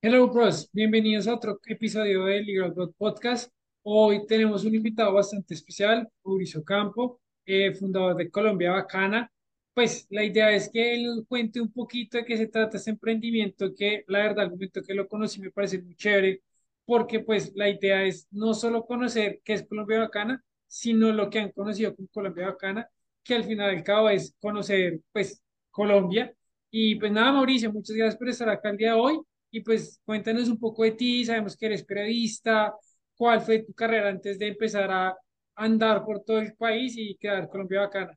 Hello, 0.00 0.28
bros. 0.28 0.68
Bienvenidos 0.72 1.26
a 1.26 1.34
otro 1.34 1.60
episodio 1.66 2.24
del 2.24 2.46
Legal 2.46 2.72
Blog 2.72 2.94
Podcast. 2.96 3.52
Hoy 3.82 4.24
tenemos 4.26 4.64
un 4.64 4.74
invitado 4.74 5.12
bastante 5.12 5.54
especial, 5.54 6.08
Mauricio 6.24 6.62
Campo, 6.64 7.20
eh, 7.44 7.74
fundador 7.74 8.14
de 8.16 8.30
Colombia 8.30 8.70
Bacana. 8.72 9.30
Pues 9.74 10.06
la 10.10 10.24
idea 10.24 10.50
es 10.52 10.70
que 10.70 10.94
él 10.94 11.24
cuente 11.28 11.60
un 11.60 11.72
poquito 11.72 12.16
de 12.18 12.24
qué 12.24 12.36
se 12.36 12.46
trata 12.46 12.76
este 12.76 12.90
emprendimiento, 12.90 13.74
que 13.74 14.04
la 14.08 14.20
verdad, 14.20 14.44
al 14.44 14.50
momento 14.50 14.82
que 14.82 14.94
lo 14.94 15.08
conocí 15.08 15.40
me 15.40 15.50
parece 15.50 15.80
muy 15.82 15.94
chévere, 15.96 16.42
porque 16.84 17.20
pues 17.20 17.52
la 17.54 17.68
idea 17.68 18.04
es 18.04 18.28
no 18.30 18.54
solo 18.54 18.86
conocer 18.86 19.40
qué 19.44 19.54
es 19.54 19.66
Colombia 19.66 19.98
Bacana, 20.00 20.44
sino 20.66 21.12
lo 21.12 21.28
que 21.30 21.40
han 21.40 21.50
conocido 21.52 21.94
con 21.96 22.06
Colombia 22.08 22.46
Bacana, 22.46 22.88
que 23.24 23.34
al 23.34 23.44
final 23.44 23.74
del 23.74 23.82
cabo 23.84 24.08
es 24.10 24.34
conocer 24.40 25.00
pues 25.12 25.42
Colombia. 25.70 26.32
Y 26.70 26.96
pues 26.96 27.10
nada, 27.12 27.32
Mauricio, 27.32 27.72
muchas 27.72 27.96
gracias 27.96 28.16
por 28.16 28.28
estar 28.28 28.48
acá 28.48 28.70
el 28.70 28.76
día 28.76 28.94
de 28.94 29.00
hoy. 29.00 29.20
Y 29.50 29.60
pues 29.60 30.00
cuéntanos 30.04 30.48
un 30.48 30.58
poco 30.58 30.84
de 30.84 30.92
ti, 30.92 31.24
sabemos 31.24 31.56
que 31.56 31.66
eres 31.66 31.84
periodista, 31.84 32.74
cuál 33.16 33.40
fue 33.40 33.64
tu 33.64 33.72
carrera 33.72 34.08
antes 34.08 34.38
de 34.38 34.48
empezar 34.48 34.90
a 34.90 35.16
andar 35.56 36.04
por 36.04 36.22
todo 36.22 36.38
el 36.38 36.54
país 36.54 36.94
y 36.96 37.16
quedar 37.16 37.48
Colombia 37.48 37.80
bacana. 37.80 38.16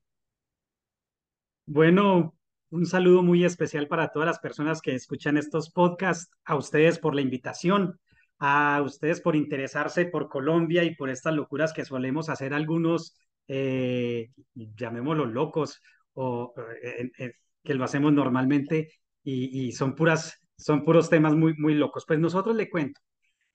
Bueno, 1.65 2.35
un 2.69 2.85
saludo 2.85 3.23
muy 3.23 3.43
especial 3.43 3.87
para 3.87 4.09
todas 4.09 4.27
las 4.27 4.39
personas 4.39 4.81
que 4.81 4.93
escuchan 4.93 5.37
estos 5.37 5.71
podcasts, 5.71 6.31
a 6.45 6.55
ustedes 6.55 6.99
por 6.99 7.15
la 7.15 7.21
invitación, 7.21 7.99
a 8.39 8.81
ustedes 8.83 9.21
por 9.21 9.35
interesarse 9.35 10.05
por 10.05 10.29
Colombia 10.29 10.83
y 10.83 10.95
por 10.95 11.09
estas 11.09 11.33
locuras 11.33 11.73
que 11.73 11.85
solemos 11.85 12.29
hacer 12.29 12.53
algunos, 12.53 13.15
eh, 13.47 14.31
llamémoslos 14.53 15.31
locos, 15.31 15.81
o 16.13 16.53
eh, 16.83 17.11
eh, 17.17 17.33
que 17.63 17.73
lo 17.73 17.83
hacemos 17.83 18.11
normalmente 18.13 18.89
y 19.23 19.71
son 19.73 19.93
puras, 19.93 20.41
son 20.61 20.85
puros 20.85 21.09
temas 21.09 21.35
muy, 21.35 21.53
muy 21.55 21.73
locos. 21.73 22.05
Pues 22.07 22.19
nosotros 22.19 22.55
le 22.55 22.69
cuento. 22.69 23.01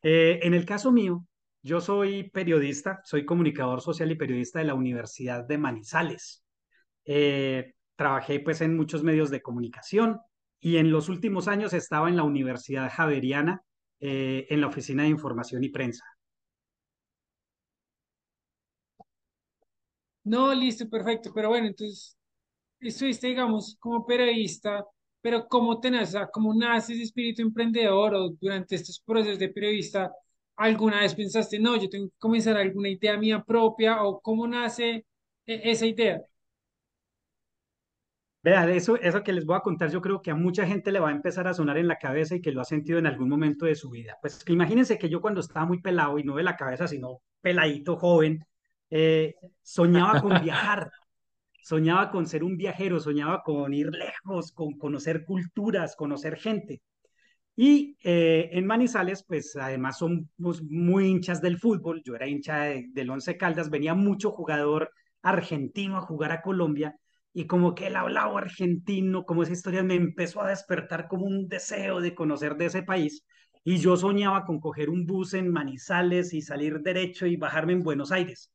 Eh, 0.03 0.41
en 0.43 0.55
el 0.55 0.65
caso 0.67 0.93
mío, 0.93 1.27
yo 1.63 1.81
soy 1.81 2.31
periodista, 2.31 3.01
soy 3.05 3.25
comunicador 3.25 3.81
social 3.81 4.11
y 4.11 4.17
periodista 4.17 4.59
de 4.59 4.67
la 4.67 4.75
Universidad 4.75 5.45
de 5.45 5.59
Manizales. 5.59 6.45
Eh, 7.05 7.75
trabajé 7.97 8.41
pues 8.41 8.61
en 8.61 8.77
muchos 8.77 9.03
medios 9.03 9.31
de 9.31 9.43
comunicación 9.43 10.21
y 10.61 10.77
en 10.77 10.91
los 10.91 11.09
últimos 11.09 11.49
años 11.49 11.73
estaba 11.73 12.09
en 12.09 12.17
la 12.17 12.25
Universidad 12.25 12.91
Javeriana 12.93 13.63
eh, 14.01 14.47
en 14.51 14.61
la 14.61 14.69
Oficina 14.69 15.05
de 15.05 15.09
Información 15.11 15.65
y 15.65 15.71
Prensa. 15.71 16.05
No, 20.25 20.53
listo, 20.55 20.89
perfecto. 20.89 21.31
Pero 21.35 21.49
bueno, 21.51 21.69
entonces 21.69 22.17
estuviste, 22.81 23.29
digamos, 23.29 23.77
como 23.79 24.05
periodista, 24.05 24.85
pero 25.27 25.49
¿cómo 25.49 25.81
te 25.81 25.91
nace, 25.91 26.05
o 26.05 26.21
sea, 26.21 26.27
cómo 26.29 26.55
nace 26.55 26.95
ese 26.95 27.03
espíritu 27.03 27.43
emprendedor 27.43 28.15
o 28.15 28.29
durante 28.31 28.77
estos 28.77 29.01
procesos 29.01 29.41
de 29.41 29.49
periodista, 29.49 30.13
alguna 30.57 31.01
vez 31.01 31.17
pensaste, 31.17 31.59
no, 31.59 31.77
yo 31.77 31.89
tengo 31.89 32.09
que 32.11 32.15
comenzar 32.19 32.57
alguna 32.57 32.89
idea 32.91 33.17
mía 33.19 33.43
propia 33.45 34.05
o 34.05 34.21
cómo 34.21 34.47
nace 34.47 35.05
e- 35.47 35.71
esa 35.73 35.85
idea? 35.87 36.23
Vean, 38.43 38.69
eso, 38.71 38.97
eso 38.97 39.23
que 39.25 39.33
les 39.33 39.45
voy 39.45 39.57
a 39.57 39.61
contar, 39.61 39.91
yo 39.91 40.01
creo 40.01 40.23
que 40.23 40.31
a 40.31 40.35
mucha 40.37 40.65
gente 40.67 40.93
le 40.93 41.01
va 41.01 41.09
a 41.09 41.13
empezar 41.13 41.49
a 41.49 41.55
sonar 41.55 41.79
en 41.79 41.89
la 41.89 41.99
cabeza 41.99 42.37
y 42.37 42.41
que 42.41 42.53
lo 42.53 42.61
ha 42.61 42.65
sentido 42.65 42.99
en 42.99 43.07
algún 43.07 43.29
momento 43.29 43.67
de 43.67 43.75
su 43.75 43.91
vida. 43.91 44.17
Pues 44.21 44.45
imagínense 44.49 44.99
que 44.99 45.09
yo 45.09 45.21
cuando 45.21 45.41
estaba 45.41 45.67
muy 45.67 45.81
pelado 45.81 46.17
y 46.19 46.23
no 46.25 46.37
de 46.37 46.45
la 46.45 46.57
cabeza, 46.57 46.87
sino 46.87 47.23
peladito, 47.41 47.97
joven, 47.97 48.47
eh, 48.91 49.35
soñaba 49.63 50.21
con 50.21 50.39
viajar, 50.39 50.93
soñaba 51.67 52.11
con 52.11 52.27
ser 52.27 52.45
un 52.45 52.57
viajero, 52.57 53.01
soñaba 53.01 53.43
con 53.43 53.73
ir 53.75 53.91
lejos, 53.93 54.53
con 54.53 54.79
conocer 54.79 55.25
culturas, 55.25 55.97
conocer 55.97 56.37
gente. 56.37 56.81
Y 57.57 57.97
eh, 58.05 58.51
en 58.53 58.67
Manizales, 58.67 59.25
pues 59.27 59.57
además 59.57 59.99
somos 59.99 60.63
muy 60.63 61.07
hinchas 61.07 61.41
del 61.41 61.59
fútbol, 61.59 62.03
yo 62.05 62.15
era 62.15 62.27
hincha 62.29 62.59
de- 62.65 62.87
del 62.93 63.11
Once 63.11 63.37
Caldas, 63.39 63.71
venía 63.71 63.95
mucho 63.95 64.31
jugador 64.31 64.91
argentino 65.23 65.97
a 65.97 66.03
jugar 66.03 66.33
a 66.33 66.43
Colombia 66.43 66.97
y 67.33 67.47
como 67.47 67.75
que 67.75 67.87
el 67.89 67.97
hablado 67.97 68.37
argentino, 68.39 69.25
como 69.25 69.43
esa 69.43 69.53
historia 69.53 69.83
me 69.83 69.95
empezó 69.95 70.43
a 70.43 70.49
despertar 70.51 71.09
como 71.09 71.27
un 71.27 71.49
deseo 71.49 72.01
de 72.01 72.15
conocer 72.15 72.57
de 72.57 72.67
ese 72.67 72.83
país 72.83 73.25
y 73.65 73.79
yo 73.79 73.97
soñaba 73.97 74.45
con 74.45 74.61
coger 74.61 74.91
un 74.91 75.07
bus 75.07 75.35
en 75.35 75.51
Manizales 75.51 76.33
y 76.35 76.43
salir 76.43 76.81
derecho 76.81 77.27
y 77.27 77.37
bajarme 77.37 77.73
en 77.75 77.83
Buenos 77.83 78.13
Aires. 78.13 78.51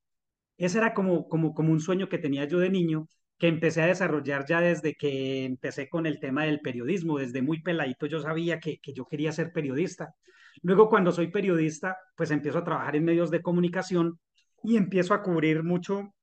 Ese 0.61 0.77
era 0.77 0.93
como, 0.93 1.27
como, 1.27 1.55
como 1.55 1.71
un 1.71 1.79
sueño 1.79 2.07
que 2.07 2.19
tenía 2.19 2.45
yo 2.45 2.59
de 2.59 2.69
niño, 2.69 3.07
que 3.39 3.47
empecé 3.47 3.81
a 3.81 3.87
desarrollar 3.87 4.45
ya 4.45 4.61
desde 4.61 4.93
que 4.93 5.43
empecé 5.45 5.89
con 5.89 6.05
el 6.05 6.19
tema 6.19 6.43
del 6.43 6.61
periodismo. 6.61 7.17
Desde 7.17 7.41
muy 7.41 7.63
peladito 7.63 8.05
yo 8.05 8.19
sabía 8.19 8.59
que, 8.59 8.79
que 8.79 8.93
yo 8.93 9.05
quería 9.07 9.31
ser 9.31 9.51
periodista. 9.53 10.13
Luego, 10.61 10.87
cuando 10.87 11.11
soy 11.11 11.31
periodista, 11.31 11.97
pues 12.15 12.29
empiezo 12.29 12.59
a 12.59 12.63
trabajar 12.63 12.95
en 12.95 13.05
medios 13.05 13.31
de 13.31 13.41
comunicación 13.41 14.19
y 14.63 14.77
empiezo 14.77 15.15
a 15.15 15.23
cubrir 15.23 15.63
mucho 15.63 16.13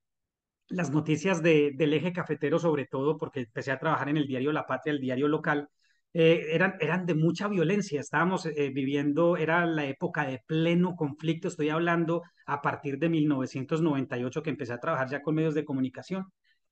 las 0.69 0.89
noticias 0.89 1.43
de, 1.43 1.73
del 1.75 1.93
eje 1.93 2.13
cafetero, 2.13 2.59
sobre 2.59 2.85
todo 2.85 3.17
porque 3.17 3.41
empecé 3.41 3.71
a 3.73 3.79
trabajar 3.79 4.07
en 4.07 4.15
el 4.15 4.27
diario 4.27 4.53
La 4.53 4.65
Patria, 4.65 4.93
el 4.93 5.01
diario 5.01 5.27
local, 5.27 5.67
eh, 6.13 6.47
eran, 6.51 6.75
eran 6.79 7.05
de 7.05 7.15
mucha 7.15 7.47
violencia. 7.47 8.01
Estábamos 8.01 8.45
eh, 8.45 8.71
viviendo, 8.73 9.37
era 9.37 9.65
la 9.65 9.85
época 9.85 10.25
de 10.25 10.41
pleno 10.45 10.95
conflicto, 10.95 11.47
estoy 11.47 11.69
hablando 11.69 12.23
a 12.45 12.61
partir 12.61 12.97
de 12.97 13.09
1998 13.09 14.43
que 14.43 14.49
empecé 14.49 14.73
a 14.73 14.79
trabajar 14.79 15.09
ya 15.09 15.21
con 15.21 15.35
medios 15.35 15.53
de 15.53 15.65
comunicación. 15.65 16.25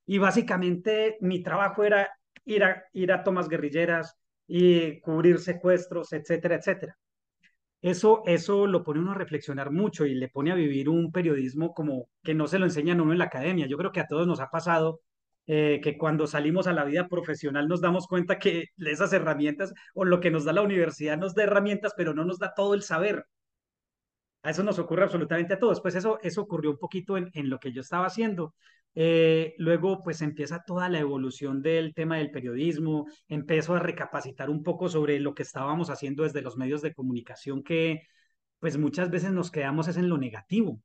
Y 0.06 0.18
básicamente 0.20 1.18
mi 1.22 1.44
trabajo 1.44 1.84
era 1.84 2.10
ir 2.46 2.64
a, 2.64 2.84
ir 2.94 3.12
a 3.12 3.24
tomas 3.24 3.50
guerrilleras 3.50 4.16
y 4.48 5.00
cubrir 5.02 5.40
secuestros, 5.40 6.14
etcétera, 6.14 6.56
etcétera. 6.56 6.98
Eso, 7.82 8.24
eso 8.26 8.66
lo 8.66 8.84
pone 8.84 9.00
uno 9.00 9.12
a 9.12 9.16
reflexionar 9.16 9.72
mucho 9.72 10.06
y 10.06 10.16
le 10.16 10.30
pone 10.30 10.52
a 10.52 10.56
vivir 10.56 10.90
un 10.90 11.12
periodismo 11.12 11.74
como 11.74 12.10
que 12.24 12.34
no 12.34 12.48
se 12.48 12.58
lo 12.58 12.66
enseñan 12.66 13.02
uno 13.02 13.12
en 13.12 13.20
la 13.20 13.26
academia. 13.26 13.68
Yo 13.68 13.78
creo 13.78 13.92
que 13.92 14.00
a 14.00 14.08
todos 14.08 14.26
nos 14.28 14.40
ha 14.40 14.50
pasado 14.50 15.02
eh, 15.48 15.80
que 15.82 15.98
cuando 15.98 16.28
salimos 16.28 16.68
a 16.68 16.74
la 16.74 16.84
vida 16.84 17.08
profesional 17.08 17.68
nos 17.68 17.82
damos 17.82 18.08
cuenta 18.08 18.38
que 18.40 18.66
esas 18.78 19.14
herramientas 19.14 19.74
o 19.94 20.06
lo 20.06 20.20
que 20.20 20.32
nos 20.32 20.46
da 20.46 20.54
la 20.54 20.62
universidad 20.62 21.18
nos 21.18 21.34
da 21.36 21.44
herramientas, 21.44 21.94
pero 21.98 22.14
no 22.14 22.26
nos 22.26 22.40
da 22.40 22.54
todo 22.54 22.74
el 22.74 22.84
saber. 22.84 23.26
A 24.44 24.52
eso 24.52 24.64
nos 24.64 24.80
ocurre 24.80 25.04
absolutamente 25.04 25.54
a 25.56 25.60
todos. 25.60 25.82
Pues 25.82 25.96
eso, 25.96 26.20
eso 26.22 26.42
ocurrió 26.42 26.72
un 26.72 26.78
poquito 26.78 27.18
en, 27.18 27.30
en 27.34 27.50
lo 27.50 27.60
que 27.60 27.72
yo 27.72 27.82
estaba 27.82 28.06
haciendo. 28.06 28.54
Eh, 29.00 29.54
luego, 29.60 30.02
pues 30.04 30.22
empieza 30.24 30.64
toda 30.66 30.90
la 30.90 30.98
evolución 31.00 31.62
del 31.62 31.94
tema 31.94 32.18
del 32.18 32.32
periodismo, 32.32 33.06
empiezo 33.28 33.76
a 33.76 33.80
recapacitar 33.80 34.50
un 34.50 34.64
poco 34.64 34.90
sobre 34.90 35.20
lo 35.20 35.36
que 35.36 35.44
estábamos 35.44 35.92
haciendo 35.92 36.24
desde 36.24 36.42
los 36.42 36.58
medios 36.58 36.82
de 36.82 36.96
comunicación, 36.96 37.64
que 37.64 38.08
pues 38.60 38.78
muchas 38.78 39.12
veces 39.12 39.32
nos 39.32 39.52
quedamos 39.52 39.88
es 39.88 39.98
en 39.98 40.10
lo 40.10 40.18
negativo, 40.18 40.82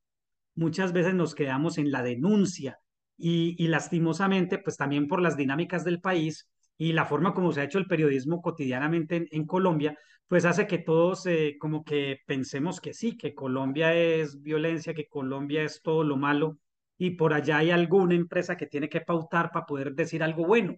muchas 0.54 0.92
veces 0.92 1.14
nos 1.14 1.34
quedamos 1.34 1.78
en 1.78 1.90
la 1.90 2.02
denuncia 2.02 2.78
y, 3.24 3.68
lastimosamente, 3.68 4.58
pues 4.58 4.76
también 4.76 5.06
por 5.06 5.20
las 5.22 5.36
dinámicas 5.36 5.84
del 5.84 6.00
país 6.00 6.50
y 6.76 6.92
la 6.92 7.04
forma 7.04 7.34
como 7.34 7.52
se 7.52 7.60
ha 7.60 7.64
hecho 7.64 7.78
el 7.78 7.86
periodismo 7.86 8.42
cotidianamente 8.42 9.16
en, 9.16 9.28
en 9.30 9.46
Colombia, 9.46 9.96
pues 10.26 10.44
hace 10.44 10.66
que 10.66 10.78
todos 10.78 11.26
eh, 11.26 11.56
como 11.60 11.84
que 11.84 12.18
pensemos 12.26 12.80
que 12.80 12.94
sí, 12.94 13.16
que 13.16 13.34
Colombia 13.34 13.94
es 13.94 14.42
violencia, 14.42 14.94
que 14.94 15.06
Colombia 15.06 15.62
es 15.62 15.82
todo 15.82 16.02
lo 16.02 16.16
malo 16.16 16.58
y 16.98 17.10
por 17.10 17.32
allá 17.32 17.58
hay 17.58 17.70
alguna 17.70 18.14
empresa 18.14 18.56
que 18.56 18.66
tiene 18.66 18.88
que 18.88 19.02
pautar 19.02 19.52
para 19.52 19.66
poder 19.66 19.94
decir 19.94 20.22
algo 20.22 20.44
bueno. 20.44 20.76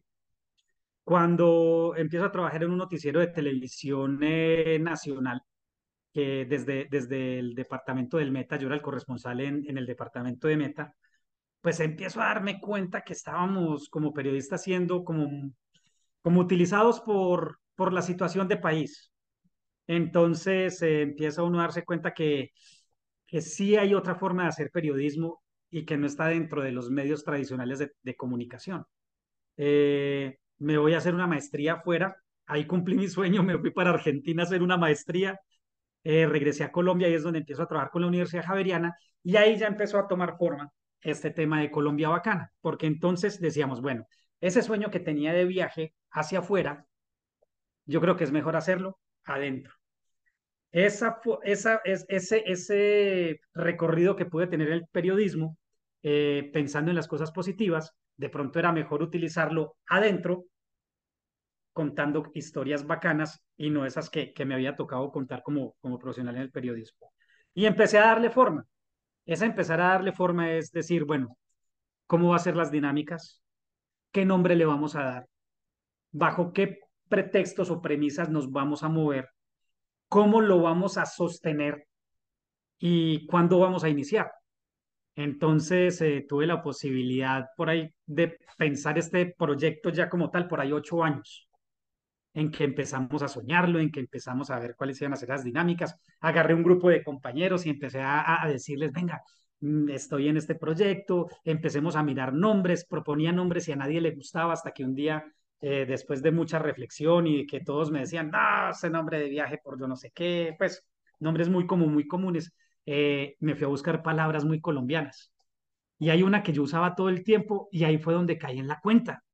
Cuando 1.03 1.95
empiezo 1.97 2.27
a 2.27 2.33
trabajar 2.33 2.63
en 2.63 2.71
un 2.73 2.79
noticiero 2.79 3.21
de 3.21 3.29
televisión 3.29 4.19
eh, 4.23 4.79
nacional, 4.81 5.43
que 6.13 6.47
desde, 6.47 6.89
desde 6.91 7.39
el 7.39 7.55
departamento 7.55 8.19
del 8.19 8.33
Meta, 8.33 8.57
yo 8.57 8.67
era 8.67 8.77
el 8.77 8.83
corresponsal 8.83 9.41
en, 9.41 9.65
en 9.69 9.79
el 9.79 9.87
departamento 9.87 10.49
de 10.49 10.57
Meta, 10.57 10.95
pues 11.65 11.81
empiezo 11.81 12.21
a 12.21 12.27
darme 12.27 12.61
cuenta 12.61 13.01
que 13.01 13.15
estábamos 13.15 13.89
como 13.89 14.13
periodistas 14.13 14.63
siendo 14.63 15.03
como, 15.03 15.51
como 16.21 16.41
utilizados 16.43 17.01
por, 17.01 17.59
por 17.75 17.95
la 17.95 18.03
situación 18.03 18.49
de 18.49 18.59
país. 18.59 19.11
Entonces 19.87 20.83
eh, 20.83 21.01
empieza 21.01 21.43
uno 21.43 21.59
a 21.59 21.63
darse 21.63 21.83
cuenta 21.83 22.13
que, 22.13 22.51
que 23.27 23.41
sí 23.41 23.77
hay 23.77 23.95
otra 23.95 24.15
forma 24.15 24.43
de 24.43 24.51
hacer 24.51 24.71
periodismo 24.71 25.43
y 25.71 25.87
que 25.87 25.97
no 25.97 26.07
está 26.07 26.27
dentro 26.27 26.63
de 26.63 26.71
los 26.71 26.91
medios 26.91 27.25
tradicionales 27.25 27.79
de, 27.79 28.15
comunicación. 28.15 28.85
Eh, 29.57 30.37
me 30.59 30.77
voy 30.77 30.93
a 30.93 30.99
hacer 30.99 31.15
una 31.15 31.27
maestría 31.27 31.75
afuera, 31.75 32.15
ahí 32.45 32.67
cumplí 32.67 32.95
mi 32.95 33.09
sueño, 33.09 33.43
me 33.43 33.59
fui 33.59 33.71
para 33.71 33.89
Argentina 33.89 34.43
a 34.43 34.47
hacer 34.47 34.63
una 34.63 34.77
maestría, 34.77 35.41
eh, 36.03 36.27
regresé 36.27 36.63
a 36.65 36.73
Colombia 36.73 37.09
y 37.09 37.15
es 37.15 37.23
donde 37.23 37.39
empiezo 37.39 37.63
a 37.63 37.69
trabajar 37.69 37.91
con 37.91 38.03
la 38.03 38.09
Universidad 38.09 38.45
Javeriana 38.45 38.95
y 39.23 39.37
ahí 39.37 39.57
ya 39.57 39.67
empezó 39.67 39.99
a 39.99 40.07
tomar 40.07 40.37
forma 40.37 40.71
este 41.05 41.31
tema 41.31 41.61
de 41.61 41.71
Colombia 41.71 42.09
Bacana, 42.09 42.51
porque 42.61 42.87
entonces 42.87 43.41
decíamos, 43.41 43.81
bueno, 43.81 44.07
ese 44.41 44.63
sueño 44.63 44.91
que 44.91 45.01
tenía 45.01 45.33
de 45.33 45.45
viaje 45.45 45.95
hacia 46.11 46.41
afuera, 46.41 46.87
yo 47.87 48.01
creo 48.01 48.17
que 48.17 48.25
es 48.25 48.33
mejor 48.33 48.57
hacerlo 48.57 48.99
adentro. 49.25 49.75
Esa, 50.73 51.21
esa, 51.45 51.81
es, 51.85 52.05
ese, 52.09 52.43
ese 52.47 53.41
recorrido 53.53 54.17
que 54.17 54.27
pude 54.27 54.49
tener 54.49 54.71
el 54.71 54.87
periodismo, 54.89 55.57
eh, 56.03 56.51
pensando 56.53 56.91
en 56.91 56.97
las 56.97 57.07
cosas 57.07 57.31
positivas, 57.31 57.93
de 58.17 58.29
pronto 58.29 58.59
era 58.59 58.73
mejor 58.73 59.03
utilizarlo 59.03 59.77
adentro 59.87 60.47
contando 61.73 62.31
historias 62.35 62.87
bacanas 62.87 63.45
y 63.57 63.71
no 63.71 63.85
esas 63.85 64.09
que, 64.09 64.33
que 64.33 64.45
me 64.45 64.55
había 64.55 64.77
tocado 64.77 65.11
contar 65.11 65.43
como, 65.43 65.75
como 65.81 65.99
profesional 65.99 66.37
en 66.37 66.43
el 66.43 66.51
periodismo. 66.51 67.13
Y 67.53 67.67
empecé 67.67 67.99
a 67.99 68.07
darle 68.07 68.31
forma. 68.31 68.67
Esa 69.27 69.47
empezar 69.47 69.81
a 69.81 69.89
darle 69.89 70.13
forma 70.13 70.53
es 70.53 70.71
decir, 70.71 71.05
bueno, 71.05 71.37
¿cómo 72.07 72.31
va 72.31 72.37
a 72.37 72.41
ser 72.41 72.57
las 72.57 72.71
dinámicas? 72.71 73.43
¿Qué 74.13 74.25
nombre 74.25 74.55
le 74.55 74.67
vamos 74.67 74.97
a 74.97 75.03
dar? 75.03 75.27
¿Bajo 76.13 76.53
qué 76.53 76.81
pretextos 77.09 77.71
o 77.71 77.81
premisas 77.81 78.29
nos 78.29 78.51
vamos 78.51 78.83
a 78.83 78.89
mover? 78.89 79.29
¿Cómo 80.09 80.41
lo 80.41 80.61
vamos 80.61 80.99
a 80.99 81.07
sostener? 81.07 81.87
¿Y 82.79 83.27
cuándo 83.27 83.59
vamos 83.59 83.83
a 83.85 83.89
iniciar? 83.89 84.31
Entonces 85.17 86.01
eh, 86.03 86.27
tuve 86.29 86.47
la 86.47 86.63
posibilidad 86.63 87.47
por 87.57 87.71
ahí 87.71 87.89
de 88.07 88.39
pensar 88.59 88.99
este 88.99 89.35
proyecto 89.37 89.91
ya 89.91 90.09
como 90.09 90.31
tal 90.31 90.49
por 90.49 90.61
ahí 90.61 90.73
ocho 90.73 91.03
años, 91.03 91.49
en 92.35 92.51
que 92.51 92.65
empezamos 92.65 93.23
a 93.23 93.29
soñarlo, 93.29 93.79
en 93.79 93.91
que 93.91 94.01
empezamos 94.01 94.51
a 94.51 94.59
ver 94.59 94.75
cuáles 94.77 95.01
iban 95.01 95.13
a 95.13 95.17
ser 95.17 95.29
las 95.31 95.45
dinámicas. 95.45 95.97
Agarré 96.21 96.55
un 96.55 96.65
grupo 96.65 96.91
de 96.91 97.03
compañeros 97.03 97.65
y 97.67 97.71
empecé 97.71 98.01
a, 98.03 98.45
decirles, 98.49 98.93
venga, 98.93 99.23
mm, 99.61 99.89
estoy 99.91 100.29
en 100.29 100.37
este 100.37 100.57
proyecto, 100.57 101.29
empecemos 101.45 101.97
a 101.97 102.03
mirar 102.03 102.35
nombres, 102.35 102.85
proponía 102.87 103.33
nombres 103.33 103.69
y 103.69 103.73
a 103.73 103.77
nadie 103.77 104.01
le 104.01 104.11
gustaba 104.13 104.53
hasta 104.53 104.73
que 104.73 104.85
un 104.85 104.95
día, 104.95 105.25
eh, 105.61 105.87
después 105.87 106.23
de 106.23 106.33
mucha 106.33 106.59
reflexión 106.59 107.27
y 107.27 107.47
que 107.47 107.61
todos 107.61 107.91
me 107.91 108.01
decían, 108.01 108.31
no, 108.31 108.71
ese 108.71 108.91
nombre 108.91 109.19
de 109.21 109.29
viaje 109.29 109.61
por 109.63 109.79
yo 109.79 109.87
no 109.89 109.97
sé 109.97 110.11
qué, 110.15 110.55
pues 110.59 110.85
nombres 111.21 111.49
muy 111.49 111.67
como 111.67 111.87
muy 111.87 112.07
comunes 112.07 112.53
eh, 112.87 113.37
me 113.41 113.55
fui 113.55 113.65
a 113.65 113.69
buscar 113.69 114.03
palabras 114.03 114.45
muy 114.45 114.61
colombianas. 114.61 115.33
Y 115.99 116.11
hay 116.11 116.23
una 116.23 116.43
que 116.43 116.53
yo 116.53 116.63
usaba 116.63 116.95
todo 116.95 117.09
el 117.09 117.25
tiempo 117.25 117.69
y 117.73 117.85
ahí 117.85 117.99
fue 117.99 118.15
donde 118.15 118.39
caí 118.39 118.59
en 118.59 118.69
la 118.69 118.81
cuenta. 118.81 119.25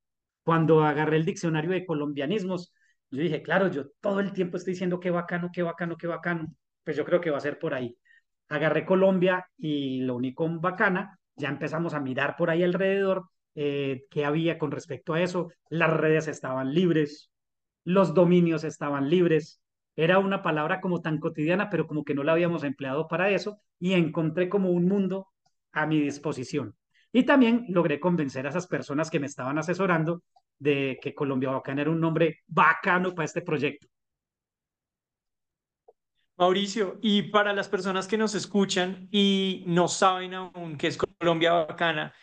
Cuando 0.45 0.85
agarré 0.85 1.17
el 1.17 1.25
diccionario 1.25 1.71
de 1.71 1.87
colombianismos, 1.87 2.73
yo 3.11 3.23
dije, 3.23 3.43
claro, 3.43 3.69
yo 3.69 3.89
todo 4.01 4.21
el 4.21 4.33
tiempo 4.33 4.57
estoy 4.57 4.75
diciendo 4.75 5.01
qué 5.01 5.11
bacano, 5.11 5.51
qué 5.53 5.63
bacano, 5.63 5.97
qué 5.97 6.07
bacano. 6.07 6.55
Pues 6.85 6.97
yo 6.97 7.05
creo 7.05 7.21
que 7.21 7.31
va 7.31 7.39
a 7.39 7.41
ser 7.41 7.59
por 7.59 7.75
ahí. 7.75 7.97
Agarré 8.49 8.85
Colombia 8.85 9.47
y 9.57 10.01
lo 10.03 10.17
único 10.17 10.49
bacana, 10.61 11.19
ya 11.37 11.49
empezamos 11.49 11.95
a 11.95 12.01
mirar 12.01 12.37
por 12.37 12.51
ahí 12.51 12.63
alrededor 12.63 13.29
eh, 13.55 14.05
qué 14.11 14.25
había 14.25 14.59
con 14.59 14.71
respecto 14.71 15.15
a 15.15 15.21
eso. 15.23 15.49
Las 15.69 15.93
redes 15.93 16.29
estaban 16.29 16.73
libres, 16.73 17.31
los 17.85 18.15
dominios 18.15 18.65
estaban 18.65 19.09
libres, 19.11 19.61
era 19.97 20.19
una 20.19 20.43
palabra 20.43 20.81
como 20.81 21.03
tan 21.03 21.19
cotidiana, 21.19 21.69
pero 21.71 21.87
como 21.87 22.05
que 22.05 22.15
no 22.15 22.23
la 22.23 22.33
habíamos 22.33 22.65
empleado 22.65 23.09
para 23.09 23.31
eso 23.31 23.61
y 23.79 23.95
encontré 23.95 24.49
como 24.49 24.71
un 24.71 24.87
mundo 24.87 25.29
a 25.73 25.87
mi 25.87 26.01
disposición. 26.01 26.77
Y 27.13 27.25
también 27.25 27.67
logré 27.69 27.99
convencer 27.99 28.47
a 28.47 28.51
esas 28.51 28.67
personas 28.67 29.11
que 29.11 29.21
me 29.21 29.27
estaban 29.27 29.59
asesorando 29.59 30.23
de 30.61 31.01
que 31.03 31.15
Colombia 31.15 31.51
Bacana 31.51 31.83
era 31.83 31.91
un 31.91 32.01
nombre 32.01 32.41
bacano 32.47 33.15
para 33.15 33.25
este 33.27 33.43
proyecto. 33.43 33.89
Mauricio, 36.37 36.99
y 37.03 37.23
para 37.25 37.53
las 37.53 37.69
personas 37.69 38.07
que 38.07 38.17
nos 38.17 38.35
escuchan 38.35 39.09
y 39.11 39.65
no 39.67 39.89
saben 39.89 40.33
aún 40.35 40.79
qué 40.79 40.87
es 40.87 40.97
Colombia 40.97 41.53
Bacana, 41.53 42.15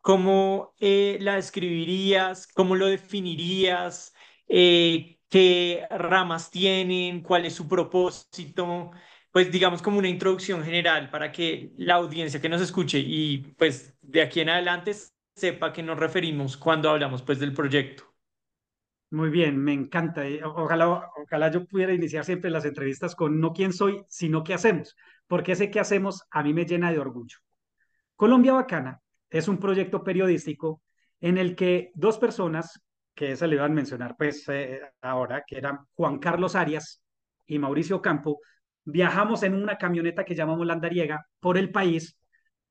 ¿cómo 0.00 0.74
eh, 0.78 1.16
la 1.20 1.36
describirías? 1.36 2.46
¿Cómo 2.48 2.76
lo 2.76 2.86
definirías? 2.86 4.12
Eh, 4.46 5.18
qué 5.30 5.86
ramas 5.90 6.50
tienen, 6.50 7.22
cuál 7.22 7.46
es 7.46 7.54
su 7.54 7.66
propósito, 7.66 8.90
pues 9.30 9.50
digamos 9.50 9.80
como 9.80 9.98
una 9.98 10.08
introducción 10.08 10.62
general 10.62 11.08
para 11.08 11.32
que 11.32 11.72
la 11.78 11.94
audiencia 11.94 12.40
que 12.40 12.50
nos 12.50 12.60
escuche 12.60 12.98
y 12.98 13.38
pues 13.56 13.96
de 14.02 14.20
aquí 14.20 14.40
en 14.40 14.50
adelante 14.50 14.90
sepa 15.34 15.66
a 15.66 15.72
qué 15.72 15.82
nos 15.82 15.98
referimos 15.98 16.56
cuando 16.56 16.90
hablamos 16.90 17.22
pues 17.22 17.38
del 17.38 17.54
proyecto. 17.54 18.04
Muy 19.10 19.28
bien, 19.28 19.58
me 19.58 19.74
encanta. 19.74 20.22
Ojalá, 20.44 21.10
ojalá 21.22 21.50
yo 21.50 21.66
pudiera 21.66 21.92
iniciar 21.92 22.24
siempre 22.24 22.50
las 22.50 22.64
entrevistas 22.64 23.14
con 23.14 23.40
no 23.40 23.52
quién 23.52 23.72
soy, 23.72 24.02
sino 24.08 24.42
qué 24.42 24.54
hacemos, 24.54 24.96
porque 25.26 25.52
ese 25.52 25.70
qué 25.70 25.80
hacemos 25.80 26.22
a 26.30 26.42
mí 26.42 26.54
me 26.54 26.64
llena 26.64 26.90
de 26.90 26.98
orgullo. 26.98 27.38
Colombia 28.16 28.54
Bacana 28.54 29.00
es 29.28 29.48
un 29.48 29.58
proyecto 29.58 30.02
periodístico 30.02 30.82
en 31.20 31.36
el 31.38 31.54
que 31.54 31.90
dos 31.94 32.18
personas 32.18 32.82
que 33.14 33.36
se 33.36 33.46
le 33.46 33.56
iban 33.56 33.72
a 33.72 33.74
mencionar 33.74 34.16
pues 34.16 34.48
eh, 34.48 34.80
ahora, 35.02 35.44
que 35.46 35.58
eran 35.58 35.80
Juan 35.94 36.18
Carlos 36.18 36.54
Arias 36.54 37.02
y 37.46 37.58
Mauricio 37.58 38.00
Campo, 38.00 38.40
viajamos 38.84 39.42
en 39.42 39.54
una 39.54 39.76
camioneta 39.76 40.24
que 40.24 40.34
llamamos 40.34 40.66
Landariega 40.66 41.26
por 41.38 41.58
el 41.58 41.70
país 41.70 42.16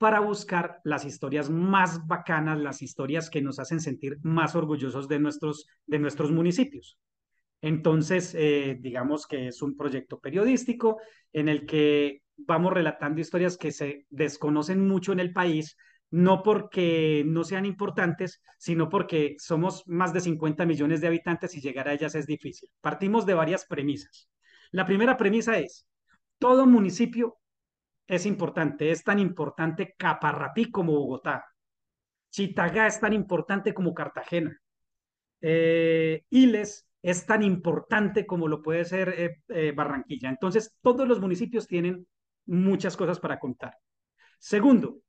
para 0.02 0.20
buscar 0.20 0.82
las 0.84 1.06
historias 1.06 1.52
más 1.52 2.08
bacanas, 2.08 2.58
las 2.58 2.82
historias 2.82 3.30
que 3.30 3.40
nos 3.40 3.60
hacen 3.60 3.80
sentir 3.80 4.18
más 4.24 4.56
orgullosos 4.56 5.08
de 5.08 5.20
nuestros, 5.20 5.68
de 5.86 6.00
nuestros 6.00 6.32
municipios. 6.32 6.98
Entonces, 7.62 8.34
eh, 8.36 8.80
digamos 8.82 9.28
que 9.28 9.50
es 9.50 9.62
un 9.62 9.78
proyecto 9.78 10.20
periodístico 10.20 10.98
en 11.32 11.50
el 11.50 11.68
que 11.68 12.24
vamos 12.36 12.74
relatando 12.74 13.22
historias 13.22 13.58
que 13.58 13.72
se 13.72 14.08
desconocen 14.10 14.88
mucho 14.88 15.12
en 15.12 15.20
el 15.20 15.34
país, 15.34 15.78
no 16.10 16.42
porque 16.42 17.24
no 17.24 17.44
sean 17.44 17.68
importantes, 17.68 18.42
sino 18.58 18.90
porque 18.90 19.36
somos 19.38 19.88
más 19.88 20.14
de 20.14 20.22
50 20.22 20.66
millones 20.66 21.02
de 21.02 21.10
habitantes 21.10 21.54
y 21.54 21.62
llegar 21.62 21.88
a 21.88 21.94
ellas 21.94 22.16
es 22.16 22.26
difícil. 22.26 22.70
Partimos 22.82 23.28
de 23.28 23.36
varias 23.36 23.68
premisas. 23.68 24.28
La 24.72 24.88
primera 24.88 25.16
premisa 25.16 25.60
es, 25.60 25.86
todo 26.40 26.66
municipio 26.66 27.38
es 28.12 28.26
importante, 28.26 28.92
es 28.92 29.06
tan 29.06 29.20
importante 29.20 29.96
Caparratí 29.98 30.70
como 30.70 30.92
Bogotá. 30.92 31.46
Chitagá 32.30 32.86
es 32.86 33.00
tan 33.00 33.14
importante 33.14 33.74
como 33.74 33.94
Cartagena. 33.94 34.60
Eh, 35.40 36.26
Iles 36.30 36.90
es 37.02 37.26
tan 37.26 37.42
importante 37.42 38.26
como 38.26 38.50
lo 38.50 38.62
puede 38.62 38.84
ser 38.84 39.10
eh, 39.18 39.42
eh, 39.48 39.72
Barranquilla. 39.72 40.28
Entonces, 40.28 40.76
todos 40.82 41.08
los 41.08 41.22
municipios 41.22 41.68
tienen 41.68 42.06
muchas 42.46 42.98
cosas 42.98 43.18
para 43.18 43.40
contar. 43.40 43.78
Segundo, 44.40 45.00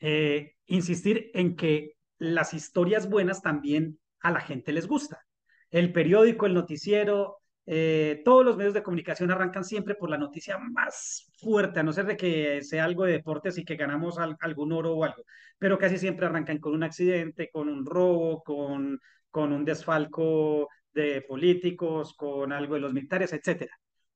eh, 0.00 0.56
insistir 0.66 1.30
en 1.34 1.54
que 1.54 1.92
las 2.18 2.52
historias 2.52 3.08
buenas 3.08 3.42
también 3.42 4.00
a 4.22 4.32
la 4.32 4.40
gente 4.40 4.72
les 4.72 4.88
gusta. 4.88 5.24
El 5.70 5.92
periódico, 5.92 6.46
el 6.46 6.54
noticiero, 6.54 7.38
eh, 7.66 8.22
todos 8.24 8.44
los 8.44 8.56
medios 8.56 8.74
de 8.74 8.82
comunicación 8.82 9.30
arrancan 9.30 9.64
siempre 9.64 9.96
por 9.96 10.08
la 10.08 10.18
noticia 10.18 10.56
más 10.58 11.32
fuerte, 11.38 11.80
a 11.80 11.82
no 11.82 11.92
ser 11.92 12.06
de 12.06 12.16
que 12.16 12.62
sea 12.62 12.84
algo 12.84 13.04
de 13.04 13.12
deportes 13.12 13.58
y 13.58 13.64
que 13.64 13.74
ganamos 13.76 14.18
algún 14.18 14.72
oro 14.72 14.94
o 14.94 15.04
algo, 15.04 15.24
pero 15.58 15.78
casi 15.78 15.98
siempre 15.98 16.26
arrancan 16.26 16.58
con 16.58 16.74
un 16.74 16.84
accidente, 16.84 17.50
con 17.50 17.68
un 17.68 17.84
robo, 17.84 18.42
con, 18.44 19.00
con 19.30 19.52
un 19.52 19.64
desfalco 19.64 20.68
de 20.92 21.22
políticos, 21.22 22.14
con 22.14 22.52
algo 22.52 22.74
de 22.74 22.80
los 22.80 22.92
militares, 22.92 23.32
etc. 23.32 23.68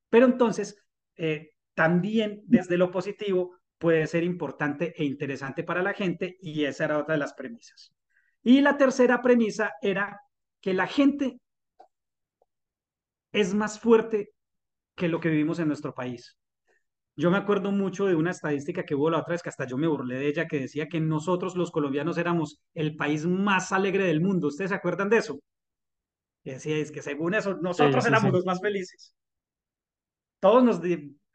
Pero 0.09 0.25
entonces, 0.25 0.77
eh, 1.17 1.51
también 1.73 2.41
desde 2.45 2.77
lo 2.77 2.89
positivo, 2.89 3.57
puede 3.77 4.07
ser 4.07 4.23
importante 4.23 4.93
e 4.95 5.03
interesante 5.03 5.63
para 5.63 5.81
la 5.81 5.93
gente 5.93 6.37
y 6.39 6.65
esa 6.65 6.85
era 6.85 6.99
otra 6.99 7.15
de 7.15 7.19
las 7.19 7.33
premisas. 7.33 7.93
Y 8.43 8.61
la 8.61 8.77
tercera 8.77 9.21
premisa 9.21 9.73
era 9.81 10.21
que 10.61 10.73
la 10.73 10.87
gente 10.87 11.39
es 13.31 13.53
más 13.53 13.79
fuerte 13.79 14.33
que 14.95 15.07
lo 15.07 15.19
que 15.19 15.29
vivimos 15.29 15.59
en 15.59 15.67
nuestro 15.67 15.93
país. 15.93 16.37
Yo 17.15 17.29
me 17.29 17.37
acuerdo 17.37 17.71
mucho 17.71 18.05
de 18.05 18.15
una 18.15 18.31
estadística 18.31 18.83
que 18.83 18.95
hubo 18.95 19.09
la 19.09 19.19
otra 19.19 19.33
vez 19.33 19.43
que 19.43 19.49
hasta 19.49 19.67
yo 19.67 19.77
me 19.77 19.87
burlé 19.87 20.15
de 20.15 20.27
ella, 20.27 20.47
que 20.47 20.59
decía 20.59 20.87
que 20.87 20.99
nosotros 20.99 21.55
los 21.55 21.71
colombianos 21.71 22.17
éramos 22.17 22.61
el 22.73 22.95
país 22.95 23.25
más 23.25 23.71
alegre 23.71 24.05
del 24.05 24.21
mundo. 24.21 24.47
¿Ustedes 24.47 24.69
se 24.69 24.75
acuerdan 24.75 25.09
de 25.09 25.17
eso? 25.17 25.39
Y 26.43 26.51
decía, 26.51 26.77
es 26.77 26.91
que 26.91 27.01
según 27.01 27.33
eso, 27.33 27.57
nosotros 27.57 28.05
éramos 28.05 28.31
los 28.31 28.45
más 28.45 28.59
felices. 28.61 29.13
Todos 30.39 30.63
nos, 30.63 30.81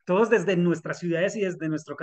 todos 0.05 0.31
desde 0.31 0.57
nuestras 0.57 0.99
ciudades 0.99 1.37
y 1.37 1.43
desde 1.43 1.69
nuestra 1.69 1.95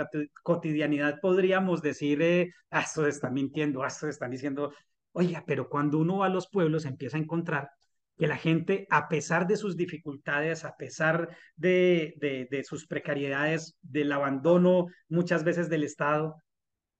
cotidianidad 0.42 1.18
podríamos 1.20 1.82
decir, 1.82 2.22
eh, 2.22 2.52
ah, 2.70 2.80
esto 2.80 3.06
están 3.06 3.34
mintiendo, 3.34 3.82
ah, 3.82 3.88
esto 3.88 4.08
están 4.08 4.30
diciendo, 4.30 4.72
oiga, 5.12 5.44
pero 5.46 5.68
cuando 5.68 5.98
uno 5.98 6.18
va 6.18 6.26
a 6.26 6.30
los 6.30 6.48
pueblos 6.48 6.84
empieza 6.84 7.16
a 7.16 7.20
encontrar 7.20 7.70
que 8.16 8.26
la 8.26 8.36
gente, 8.36 8.86
a 8.90 9.08
pesar 9.08 9.46
de 9.46 9.56
sus 9.56 9.76
dificultades, 9.76 10.64
a 10.64 10.76
pesar 10.76 11.36
de, 11.56 12.14
de, 12.50 12.64
sus 12.64 12.86
precariedades, 12.86 13.76
del 13.82 14.12
abandono 14.12 14.86
muchas 15.08 15.44
veces 15.44 15.68
del 15.68 15.84
Estado, 15.84 16.36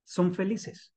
son 0.05 0.35
felices 0.35 0.93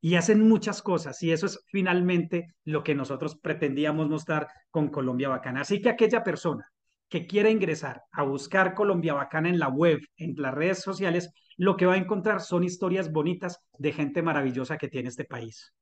y 0.00 0.14
hacen 0.14 0.46
muchas 0.46 0.82
cosas 0.82 1.22
y 1.22 1.32
eso 1.32 1.46
es 1.46 1.58
finalmente 1.66 2.54
lo 2.64 2.84
que 2.84 2.94
nosotros 2.94 3.36
pretendíamos 3.36 4.08
mostrar 4.08 4.46
con 4.70 4.88
Colombia 4.88 5.28
Bacana. 5.28 5.62
Así 5.62 5.80
que 5.80 5.88
aquella 5.88 6.22
persona 6.22 6.70
que 7.08 7.26
quiera 7.26 7.50
ingresar 7.50 8.02
a 8.12 8.22
buscar 8.22 8.74
Colombia 8.74 9.14
Bacana 9.14 9.48
en 9.48 9.58
la 9.58 9.68
web, 9.68 10.00
en 10.16 10.34
las 10.36 10.54
redes 10.54 10.80
sociales, 10.80 11.30
lo 11.56 11.76
que 11.76 11.86
va 11.86 11.94
a 11.94 11.98
encontrar 11.98 12.40
son 12.40 12.64
historias 12.64 13.10
bonitas 13.10 13.58
de 13.78 13.92
gente 13.92 14.22
maravillosa 14.22 14.76
que 14.76 14.88
tiene 14.88 15.08
este 15.08 15.24
país. 15.24 15.72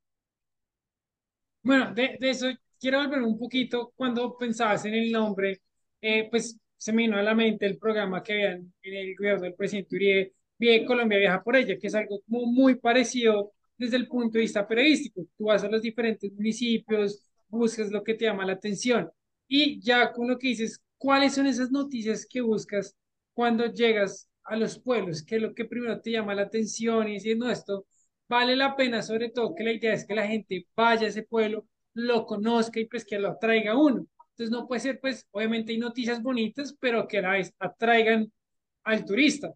Bueno, 1.62 1.92
de, 1.94 2.18
eso 2.20 2.46
quiero 2.80 2.98
volver 2.98 3.22
un 3.22 3.38
poquito. 3.38 3.92
Cuando 3.96 4.36
pensabas 4.36 4.84
en 4.84 4.94
el 4.94 5.10
nombre, 5.12 5.60
eh, 6.00 6.28
pues 6.30 6.58
se 6.76 6.92
me 6.92 7.02
vino 7.02 7.16
a 7.16 7.22
la 7.22 7.34
mente 7.34 7.66
el 7.66 7.78
programa 7.78 8.22
que 8.22 8.32
habían 8.34 8.72
en 8.82 8.94
el 8.94 9.16
gobierno 9.16 9.42
del 9.42 9.54
presidente 9.54 9.96
Uribe, 9.96 10.32
Bien 10.58 10.84
Colombia 10.86 11.18
Viaja 11.18 11.42
por 11.42 11.56
ella, 11.56 11.78
que 11.78 11.86
es 11.88 11.94
algo 11.94 12.20
como 12.28 12.46
muy 12.46 12.76
parecido 12.76 13.52
desde 13.76 13.96
el 13.96 14.06
punto 14.06 14.38
de 14.38 14.42
vista 14.42 14.66
periodístico. 14.66 15.26
Tú 15.36 15.46
vas 15.46 15.64
a 15.64 15.68
los 15.68 15.82
diferentes 15.82 16.32
municipios, 16.32 17.22
buscas 17.48 17.90
lo 17.90 18.02
que 18.04 18.14
te 18.14 18.26
llama 18.26 18.46
la 18.46 18.52
atención. 18.54 19.10
Y 19.48 19.80
ya 19.80 20.12
con 20.12 20.28
lo 20.28 20.38
que 20.38 20.48
dices, 20.48 20.80
¿cuáles 20.98 21.34
son 21.34 21.46
esas 21.46 21.70
noticias 21.70 22.26
que 22.26 22.40
buscas 22.40 22.96
cuando 23.32 23.66
llegas 23.66 24.28
a 24.44 24.56
los 24.56 24.78
pueblos? 24.78 25.22
¿Qué 25.22 25.36
es 25.36 25.42
lo 25.42 25.54
que 25.54 25.64
primero 25.64 26.00
te 26.00 26.12
llama 26.12 26.34
la 26.34 26.42
atención? 26.42 27.08
Y 27.08 27.14
diciendo 27.14 27.50
esto, 27.50 27.86
vale 28.28 28.56
la 28.56 28.76
pena, 28.76 29.02
sobre 29.02 29.30
todo 29.30 29.54
que 29.54 29.64
la 29.64 29.72
idea 29.72 29.92
es 29.94 30.06
que 30.06 30.14
la 30.14 30.26
gente 30.26 30.66
vaya 30.76 31.06
a 31.06 31.08
ese 31.10 31.22
pueblo, 31.22 31.66
lo 31.94 32.26
conozca 32.26 32.80
y 32.80 32.86
pues 32.86 33.04
que 33.04 33.18
lo 33.18 33.28
atraiga 33.28 33.76
uno. 33.76 34.06
Entonces 34.30 34.50
no 34.50 34.66
puede 34.66 34.80
ser, 34.80 35.00
pues 35.00 35.26
obviamente 35.30 35.72
hay 35.72 35.78
noticias 35.78 36.20
bonitas, 36.22 36.76
pero 36.78 37.06
que 37.06 37.22
atraigan 37.58 38.32
al 38.82 39.04
turista. 39.04 39.52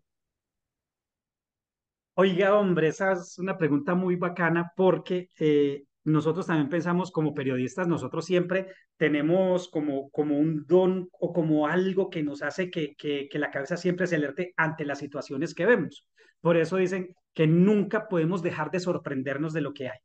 Oiga, 2.14 2.54
hombre, 2.54 2.88
esa 2.88 3.12
es 3.12 3.38
una 3.38 3.56
pregunta 3.58 3.94
muy 3.94 4.16
bacana 4.16 4.72
porque 4.76 5.30
eh, 5.38 5.84
nosotros 6.04 6.46
también 6.46 6.68
pensamos 6.68 7.10
como 7.10 7.34
periodistas, 7.34 7.86
nosotros 7.86 8.24
siempre 8.24 8.72
tenemos 8.96 9.68
como, 9.68 10.10
como 10.10 10.38
un 10.38 10.64
don 10.66 11.08
o 11.12 11.32
como 11.32 11.66
algo 11.66 12.10
que 12.10 12.22
nos 12.22 12.42
hace 12.42 12.70
que, 12.70 12.94
que, 12.96 13.28
que 13.28 13.38
la 13.38 13.50
cabeza 13.50 13.76
siempre 13.76 14.06
se 14.06 14.16
alerte 14.16 14.52
ante 14.56 14.84
las 14.84 14.98
situaciones 14.98 15.54
que 15.54 15.66
vemos. 15.66 16.06
Por 16.40 16.56
eso 16.56 16.76
dicen 16.76 17.14
que 17.34 17.46
nunca 17.46 18.08
podemos 18.08 18.42
dejar 18.42 18.70
de 18.70 18.80
sorprendernos 18.80 19.52
de 19.52 19.60
lo 19.60 19.72
que 19.72 19.88
hay. 19.88 19.98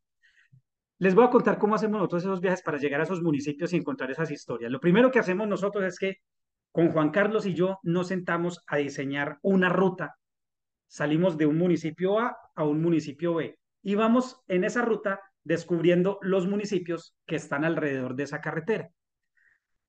Les 0.99 1.15
voy 1.15 1.25
a 1.25 1.29
contar 1.29 1.57
cómo 1.57 1.75
hacemos 1.75 1.97
nosotros 1.97 2.23
esos 2.23 2.41
viajes 2.41 2.61
para 2.61 2.77
llegar 2.77 3.01
a 3.01 3.03
esos 3.03 3.21
municipios 3.21 3.73
y 3.73 3.77
encontrar 3.77 4.11
esas 4.11 4.31
historias. 4.31 4.71
Lo 4.71 4.79
primero 4.79 5.11
que 5.11 5.19
hacemos 5.19 5.47
nosotros 5.47 5.83
es 5.83 5.97
que 5.99 6.17
con 6.71 6.91
Juan 6.91 7.11
Carlos 7.11 7.45
y 7.45 7.53
yo 7.53 7.79
nos 7.83 8.07
sentamos 8.07 8.63
a 8.67 8.77
diseñar 8.77 9.37
una 9.41 9.69
ruta 9.69 10.15
salimos 10.93 11.39
de 11.39 11.47
un 11.47 11.57
municipio 11.57 12.19
A 12.19 12.37
a 12.53 12.63
un 12.65 12.79
municipio 12.79 13.33
B 13.33 13.57
y 13.81 13.95
vamos 13.95 14.43
en 14.47 14.63
esa 14.63 14.83
ruta 14.83 15.19
descubriendo 15.43 16.19
los 16.21 16.47
municipios 16.47 17.15
que 17.25 17.35
están 17.35 17.65
alrededor 17.65 18.15
de 18.15 18.23
esa 18.23 18.41
carretera. 18.41 18.89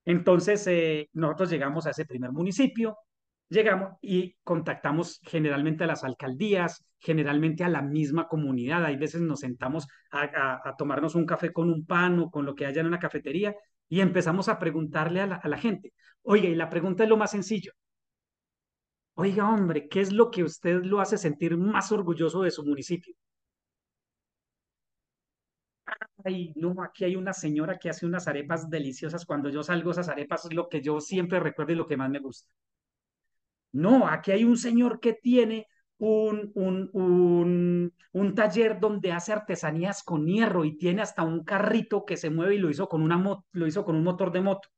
Entonces, 0.07 0.67
eh, 0.67 1.11
nosotros 1.13 1.51
llegamos 1.51 1.87
a 1.87 1.91
ese 1.91 2.07
primer 2.07 2.33
municipio, 2.33 2.97
llegamos 3.49 3.97
y 4.01 4.37
contactamos 4.45 5.21
generalmente 5.25 5.85
a 5.85 5.87
las 5.87 6.05
alcaldías, 6.05 6.85
generalmente 6.99 7.65
a 7.65 7.69
la 7.69 7.83
misma 7.83 8.29
comunidad. 8.29 8.85
Hay 8.85 8.97
veces 8.97 9.21
nos 9.21 9.41
sentamos 9.41 9.87
a, 10.11 10.75
tomarnos 10.77 11.15
un 11.15 11.27
café 11.27 11.53
con 11.53 11.71
un 11.71 11.87
pan 11.87 12.19
o 12.21 12.31
con 12.31 12.45
lo 12.45 12.55
que 12.55 12.67
haya 12.67 12.81
en 12.81 12.87
una 12.89 12.99
cafetería 12.99 13.55
y 13.89 14.01
empezamos 14.01 14.49
a 14.49 14.59
preguntarle 14.59 15.21
a 15.21 15.27
la, 15.27 15.37
a 15.37 15.49
la 15.49 15.59
gente. 15.59 15.93
Oiga, 16.23 16.49
y 16.49 16.55
la 16.55 16.71
pregunta 16.71 17.05
es 17.05 17.09
lo 17.09 17.17
más 17.17 17.31
sencillo. 17.31 17.73
Oiga, 19.17 19.49
hombre, 19.49 19.89
¿qué 19.89 20.01
es 20.01 20.13
lo 20.13 20.31
que 20.31 20.45
usted 20.45 20.83
lo 20.85 21.01
hace 21.01 21.19
sentir 21.19 21.57
más 21.57 21.91
orgulloso 21.93 22.43
de 22.43 22.51
su 22.53 22.65
municipio? 22.65 23.15
Ay, 26.25 26.53
no, 26.57 26.75
aquí 26.83 27.05
hay 27.05 27.17
una 27.17 27.33
señora 27.33 27.79
que 27.79 27.91
hace 27.91 28.07
unas 28.07 28.27
arepas 28.29 28.69
deliciosas. 28.71 29.25
Cuando 29.27 29.51
yo 29.51 29.63
salgo, 29.63 29.91
esas 29.91 30.09
arepas 30.09 30.45
es 30.47 30.55
lo 30.55 30.69
que 30.69 30.81
yo 30.83 31.01
siempre 31.01 31.39
recuerdo 31.41 31.73
y 31.73 31.77
lo 31.77 31.87
que 31.87 31.97
más 31.97 32.11
me 32.11 32.19
gusta. 32.19 32.49
No, 33.75 34.07
aquí 34.07 34.31
hay 34.31 34.45
un 34.45 34.57
señor 34.57 35.01
que 35.01 35.15
tiene 35.15 35.67
un, 35.99 36.53
un, 36.55 37.93
un, 38.13 38.35
taller 38.35 38.79
donde 38.79 39.11
hace 39.11 39.33
artesanías 39.33 40.05
con 40.05 40.27
hierro 40.27 40.65
y 40.65 40.77
tiene 40.77 41.03
hasta 41.03 41.25
un 41.25 41.43
carrito 41.43 42.05
que 42.05 42.17
se 42.17 42.31
mueve 42.31 42.55
y 42.55 42.59
lo 42.59 42.71
hizo 42.71 42.89
con, 42.89 43.03
una 43.03 43.43
lo 43.53 43.67
hizo 43.67 43.85
con 43.85 43.97
un 43.97 44.05
motor 44.05 44.31
de 44.31 44.43
moto. 44.43 44.69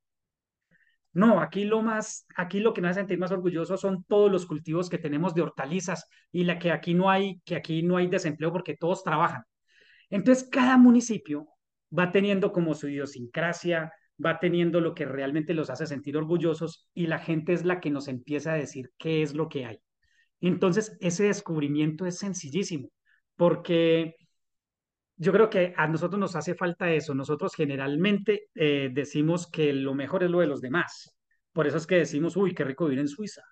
No, 1.12 1.40
aquí 1.40 1.64
lo 1.64 1.82
más, 1.82 2.26
aquí 2.36 2.60
lo 2.60 2.72
que 2.72 2.80
nos 2.80 2.92
hace 2.92 3.00
sentir 3.00 3.18
más 3.18 3.32
orgullosos 3.32 3.80
son 3.82 4.04
todos 4.04 4.32
los 4.32 4.46
cultivos 4.46 4.88
que 4.88 4.98
tenemos 4.98 5.34
de 5.34 5.42
hortalizas 5.42 6.08
y 6.32 6.44
la 6.44 6.58
que 6.58 6.72
aquí 6.72 6.94
no 6.94 7.10
hay, 7.10 7.40
que 7.44 7.56
aquí 7.56 7.82
no 7.82 7.98
hay 7.98 8.06
desempleo 8.06 8.50
porque 8.50 8.76
todos 8.76 9.02
trabajan. 9.04 9.42
Entonces, 10.08 10.48
cada 10.50 10.78
municipio 10.78 11.48
va 11.96 12.12
teniendo 12.12 12.50
como 12.50 12.74
su 12.74 12.88
idiosincrasia, 12.88 13.92
va 14.24 14.38
teniendo 14.38 14.80
lo 14.80 14.94
que 14.94 15.04
realmente 15.04 15.54
los 15.54 15.70
hace 15.70 15.86
sentir 15.86 16.16
orgullosos 16.16 16.88
y 16.94 17.06
la 17.06 17.18
gente 17.18 17.52
es 17.52 17.64
la 17.64 17.80
que 17.80 17.90
nos 17.90 18.08
empieza 18.08 18.52
a 18.52 18.56
decir 18.56 18.90
qué 18.98 19.22
es 19.22 19.34
lo 19.34 19.48
que 19.48 19.66
hay. 19.66 19.80
Entonces, 20.40 20.96
ese 21.00 21.24
descubrimiento 21.24 22.06
es 22.06 22.18
sencillísimo, 22.18 22.90
porque 23.36 24.16
yo 25.16 25.32
creo 25.32 25.48
que 25.48 25.72
a 25.76 25.86
nosotros 25.86 26.20
nos 26.20 26.36
hace 26.36 26.54
falta 26.54 26.90
eso. 26.92 27.14
Nosotros 27.14 27.54
generalmente 27.54 28.48
eh, 28.54 28.90
decimos 28.92 29.50
que 29.50 29.72
lo 29.72 29.94
mejor 29.94 30.22
es 30.24 30.30
lo 30.30 30.40
de 30.40 30.46
los 30.46 30.60
demás. 30.60 31.16
Por 31.52 31.66
eso 31.66 31.78
es 31.78 31.86
que 31.86 31.96
decimos, 31.96 32.36
uy, 32.36 32.54
qué 32.54 32.64
rico 32.64 32.84
vivir 32.84 33.00
en 33.00 33.08
Suiza. 33.08 33.42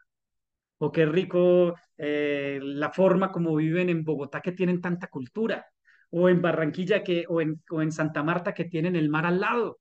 O 0.79 0.93
qué 0.93 1.07
rico 1.07 1.75
eh, 1.97 2.61
la 2.63 2.91
forma 2.91 3.33
como 3.33 3.55
viven 3.57 3.89
en 3.89 4.05
Bogotá 4.05 4.41
que 4.43 4.53
tienen 4.53 4.81
tanta 4.81 5.07
cultura. 5.07 5.67
O 6.11 6.29
en 6.29 6.43
Barranquilla 6.43 7.03
que, 7.03 7.25
o, 7.29 7.41
en, 7.41 7.63
o 7.71 7.81
en 7.81 7.93
Santa 7.93 8.23
Marta 8.23 8.53
que 8.53 8.67
tienen 8.67 8.95
el 8.95 9.09
mar 9.09 9.25
al 9.25 9.41
lado. 9.41 9.81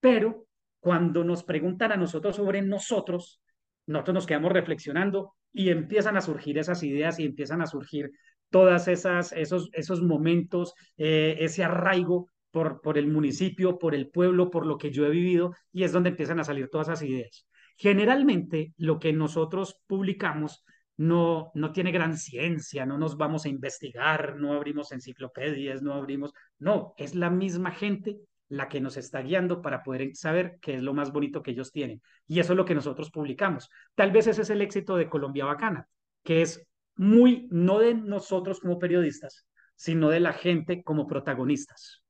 Pero 0.00 0.46
cuando 0.80 1.24
nos 1.24 1.42
preguntan 1.42 1.92
a 1.92 1.96
nosotros 1.96 2.36
sobre 2.36 2.62
nosotros, 2.62 3.40
nosotros 3.86 4.14
nos 4.14 4.26
quedamos 4.26 4.52
reflexionando 4.52 5.34
y 5.52 5.70
empiezan 5.70 6.16
a 6.16 6.20
surgir 6.20 6.58
esas 6.58 6.82
ideas 6.82 7.18
y 7.18 7.24
empiezan 7.24 7.62
a 7.62 7.66
surgir 7.66 8.10
todas 8.50 8.88
esas 8.88 9.32
esos 9.32 9.68
esos 9.72 10.02
momentos, 10.02 10.74
eh, 10.96 11.36
ese 11.40 11.64
arraigo 11.64 12.28
por, 12.50 12.80
por 12.80 12.96
el 12.98 13.08
municipio, 13.08 13.78
por 13.78 13.94
el 13.94 14.08
pueblo, 14.08 14.50
por 14.50 14.66
lo 14.66 14.78
que 14.78 14.90
yo 14.90 15.06
he 15.06 15.10
vivido 15.10 15.54
y 15.72 15.84
es 15.84 15.92
donde 15.92 16.10
empiezan 16.10 16.40
a 16.40 16.44
salir 16.44 16.68
todas 16.70 16.88
esas 16.88 17.02
ideas. 17.02 17.46
Generalmente 17.76 18.72
lo 18.76 18.98
que 18.98 19.12
nosotros 19.12 19.80
publicamos 19.86 20.64
no, 20.96 21.52
no 21.54 21.72
tiene 21.72 21.92
gran 21.92 22.16
ciencia, 22.18 22.84
no 22.84 22.98
nos 22.98 23.16
vamos 23.16 23.44
a 23.44 23.48
investigar, 23.48 24.36
no 24.36 24.52
abrimos 24.52 24.90
enciclopedias, 24.92 25.80
no 25.82 25.94
abrimos, 25.94 26.32
no, 26.58 26.94
es 26.96 27.14
la 27.14 27.30
misma 27.30 27.70
gente 27.70 28.18
la 28.48 28.68
que 28.68 28.80
nos 28.80 28.96
está 28.96 29.20
guiando 29.20 29.60
para 29.60 29.82
poder 29.82 30.14
saber 30.16 30.58
qué 30.60 30.74
es 30.74 30.82
lo 30.82 30.94
más 30.94 31.12
bonito 31.12 31.42
que 31.42 31.50
ellos 31.50 31.72
tienen. 31.72 32.00
Y 32.26 32.40
eso 32.40 32.52
es 32.52 32.56
lo 32.56 32.64
que 32.64 32.74
nosotros 32.74 33.10
publicamos. 33.10 33.68
Tal 33.94 34.10
vez 34.10 34.26
ese 34.26 34.42
es 34.42 34.50
el 34.50 34.62
éxito 34.62 34.96
de 34.96 35.08
Colombia 35.08 35.44
Bacana, 35.44 35.88
que 36.22 36.42
es 36.42 36.66
muy, 36.96 37.46
no 37.50 37.78
de 37.78 37.94
nosotros 37.94 38.60
como 38.60 38.78
periodistas, 38.78 39.46
sino 39.76 40.08
de 40.08 40.20
la 40.20 40.32
gente 40.32 40.82
como 40.82 41.06
protagonistas. 41.06 42.02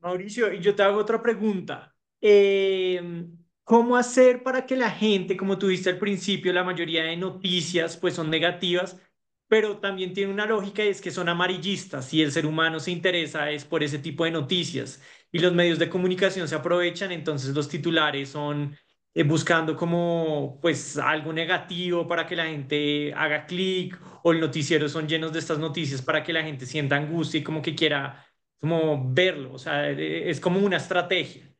Mauricio, 0.00 0.52
y 0.52 0.60
yo 0.60 0.74
te 0.74 0.82
hago 0.82 0.98
otra 0.98 1.20
pregunta. 1.20 1.94
Eh, 2.20 3.26
¿Cómo 3.64 3.96
hacer 3.96 4.44
para 4.44 4.64
que 4.64 4.76
la 4.76 4.90
gente, 4.90 5.36
como 5.36 5.58
tú 5.58 5.66
viste 5.66 5.90
al 5.90 5.98
principio, 5.98 6.52
la 6.52 6.62
mayoría 6.62 7.02
de 7.02 7.16
noticias 7.16 7.96
pues 7.96 8.14
son 8.14 8.30
negativas, 8.30 8.96
pero 9.48 9.78
también 9.78 10.12
tiene 10.12 10.32
una 10.32 10.46
lógica 10.46 10.84
y 10.84 10.88
es 10.88 11.00
que 11.00 11.10
son 11.10 11.28
amarillistas 11.28 12.12
y 12.12 12.22
el 12.22 12.32
ser 12.32 12.46
humano 12.46 12.80
se 12.80 12.90
interesa 12.90 13.50
es 13.50 13.64
por 13.64 13.82
ese 13.82 13.98
tipo 13.98 14.24
de 14.24 14.32
noticias 14.32 15.00
y 15.32 15.38
los 15.38 15.52
medios 15.52 15.78
de 15.78 15.88
comunicación 15.88 16.48
se 16.48 16.54
aprovechan, 16.54 17.12
entonces 17.12 17.54
los 17.54 17.68
titulares 17.68 18.30
son 18.30 18.76
eh, 19.14 19.22
buscando 19.22 19.76
como 19.76 20.58
pues 20.60 20.98
algo 20.98 21.32
negativo 21.32 22.06
para 22.08 22.26
que 22.26 22.36
la 22.36 22.46
gente 22.46 23.12
haga 23.14 23.46
clic 23.46 23.98
o 24.22 24.32
el 24.32 24.40
noticiero 24.40 24.88
son 24.88 25.08
llenos 25.08 25.32
de 25.32 25.38
estas 25.38 25.58
noticias 25.58 26.02
para 26.02 26.22
que 26.22 26.32
la 26.32 26.42
gente 26.42 26.66
sienta 26.66 26.96
angustia 26.96 27.40
y 27.40 27.44
como 27.44 27.62
que 27.62 27.74
quiera 27.74 28.26
como 28.58 29.12
verlo, 29.12 29.52
o 29.52 29.58
sea, 29.58 29.90
eh, 29.90 30.30
es 30.30 30.40
como 30.40 30.60
una 30.60 30.78
estrategia. 30.78 31.52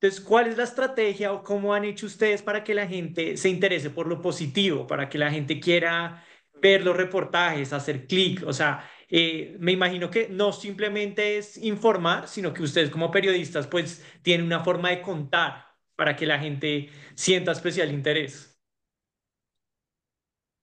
Entonces, 0.00 0.20
¿cuál 0.20 0.48
es 0.48 0.56
la 0.58 0.64
estrategia 0.64 1.32
o 1.32 1.42
cómo 1.42 1.72
han 1.74 1.84
hecho 1.84 2.06
ustedes 2.06 2.42
para 2.42 2.62
que 2.64 2.74
la 2.74 2.86
gente 2.86 3.36
se 3.36 3.48
interese 3.48 3.90
por 3.90 4.06
lo 4.06 4.20
positivo, 4.20 4.86
para 4.86 5.08
que 5.08 5.18
la 5.18 5.30
gente 5.30 5.60
quiera 5.60 6.24
ver 6.60 6.84
los 6.84 6.96
reportajes, 6.96 7.72
hacer 7.72 8.06
clic? 8.06 8.42
O 8.46 8.52
sea, 8.52 8.88
eh, 9.08 9.56
me 9.60 9.72
imagino 9.72 10.10
que 10.10 10.28
no 10.28 10.52
simplemente 10.52 11.36
es 11.38 11.56
informar, 11.58 12.28
sino 12.28 12.52
que 12.52 12.62
ustedes 12.62 12.90
como 12.90 13.10
periodistas 13.10 13.66
pues 13.66 14.04
tienen 14.22 14.46
una 14.46 14.64
forma 14.64 14.90
de 14.90 15.02
contar 15.02 15.66
para 15.96 16.16
que 16.16 16.26
la 16.26 16.38
gente 16.38 16.90
sienta 17.14 17.52
especial 17.52 17.92
interés. 17.92 18.58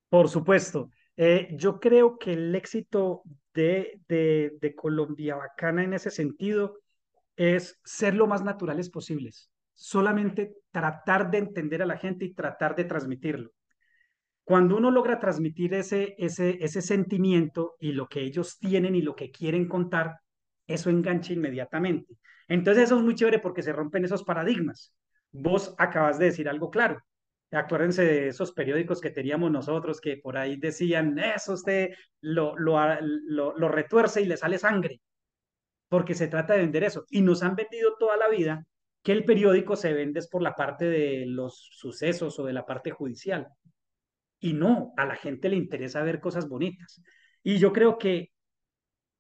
Por 0.10 0.28
supuesto. 0.30 0.90
Eh, 1.16 1.50
yo 1.54 1.80
creo 1.80 2.18
que 2.18 2.34
el 2.34 2.56
éxito 2.56 3.24
de, 3.54 4.02
de, 4.08 4.58
de 4.60 4.76
Colombia 4.76 5.36
Bacana 5.36 5.84
en 5.84 5.94
ese 5.94 6.10
sentido 6.12 6.80
es 7.36 7.80
ser 7.84 8.16
lo 8.16 8.28
más 8.28 8.44
naturales 8.44 8.90
posibles. 8.90 9.50
Solamente 9.74 10.56
tratar 10.72 11.32
de 11.32 11.40
entender 11.40 11.82
a 11.82 11.86
la 11.86 11.98
gente 11.98 12.26
y 12.26 12.34
tratar 12.34 12.76
de 12.76 12.84
transmitirlo. 12.86 13.52
Cuando 14.52 14.76
uno 14.76 14.92
logra 14.92 15.18
transmitir 15.18 15.74
ese, 15.74 16.14
ese, 16.18 16.82
sentimiento 16.82 17.78
y 17.80 17.94
lo 17.94 18.10
que 18.10 18.20
ellos 18.20 18.60
tienen 18.60 18.96
y 18.96 19.02
lo 19.02 19.16
que 19.16 19.32
quieren 19.32 19.66
contar, 19.66 20.18
eso 20.68 20.90
engancha 20.90 21.32
inmediatamente. 21.32 22.18
Entonces 22.50 22.84
eso 22.84 22.98
es 22.98 23.02
muy 23.02 23.16
chévere 23.16 23.40
porque 23.40 23.64
se 23.64 23.72
rompen 23.72 24.04
esos 24.04 24.26
paradigmas 24.26 24.94
vos 25.32 25.74
acabas 25.78 26.20
de 26.20 26.26
decir 26.26 26.50
algo 26.50 26.70
claro. 26.70 27.02
Acuérdense 27.52 28.04
de 28.04 28.28
esos 28.28 28.52
periódicos 28.52 29.00
que 29.00 29.10
teníamos 29.10 29.52
nosotros 29.52 30.02
que 30.02 30.18
por 30.18 30.38
ahí 30.38 30.58
decían, 30.58 31.18
eso 31.18 31.54
usted 31.54 31.92
lo, 32.20 32.58
lo, 32.58 32.78
lo, 33.02 33.58
lo 33.58 33.70
retuerce 33.70 34.22
y 34.22 34.26
le 34.26 34.36
sale 34.36 34.58
sangre, 34.58 35.00
porque 35.88 36.14
se 36.14 36.28
trata 36.28 36.56
de 36.56 36.60
vender 36.60 36.84
eso. 36.84 37.06
Y 37.10 37.22
nos 37.22 37.42
han 37.42 37.56
vendido 37.56 37.96
toda 37.98 38.18
la 38.18 38.28
vida 38.28 38.66
que 39.02 39.14
el 39.14 39.24
periódico 39.24 39.78
se 39.78 39.94
vende 39.94 40.20
por 40.30 40.42
la 40.42 40.56
parte 40.56 40.86
de 40.86 41.26
los 41.26 41.70
sucesos 41.72 42.38
o 42.38 42.44
de 42.46 42.54
la 42.54 42.66
parte 42.66 42.92
judicial. 42.92 43.48
Y 44.42 44.54
no, 44.54 44.94
a 44.98 45.06
la 45.06 45.16
gente 45.16 45.48
le 45.48 45.56
interesa 45.56 46.04
ver 46.04 46.20
cosas 46.20 46.50
bonitas. 46.50 47.02
Y 47.44 47.60
yo 47.60 47.72
creo 47.72 47.98
que 47.98 48.32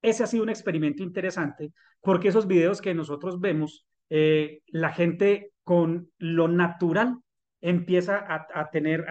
ese 0.02 0.24
ha 0.24 0.28
sido 0.28 0.44
un 0.44 0.50
experimento 0.50 1.04
interesante 1.04 1.72
porque 2.02 2.30
esos 2.30 2.48
videos 2.48 2.82
que 2.82 2.96
nosotros 2.96 3.40
vemos, 3.40 3.86
eh, 4.10 4.62
la 4.68 4.92
gente 4.92 5.54
con 5.64 6.12
lo 6.18 6.48
natural 6.48 7.20
empieza 7.62 8.26
a, 8.28 8.70
tener, 8.72 9.06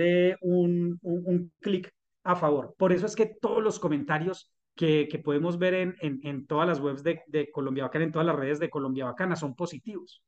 eh, 0.00 0.36
un, 0.42 0.98
un, 1.00 1.52
clic 1.60 1.90
a 2.22 2.36
favor. 2.36 2.74
Por 2.76 2.92
eso 2.92 3.06
es 3.06 3.16
que 3.16 3.34
todos 3.40 3.62
los 3.62 3.80
comentarios 3.80 4.52
que, 4.74 5.08
podemos 5.24 5.58
ver 5.58 5.96
en, 5.98 6.46
todas 6.46 6.68
las 6.68 6.80
webs 6.80 7.02
de 7.02 7.50
Colombia 7.50 7.84
Bacana, 7.84 8.04
en 8.04 8.12
todas 8.12 8.26
las 8.26 8.36
redes 8.36 8.60
de 8.60 8.68
Colombia 8.68 9.06
Bacana, 9.06 9.36
son 9.36 9.54
positivos 9.54 10.22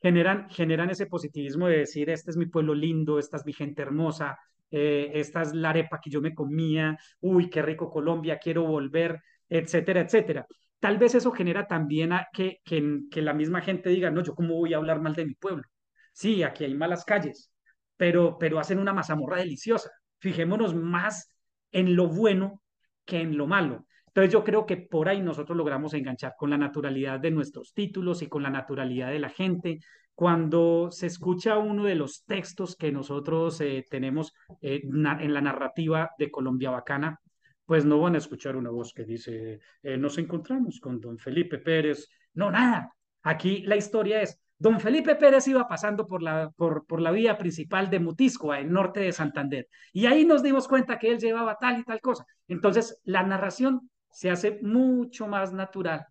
generan, 0.00 0.48
generan 0.50 0.90
ese 0.90 1.06
positivismo 1.06 1.68
de 1.68 1.78
decir, 1.78 2.10
este 2.10 2.30
es 2.30 2.36
mi 2.36 2.46
pueblo 2.46 2.74
lindo, 2.74 3.18
esta 3.18 3.36
es 3.36 3.44
mi 3.46 3.52
gente 3.52 3.82
hermosa, 3.82 4.38
eh, 4.70 5.10
esta 5.14 5.42
es 5.42 5.54
la 5.54 5.70
arepa 5.70 6.00
que 6.02 6.10
yo 6.10 6.20
me 6.20 6.34
comía, 6.34 6.98
uy, 7.20 7.48
qué 7.50 7.62
rico 7.62 7.90
Colombia, 7.90 8.38
quiero 8.38 8.64
volver, 8.64 9.20
etcétera, 9.48 10.00
etcétera. 10.00 10.46
Tal 10.80 10.98
vez 10.98 11.14
eso 11.14 11.32
genera 11.32 11.66
también 11.66 12.12
a 12.12 12.28
que, 12.32 12.60
que, 12.64 13.00
que 13.10 13.22
la 13.22 13.32
misma 13.34 13.60
gente 13.62 13.88
diga, 13.90 14.10
no, 14.10 14.22
yo 14.22 14.34
cómo 14.34 14.54
voy 14.54 14.74
a 14.74 14.76
hablar 14.78 15.00
mal 15.00 15.14
de 15.14 15.26
mi 15.26 15.34
pueblo. 15.34 15.64
Sí, 16.12 16.42
aquí 16.42 16.64
hay 16.64 16.74
malas 16.74 17.04
calles, 17.04 17.50
pero, 17.96 18.38
pero 18.38 18.58
hacen 18.58 18.78
una 18.78 18.92
mazamorra 18.92 19.38
deliciosa. 19.38 19.90
Fijémonos 20.18 20.74
más 20.74 21.28
en 21.72 21.96
lo 21.96 22.08
bueno 22.08 22.62
que 23.04 23.20
en 23.20 23.36
lo 23.36 23.46
malo. 23.46 23.85
Entonces 24.16 24.32
yo 24.32 24.44
creo 24.44 24.64
que 24.64 24.78
por 24.78 25.10
ahí 25.10 25.20
nosotros 25.20 25.58
logramos 25.58 25.92
enganchar 25.92 26.36
con 26.38 26.48
la 26.48 26.56
naturalidad 26.56 27.20
de 27.20 27.30
nuestros 27.30 27.74
títulos 27.74 28.22
y 28.22 28.28
con 28.28 28.42
la 28.42 28.48
naturalidad 28.48 29.10
de 29.10 29.18
la 29.18 29.28
gente. 29.28 29.80
Cuando 30.14 30.88
se 30.90 31.06
escucha 31.06 31.58
uno 31.58 31.84
de 31.84 31.96
los 31.96 32.24
textos 32.24 32.76
que 32.76 32.90
nosotros 32.90 33.60
eh, 33.60 33.84
tenemos 33.90 34.32
eh, 34.62 34.80
en 34.84 35.34
la 35.34 35.40
narrativa 35.42 36.12
de 36.16 36.30
Colombia 36.30 36.70
Bacana, 36.70 37.20
pues 37.66 37.84
no 37.84 38.00
van 38.00 38.14
a 38.14 38.18
escuchar 38.18 38.56
una 38.56 38.70
voz 38.70 38.94
que 38.94 39.04
dice, 39.04 39.60
eh, 39.82 39.98
nos 39.98 40.16
encontramos 40.16 40.80
con 40.80 40.98
don 40.98 41.18
Felipe 41.18 41.58
Pérez. 41.58 42.08
No, 42.32 42.50
nada. 42.50 42.90
Aquí 43.22 43.64
la 43.66 43.76
historia 43.76 44.22
es, 44.22 44.40
Don 44.58 44.80
Felipe 44.80 45.16
Pérez 45.16 45.46
iba 45.48 45.68
pasando 45.68 46.06
por 46.06 46.22
la, 46.22 46.48
por, 46.56 46.86
por 46.86 47.02
la 47.02 47.10
vía 47.10 47.36
principal 47.36 47.90
de 47.90 48.00
Mutisco, 48.00 48.54
el 48.54 48.72
norte 48.72 49.00
de 49.00 49.12
Santander, 49.12 49.68
y 49.92 50.06
ahí 50.06 50.24
nos 50.24 50.42
dimos 50.42 50.66
cuenta 50.66 50.98
que 50.98 51.10
él 51.10 51.18
llevaba 51.18 51.58
tal 51.60 51.80
y 51.80 51.84
tal 51.84 52.00
cosa. 52.00 52.24
Entonces, 52.48 52.98
la 53.04 53.22
narración 53.22 53.90
se 54.16 54.30
hace 54.30 54.58
mucho 54.62 55.28
más 55.28 55.52
natural 55.52 56.06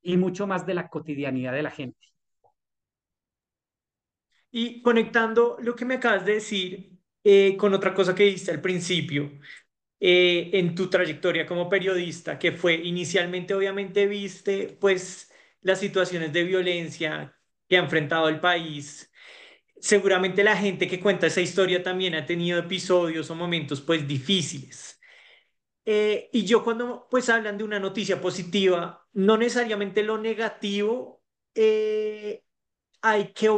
y 0.00 0.16
mucho 0.16 0.46
más 0.46 0.64
de 0.64 0.74
la 0.74 0.88
cotidianidad 0.88 1.52
de 1.52 1.62
la 1.64 1.72
gente. 1.72 1.98
Y 4.52 4.80
conectando 4.80 5.56
lo 5.60 5.74
que 5.74 5.84
me 5.84 5.94
acabas 5.94 6.24
de 6.24 6.34
decir 6.34 6.92
eh, 7.24 7.56
con 7.56 7.74
otra 7.74 7.92
cosa 7.92 8.14
que 8.14 8.22
dijiste 8.22 8.52
al 8.52 8.60
principio, 8.60 9.32
eh, 9.98 10.50
en 10.52 10.76
tu 10.76 10.88
trayectoria 10.88 11.46
como 11.46 11.68
periodista, 11.68 12.38
que 12.38 12.52
fue 12.52 12.74
inicialmente, 12.76 13.54
obviamente, 13.54 14.06
viste 14.06 14.76
pues 14.80 15.32
las 15.62 15.80
situaciones 15.80 16.32
de 16.32 16.44
violencia 16.44 17.36
que 17.68 17.76
ha 17.76 17.80
enfrentado 17.80 18.28
el 18.28 18.38
país. 18.38 19.12
Seguramente 19.80 20.44
la 20.44 20.56
gente 20.56 20.86
que 20.88 21.00
cuenta 21.00 21.26
esa 21.26 21.40
historia 21.40 21.82
también 21.82 22.14
ha 22.14 22.26
tenido 22.26 22.60
episodios 22.60 23.30
o 23.30 23.34
momentos 23.34 23.80
pues 23.80 24.06
difíciles. 24.06 24.97
Eh, 25.90 26.28
y 26.32 26.44
yo 26.44 26.64
cuando 26.64 27.06
pues 27.10 27.28
hablan 27.30 27.56
de 27.58 27.64
una 27.64 27.80
noticia 27.80 28.20
positiva, 28.20 29.06
no 29.14 29.38
necesariamente 29.38 30.02
lo 30.02 30.18
negativo 30.18 31.22
eh, 31.54 32.44
hay 33.02 33.32
que 33.32 33.48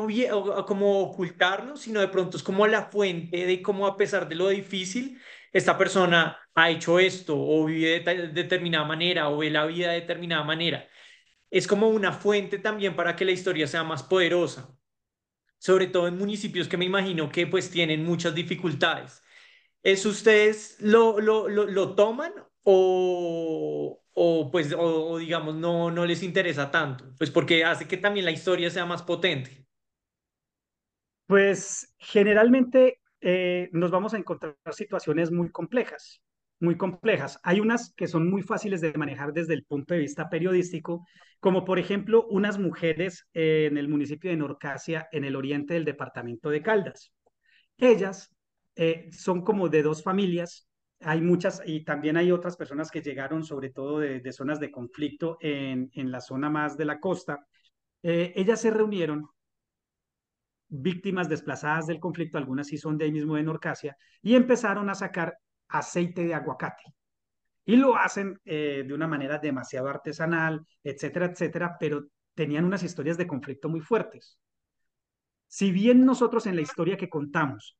como 0.67 1.01
ocultarlo, 1.01 1.77
sino 1.77 2.01
de 2.01 2.09
pronto 2.09 2.37
es 2.37 2.43
como 2.43 2.67
la 2.67 2.85
fuente 2.91 3.47
de 3.47 3.63
cómo 3.63 3.87
a 3.87 3.97
pesar 3.97 4.29
de 4.29 4.37
lo 4.37 4.49
difícil, 4.49 5.21
esta 5.53 5.77
persona 5.79 6.39
ha 6.55 6.71
hecho 6.71 6.99
esto 7.01 7.35
o 7.37 7.65
vive 7.67 8.01
de 8.01 8.29
determinada 8.29 8.85
manera 8.87 9.29
o 9.31 9.39
ve 9.39 9.51
la 9.51 9.67
vida 9.67 9.91
de 9.93 10.01
determinada 10.03 10.45
manera 10.45 10.89
es 11.51 11.67
como 11.67 11.89
una 11.89 12.13
fuente 12.13 12.59
también 12.59 12.97
para 12.97 13.17
que 13.17 13.25
la 13.25 13.33
historia 13.33 13.67
sea 13.67 13.85
más 13.85 14.03
poderosa, 14.03 14.77
sobre 15.59 15.87
todo 15.89 16.09
en 16.09 16.19
municipios 16.19 16.69
que 16.69 16.77
me 16.77 16.85
imagino 16.87 17.31
que 17.31 17.47
pues 17.47 17.71
tienen 17.71 18.05
muchas 18.05 18.35
dificultades. 18.35 19.23
¿Es 19.83 20.05
ustedes 20.05 20.77
lo, 20.81 21.21
lo, 21.21 21.49
lo, 21.49 21.95
toman 21.95 22.33
o, 22.65 24.03
o 24.13 24.51
pues 24.51 24.75
o, 24.77 25.19
digamos 25.19 25.55
no, 25.55 25.91
no 25.91 26.05
les 26.05 26.23
interesa 26.23 26.71
tanto? 26.71 27.13
Pues 27.17 27.31
porque 27.31 27.65
hace 27.65 27.89
que 27.89 27.97
también 27.97 28.27
la 28.27 28.33
historia 28.33 28.71
sea 28.71 28.85
más 28.85 29.03
potente. 29.03 29.67
Pues 31.27 31.95
generalmente 31.99 33.01
eh, 33.21 33.71
nos 33.73 33.91
vamos 33.91 34.15
a 34.15 34.19
encontrar 34.19 34.57
situaciones 34.73 35.31
muy 35.31 35.51
complejas 35.51 36.21
muy 36.61 36.77
complejas. 36.77 37.41
Hay 37.43 37.61
unas 37.61 37.93
que 37.95 38.07
son 38.07 38.31
muy 38.31 38.43
fáciles 38.43 38.81
de 38.81 38.93
manejar 38.93 39.33
desde 39.33 39.55
el 39.55 39.65
punto 39.65 39.95
de 39.95 40.01
vista 40.01 40.29
periodístico, 40.29 41.07
como 41.41 41.65
por 41.65 41.79
ejemplo 41.79 42.27
unas 42.29 42.59
mujeres 42.59 43.27
en 43.33 43.79
el 43.79 43.89
municipio 43.89 44.31
de 44.31 44.37
Norcasia, 44.37 45.09
en 45.11 45.25
el 45.25 45.37
oriente 45.37 45.75
del 45.75 45.85
departamento 45.87 46.51
de 46.51 46.63
Caldas. 46.63 47.13
Ellas 47.79 48.31
eh, 48.83 49.11
son 49.13 49.43
como 49.43 49.69
de 49.69 49.83
dos 49.83 50.03
familias. 50.03 50.67
Hay 51.01 51.21
muchas 51.21 51.63
y 51.67 51.85
también 51.85 52.17
hay 52.17 52.33
otras 52.33 52.57
personas 52.57 52.91
que 52.91 53.03
llegaron 53.03 53.45
sobre 53.45 53.69
todo 53.69 53.99
de, 53.99 54.33
zonas 54.33 54.59
de 54.59 54.71
conflicto 54.71 55.37
en, 55.43 55.91
en, 55.93 56.11
la 56.11 56.23
zona 56.23 56.49
más 56.49 56.79
de 56.79 56.87
la 56.87 56.99
costa. 56.99 57.47
Eh, 58.03 58.33
ellas 58.35 58.59
se 58.59 58.71
reunieron 58.71 59.29
víctimas 60.69 61.29
desplazadas 61.29 61.89
del 61.89 62.01
conflicto, 62.01 62.39
algunas 62.39 62.69
sí 62.69 62.79
son 62.79 62.97
de 62.97 63.05
ahí 63.05 63.13
mismo 63.13 63.37
de 63.37 63.43
Norcasia, 63.43 63.99
y 64.23 64.35
empezaron 64.35 64.89
a 64.89 64.95
sacar 64.95 65.37
aceite 65.69 66.25
de 66.25 66.33
aguacate. 66.33 66.85
Y 67.67 67.77
lo 67.77 67.97
hacen 67.97 68.41
eh, 68.47 68.85
de 68.87 68.95
una 68.95 69.07
manera 69.07 69.37
demasiado 69.37 69.89
artesanal, 69.89 70.67
etcétera, 70.83 71.27
etcétera, 71.27 71.77
pero 71.79 72.07
tenían 72.35 72.65
unas 72.65 72.83
historias 72.83 73.19
de 73.19 73.27
conflicto 73.27 73.69
muy 73.69 73.81
fuertes. 73.81 74.39
Si 75.49 75.71
bien 75.71 76.07
nosotros 76.07 76.47
en 76.47 76.57
la 76.57 76.63
historia 76.63 76.97
que 76.97 77.11
contamos 77.11 77.77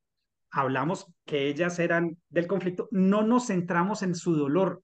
hablamos 0.51 1.07
que 1.25 1.47
ellas 1.47 1.79
eran 1.79 2.17
del 2.29 2.47
conflicto, 2.47 2.87
no 2.91 3.23
nos 3.23 3.47
centramos 3.47 4.03
en 4.03 4.15
su 4.15 4.35
dolor, 4.35 4.83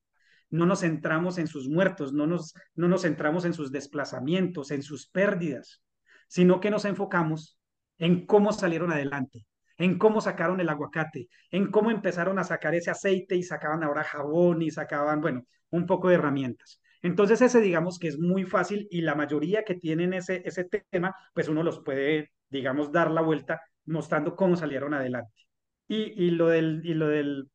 no 0.50 0.66
nos 0.66 0.80
centramos 0.80 1.38
en 1.38 1.48
sus 1.48 1.68
muertos, 1.68 2.14
no 2.14 2.26
nos, 2.26 2.54
no 2.76 2.88
nos 2.88 3.02
centramos 3.02 3.46
en 3.46 3.54
sus 3.54 3.72
desplazamientos, 3.72 4.72
en 4.72 4.82
sus 4.82 5.08
pérdidas, 5.08 5.84
sino 6.28 6.60
que 6.60 6.72
nos 6.72 6.86
enfocamos 6.86 7.60
en 7.98 8.26
cómo 8.26 8.54
salieron 8.54 8.92
adelante, 8.92 9.46
en 9.78 9.98
cómo 9.98 10.22
sacaron 10.22 10.60
el 10.60 10.70
aguacate, 10.70 11.28
en 11.52 11.70
cómo 11.70 11.92
empezaron 11.92 12.40
a 12.40 12.44
sacar 12.44 12.74
ese 12.76 12.92
aceite 12.92 13.36
y 13.36 13.44
sacaban 13.44 13.84
ahora 13.84 14.04
jabón 14.04 14.62
y 14.62 14.72
sacaban, 14.72 15.22
bueno, 15.22 15.46
un 15.70 15.86
poco 15.86 16.10
de 16.10 16.16
herramientas. 16.16 16.82
Entonces 17.02 17.42
ese 17.42 17.62
digamos 17.62 18.00
que 18.00 18.08
es 18.08 18.18
muy 18.18 18.46
fácil 18.46 18.88
y 18.90 19.02
la 19.02 19.16
mayoría 19.16 19.64
que 19.64 19.76
tienen 19.76 20.14
ese, 20.14 20.42
ese 20.46 20.64
tema, 20.90 21.16
pues 21.34 21.48
uno 21.48 21.62
los 21.62 21.82
puede, 21.82 22.32
digamos, 22.50 22.92
dar 22.92 23.12
la 23.12 23.22
vuelta 23.22 23.62
mostrando 23.86 24.36
cómo 24.36 24.56
salieron 24.56 24.94
adelante. 24.94 25.47
Y, 25.88 26.26
y 26.26 26.32
lo, 26.32 26.48
del, 26.48 26.82
y 26.84 26.94
lo, 26.94 27.08
del, 27.08 27.50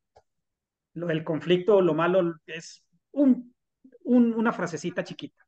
lo 0.93 1.23
conflicto, 1.23 1.81
lo 1.81 1.93
malo, 1.93 2.35
es 2.47 2.83
un, 3.11 3.53
un, 4.03 4.33
una 4.33 4.51
frasecita 4.51 5.03
chiquita. 5.03 5.43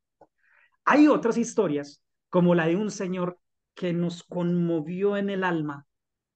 Hay 0.84 1.08
otras 1.08 1.36
historias, 1.36 2.02
como 2.28 2.54
la 2.54 2.66
de 2.66 2.76
un 2.76 2.90
señor 2.90 3.38
que 3.74 3.92
nos 3.92 4.22
conmovió 4.22 5.16
en 5.16 5.30
el 5.30 5.42
alma 5.44 5.86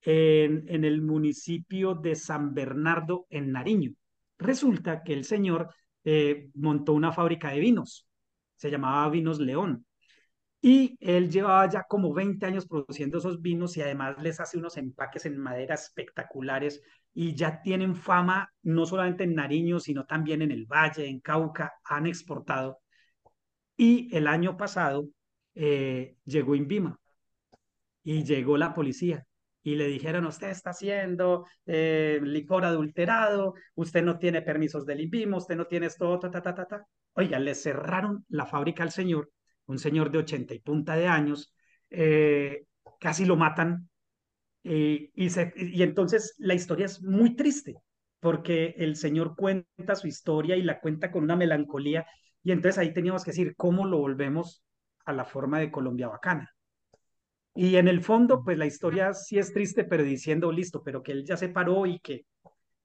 en, 0.03 0.85
el 0.85 1.03
municipio 1.03 1.95
de 1.95 2.15
San 2.15 2.55
Bernardo, 2.55 3.27
en 3.31 3.53
Nariño. 3.53 3.93
Resulta 4.39 5.03
que 5.03 5.13
el 5.13 5.25
señor 5.25 5.75
eh, 6.05 6.51
montó 6.55 6.93
una 6.95 7.13
fábrica 7.13 7.51
de 7.51 7.61
vinos, 7.61 8.07
se 8.57 8.71
llamaba 8.71 9.09
Vinos 9.11 9.39
León. 9.39 9.85
Y 10.63 10.97
él 11.01 11.31
llevaba 11.31 11.69
ya 11.69 11.85
como 11.89 12.13
20 12.13 12.45
años 12.45 12.67
produciendo 12.67 13.19
esos 13.19 13.41
vinos 13.41 13.77
y 13.77 13.83
además 13.83 14.17
les 14.23 14.41
hace 14.41 14.59
unos 14.59 14.77
empaques 14.77 15.25
en 15.25 15.39
madera 15.39 15.75
espectaculares 15.75 16.83
y 17.15 17.35
ya 17.35 17.63
tienen 17.63 17.97
fama 17.97 18.53
no 18.63 18.85
solamente 18.85 19.25
en 19.25 19.35
Nariño, 19.35 19.81
sino 19.81 20.05
también 20.05 20.43
en 20.43 20.51
el 20.51 20.67
Valle, 20.67 21.07
en 21.07 21.21
Cauca, 21.21 21.73
han 21.85 22.07
exportado. 22.07 22.79
Y 23.77 24.15
el 24.15 24.27
año 24.27 24.57
pasado 24.57 25.09
eh, 25.55 26.17
llegó 26.25 26.55
Invima 26.55 26.99
y 28.03 28.25
llegó 28.25 28.57
la 28.59 28.75
policía 28.75 29.27
y 29.63 29.77
le 29.77 29.87
dijeron, 29.89 30.27
usted 30.27 30.51
está 30.51 30.71
haciendo 30.71 31.47
eh, 31.67 32.21
licor 32.23 32.65
adulterado, 32.65 33.55
usted 33.75 34.03
no 34.03 34.19
tiene 34.19 34.43
permisos 34.43 34.87
del 34.87 35.01
INVIMO, 35.01 35.37
usted 35.39 35.57
no 35.57 35.67
tiene 35.67 35.87
esto, 35.87 36.19
ta, 36.19 36.31
ta, 36.31 36.43
ta, 36.43 36.55
ta, 36.55 36.67
ta. 36.67 36.87
Oiga, 37.15 37.39
le 37.39 37.55
cerraron 37.55 38.25
la 38.29 38.47
fábrica 38.47 38.83
al 38.83 38.91
señor, 38.91 39.31
un 39.71 39.79
señor 39.79 40.11
de 40.11 40.19
80 40.19 40.55
y 40.55 40.61
punta 40.61 40.97
de 40.97 41.07
años, 41.09 41.55
eh, 41.91 42.67
casi 43.01 43.25
lo 43.25 43.37
matan. 43.37 43.89
y, 44.63 45.11
y 45.15 45.83
entonces 45.83 46.35
la 46.39 46.55
historia 46.55 46.87
es 46.87 47.03
muy 47.03 47.37
triste, 47.37 47.77
porque 48.21 48.75
el 48.79 48.97
señor 48.97 49.35
cuenta 49.37 49.95
su 49.97 50.07
historia 50.09 50.57
y 50.57 50.63
la 50.63 50.81
cuenta 50.81 51.11
con 51.11 51.25
una 51.25 51.37
melancolía, 51.37 52.07
y 52.43 52.53
entonces 52.53 52.79
ahí 52.79 52.93
teníamos 52.93 53.25
que 53.25 53.31
decir, 53.33 53.55
¿cómo 53.57 53.87
lo 53.87 53.99
volvemos 53.99 54.65
a 55.07 55.13
la 55.13 55.25
forma 55.25 55.59
de 55.61 55.71
Colombia 55.71 56.09
bacana? 56.09 56.51
Y 57.55 57.77
en 57.77 57.89
el 57.89 58.03
fondo, 58.03 58.43
pues 58.45 58.59
la 58.59 58.67
historia 58.67 59.13
sí 59.13 59.39
es 59.39 59.53
triste, 59.53 59.85
pero 59.85 60.05
diciendo, 60.05 60.53
listo, 60.53 60.83
pero 60.83 61.03
que 61.03 61.13
él 61.13 61.25
ya 61.25 61.37
se 61.37 61.49
paró 61.49 61.87
y 61.87 61.99
que, 62.01 62.27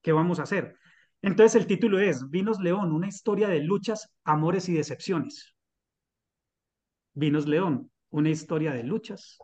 ¿qué 0.02 0.12
vamos 0.12 0.40
a 0.40 0.44
hacer? 0.44 0.76
Entonces 1.22 1.56
el 1.62 1.68
título 1.68 2.00
es 2.00 2.30
Vinos 2.30 2.60
León, 2.60 2.92
una 2.92 3.08
historia 3.08 3.48
de 3.48 3.62
luchas, 3.62 4.14
amores 4.24 4.70
y 4.70 4.74
decepciones. 4.74 5.55
Vinos 7.16 7.48
León, 7.48 7.90
una 8.12 8.30
historia 8.30 8.72
de 8.74 8.84
luchas, 8.84 9.40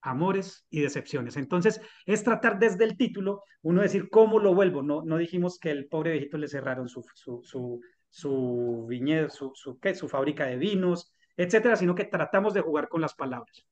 amores 0.00 0.66
y 0.70 0.80
decepciones. 0.80 1.36
Entonces, 1.36 1.80
es 2.06 2.22
tratar 2.22 2.58
desde 2.58 2.84
el 2.84 2.96
título, 2.96 3.42
uno 3.62 3.82
decir, 3.82 4.08
¿cómo 4.10 4.38
lo 4.38 4.54
vuelvo? 4.54 4.82
No, 4.82 5.02
no 5.02 5.16
dijimos 5.16 5.58
que 5.58 5.70
el 5.70 5.88
pobre 5.88 6.12
viejito 6.12 6.36
le 6.36 6.48
cerraron 6.48 6.88
su, 6.88 7.02
su, 7.14 7.40
su, 7.42 7.80
su 8.10 8.86
viñedo, 8.88 9.30
su, 9.30 9.50
su, 9.54 9.78
¿qué? 9.80 9.94
su 9.94 10.08
fábrica 10.08 10.46
de 10.46 10.56
vinos, 10.56 11.10
etcétera, 11.36 11.76
sino 11.76 11.94
que 11.94 12.04
tratamos 12.04 12.54
de 12.54 12.60
jugar 12.60 12.88
con 12.88 13.00
las 13.00 13.14
palabras. 13.14 13.66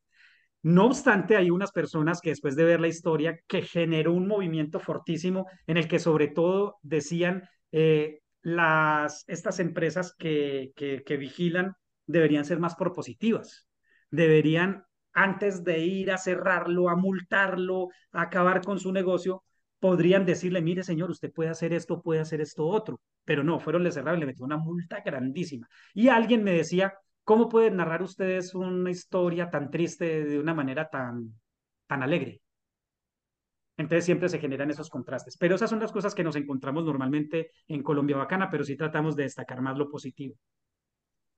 No 0.63 0.87
obstante, 0.87 1.37
hay 1.37 1.51
unas 1.51 1.73
personas 1.73 2.21
que 2.21 2.31
después 2.31 2.57
de 2.57 2.65
ver 2.65 2.81
la 2.81 2.89
historia, 2.89 3.39
que 3.47 3.63
generó 3.63 4.13
un 4.13 4.27
movimiento 4.27 4.81
fortísimo 4.81 5.47
en 5.67 5.77
el 5.77 5.89
que 5.89 5.99
sobre 5.99 6.29
todo 6.29 6.79
decían 6.83 7.49
eh, 7.73 8.21
las, 8.43 9.25
estas 9.27 9.59
empresas 9.61 10.15
que, 10.17 10.73
que, 10.77 11.03
que 11.05 11.17
vigilan 11.17 11.75
deberían 12.07 12.45
ser 12.45 12.59
más 12.59 12.75
propositivas, 12.75 13.69
deberían 14.11 14.85
antes 15.13 15.63
de 15.65 15.79
ir 15.81 16.11
a 16.11 16.19
cerrarlo, 16.19 16.89
a 16.89 16.97
multarlo, 16.97 17.89
a 18.13 18.23
acabar 18.23 18.63
con 18.63 18.79
su 18.79 18.93
negocio, 18.93 19.45
podrían 19.79 20.25
decirle, 20.25 20.63
mire 20.63 20.85
señor, 20.85 21.11
usted 21.11 21.33
puede 21.33 21.51
hacer 21.51 21.73
esto, 21.73 22.01
puede 22.01 22.21
hacer 22.21 22.41
esto 22.41 22.67
otro, 22.67 23.01
pero 23.25 23.43
no, 23.43 23.59
fueron 23.61 23.83
le 23.83 23.93
cerraron 23.93 24.21
le 24.21 24.27
metió 24.27 24.45
una 24.45 24.57
multa 24.57 25.03
grandísima. 25.05 25.69
Y 25.93 26.09
alguien 26.09 26.45
me 26.45 26.53
decía, 26.53 26.95
¿cómo 27.25 27.49
pueden 27.49 27.77
narrar 27.77 28.03
ustedes 28.03 28.55
una 28.55 28.91
historia 28.91 29.51
tan 29.51 29.71
triste 29.71 30.25
de 30.25 30.39
una 30.39 30.55
manera 30.55 30.89
tan, 30.89 31.35
tan 31.87 32.03
alegre? 32.03 32.41
Entonces 33.77 34.05
siempre 34.05 34.29
se 34.29 34.39
generan 34.39 34.71
esos 34.71 34.89
contrastes. 34.89 35.37
Pero 35.37 35.57
esas 35.57 35.71
son 35.71 35.81
las 35.81 35.93
cosas 35.93 36.15
que 36.15 36.25
nos 36.25 36.37
encontramos 36.37 36.85
normalmente 36.85 37.51
en 37.67 37.83
Colombia 37.83 38.17
Bacana, 38.17 38.51
pero 38.51 38.65
sí 38.65 38.77
tratamos 38.77 39.17
de 39.17 39.25
destacar 39.25 39.61
más 39.61 39.77
lo 39.77 39.89
positivo. 39.89 40.37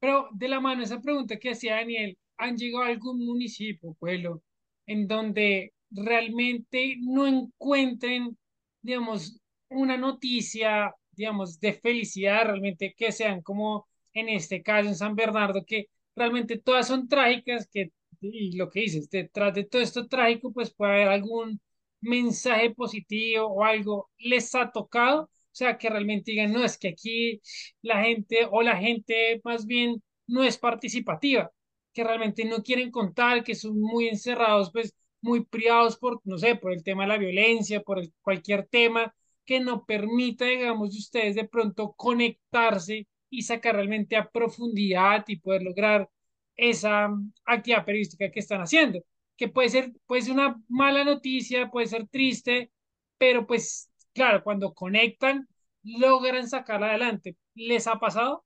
Pero 0.01 0.29
de 0.33 0.49
la 0.49 0.61
mano, 0.61 0.83
esa 0.83 1.01
pregunta 1.01 1.39
que 1.39 1.51
hacía 1.51 1.77
Daniel, 1.77 2.19
¿han 2.37 2.57
llegado 2.57 2.85
a 2.85 2.89
algún 2.89 3.25
municipio, 3.25 3.95
pueblo, 3.95 4.43
en 4.87 5.07
donde 5.09 5.73
realmente 5.91 6.97
no 7.01 7.27
encuentren, 7.27 8.37
digamos, 8.83 9.39
una 9.69 9.97
noticia, 9.97 10.95
digamos, 11.13 11.59
de 11.61 11.73
felicidad, 11.75 12.45
realmente 12.47 12.95
que 12.97 13.13
sean 13.13 13.43
como 13.43 13.87
en 14.13 14.29
este 14.29 14.63
caso 14.63 14.89
en 14.89 14.95
San 14.97 15.15
Bernardo, 15.17 15.65
que 15.65 15.89
realmente 16.15 16.59
todas 16.59 16.87
son 16.89 17.09
trágicas, 17.09 17.69
que, 17.73 17.93
y 18.21 18.57
lo 18.57 18.71
que 18.71 18.81
dices, 18.81 19.11
detrás 19.11 19.55
de 19.55 19.65
todo 19.65 19.83
esto 19.83 20.07
trágico, 20.09 20.53
pues 20.53 20.73
puede 20.75 20.93
haber 20.93 21.09
algún 21.09 21.61
mensaje 22.01 22.71
positivo 22.75 23.47
o 23.49 23.65
algo, 23.65 24.11
¿les 24.19 24.55
ha 24.55 24.71
tocado? 24.71 25.31
O 25.55 25.57
sea, 25.57 25.79
que 25.79 25.89
realmente 25.89 26.33
digan, 26.33 26.53
no, 26.53 26.65
es 26.65 26.77
que 26.79 26.89
aquí 26.89 27.41
la 27.83 28.03
gente 28.03 28.47
o 28.51 28.61
la 28.63 28.77
gente 28.77 29.41
más 29.45 29.67
bien 29.67 30.03
no 30.27 30.43
es 30.43 30.59
participativa, 30.59 31.53
que 31.93 32.03
realmente 32.05 32.45
no 32.45 32.63
quieren 32.63 32.91
contar, 32.91 33.45
que 33.45 33.55
son 33.55 33.81
muy 33.81 34.09
encerrados, 34.09 34.73
pues 34.73 34.95
muy 35.21 35.45
privados 35.45 35.97
por, 35.97 36.21
no 36.25 36.39
sé, 36.39 36.57
por 36.57 36.73
el 36.73 36.83
tema 36.83 37.05
de 37.05 37.09
la 37.11 37.19
violencia, 37.19 37.83
por 37.83 38.01
el, 38.01 38.13
cualquier 38.23 38.67
tema 38.67 39.15
que 39.45 39.61
no 39.61 39.85
permita, 39.87 40.45
digamos, 40.47 40.93
de 40.93 40.99
ustedes 40.99 41.37
de 41.37 41.47
pronto 41.49 41.93
conectarse 41.97 43.07
y 43.31 43.43
sacar 43.43 43.77
realmente 43.77 44.17
a 44.17 44.29
profundidad 44.29 45.25
y 45.29 45.37
poder 45.37 45.63
lograr 45.63 46.11
esa 46.57 47.11
actividad 47.45 47.85
periodística 47.85 48.31
que 48.31 48.41
están 48.41 48.61
haciendo, 48.61 49.01
que 49.37 49.49
puede 49.49 49.69
ser, 49.69 49.93
puede 50.07 50.23
ser 50.23 50.33
una 50.35 50.61
mala 50.69 51.05
noticia, 51.05 51.71
puede 51.71 51.87
ser 51.87 52.09
triste, 52.09 52.73
pero 53.19 53.47
pues 53.47 53.91
claro, 54.15 54.43
cuando 54.43 54.73
conectan, 54.73 55.49
logran 55.83 56.49
sacarla 56.49 56.89
adelante. 56.89 57.37
¿Les 57.55 57.87
ha 57.87 57.99
pasado? 57.99 58.45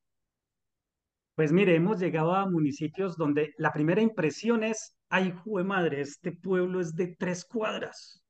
Pues 1.35 1.53
mire, 1.53 1.77
hemos 1.77 2.01
llegado 2.01 2.35
a 2.35 2.51
municipios 2.51 3.17
donde 3.17 3.55
la 3.59 3.73
primera 3.73 4.01
impresión 4.03 4.65
es, 4.65 4.97
ay, 5.09 5.33
jue 5.45 5.63
madre, 5.63 6.01
este 6.01 6.33
pueblo 6.33 6.81
es 6.81 6.97
de 6.97 7.15
tres 7.17 7.45
cuadras 7.45 8.25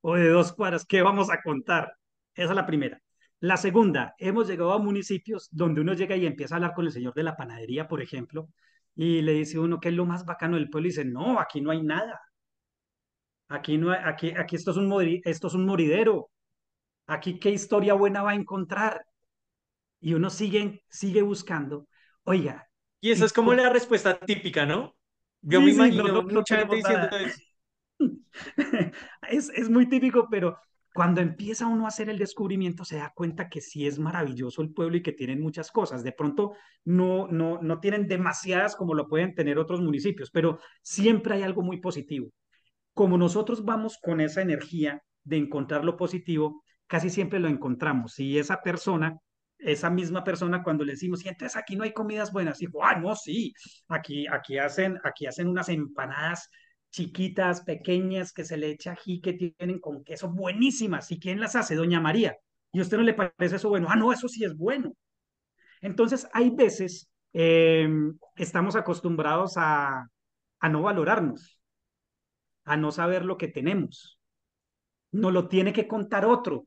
o 0.00 0.14
de 0.14 0.28
dos 0.28 0.52
cuadras, 0.52 0.86
¿qué 0.86 1.02
vamos 1.02 1.30
a 1.30 1.42
contar? 1.42 1.92
Esa 2.34 2.50
es 2.50 2.56
la 2.56 2.64
primera. 2.64 3.00
La 3.40 3.56
segunda, 3.56 4.14
hemos 4.18 4.48
llegado 4.48 4.72
a 4.72 4.78
municipios 4.78 5.48
donde 5.50 5.82
uno 5.82 5.92
llega 5.92 6.16
y 6.16 6.24
empieza 6.24 6.54
a 6.54 6.56
hablar 6.56 6.74
con 6.74 6.86
el 6.86 6.92
señor 6.92 7.12
de 7.12 7.24
la 7.24 7.36
panadería, 7.36 7.88
por 7.88 8.00
ejemplo, 8.00 8.48
y 8.94 9.20
le 9.20 9.32
dice 9.32 9.58
uno 9.58 9.78
que 9.78 9.88
es 9.90 9.94
lo 9.94 10.06
más 10.06 10.24
bacano 10.24 10.56
del 10.56 10.70
pueblo 10.70 10.86
y 10.88 10.90
dice, 10.90 11.04
no, 11.04 11.38
aquí 11.38 11.60
no 11.60 11.70
hay 11.70 11.82
nada. 11.82 12.20
Aquí, 13.48 13.76
no 13.78 13.90
hay, 13.92 14.00
aquí, 14.04 14.30
aquí 14.30 14.56
esto, 14.56 14.70
es 14.70 14.76
un 14.76 15.20
esto 15.24 15.46
es 15.48 15.54
un 15.54 15.66
moridero. 15.66 16.30
Aquí 17.06 17.38
qué 17.38 17.50
historia 17.50 17.94
buena 17.94 18.22
va 18.22 18.32
a 18.32 18.36
encontrar. 18.36 19.06
Y 20.00 20.14
uno 20.14 20.30
sigue, 20.30 20.84
sigue 20.88 21.22
buscando. 21.22 21.88
Oiga. 22.24 22.68
Y 23.00 23.10
esa 23.10 23.24
es 23.24 23.32
como 23.32 23.54
la 23.54 23.70
respuesta 23.70 24.18
típica, 24.18 24.66
¿no? 24.66 24.94
Yo 25.42 25.60
me 25.60 25.70
imagino 25.70 26.22
mucha 26.22 26.58
gente 26.58 26.76
diciendo 26.76 27.08
eso. 27.16 27.40
es, 29.30 29.50
es 29.50 29.70
muy 29.70 29.88
típico, 29.88 30.28
pero 30.30 30.58
cuando 30.96 31.20
empieza 31.20 31.66
uno 31.66 31.84
a 31.84 31.88
hacer 31.88 32.08
el 32.08 32.18
descubrimiento 32.18 32.82
se 32.84 32.96
da 32.96 33.12
cuenta 33.14 33.50
que 33.50 33.60
sí 33.60 33.86
es 33.86 33.98
maravilloso 33.98 34.62
el 34.62 34.72
pueblo 34.72 34.96
y 34.96 35.02
que 35.02 35.12
tienen 35.12 35.42
muchas 35.42 35.70
cosas. 35.70 36.02
De 36.02 36.12
pronto 36.12 36.54
no, 36.84 37.28
no, 37.28 37.60
no 37.60 37.80
tienen 37.80 38.08
demasiadas 38.08 38.74
como 38.74 38.94
lo 38.94 39.06
pueden 39.06 39.34
tener 39.34 39.58
otros 39.58 39.82
municipios, 39.82 40.30
pero 40.30 40.58
siempre 40.82 41.34
hay 41.34 41.42
algo 41.42 41.62
muy 41.62 41.80
positivo. 41.80 42.30
Como 42.94 43.18
nosotros 43.18 43.64
vamos 43.64 43.98
con 44.02 44.22
esa 44.22 44.40
energía 44.40 45.02
de 45.22 45.36
encontrar 45.36 45.84
lo 45.84 45.98
positivo, 45.98 46.64
casi 46.86 47.10
siempre 47.10 47.38
lo 47.40 47.48
encontramos. 47.48 48.18
Y 48.18 48.38
esa 48.38 48.62
persona, 48.62 49.18
esa 49.58 49.90
misma 49.90 50.24
persona, 50.24 50.62
cuando 50.62 50.84
le 50.84 50.92
decimos, 50.92 51.24
entonces 51.24 51.56
aquí 51.56 51.76
no 51.76 51.84
hay 51.84 51.92
comidas 51.92 52.32
buenas, 52.32 52.58
dijo, 52.58 52.84
ah, 52.84 52.96
no, 52.98 53.14
sí, 53.16 53.52
aquí, 53.88 54.26
aquí, 54.28 54.58
hacen, 54.58 54.98
aquí 55.04 55.26
hacen 55.26 55.48
unas 55.48 55.68
empanadas 55.68 56.50
chiquitas, 56.90 57.62
pequeñas, 57.62 58.32
que 58.32 58.44
se 58.44 58.56
le 58.56 58.70
echa 58.70 58.92
ají, 58.92 59.20
que 59.20 59.34
tienen 59.34 59.80
con 59.80 60.02
queso, 60.04 60.30
buenísimas. 60.30 61.10
¿Y 61.10 61.18
quién 61.20 61.40
las 61.40 61.54
hace? 61.56 61.74
Doña 61.74 62.00
María. 62.00 62.36
¿Y 62.72 62.78
a 62.78 62.82
usted 62.82 62.96
no 62.96 63.02
le 63.02 63.14
parece 63.14 63.56
eso 63.56 63.68
bueno? 63.68 63.88
Ah, 63.90 63.96
no, 63.96 64.12
eso 64.12 64.28
sí 64.28 64.44
es 64.44 64.56
bueno. 64.56 64.94
Entonces, 65.82 66.26
hay 66.32 66.50
veces 66.50 67.10
eh, 67.32 67.88
estamos 68.36 68.76
acostumbrados 68.76 69.54
a, 69.56 70.08
a 70.60 70.68
no 70.68 70.82
valorarnos, 70.82 71.60
a 72.64 72.76
no 72.76 72.90
saber 72.92 73.24
lo 73.24 73.36
que 73.36 73.48
tenemos. 73.48 74.18
No 75.12 75.30
lo 75.30 75.48
tiene 75.48 75.72
que 75.72 75.86
contar 75.86 76.24
otro. 76.24 76.66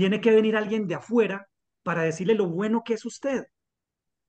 Tiene 0.00 0.22
que 0.22 0.30
venir 0.30 0.56
alguien 0.56 0.86
de 0.86 0.94
afuera 0.94 1.46
para 1.82 2.04
decirle 2.04 2.32
lo 2.32 2.48
bueno 2.48 2.82
que 2.82 2.94
es 2.94 3.04
usted. 3.04 3.44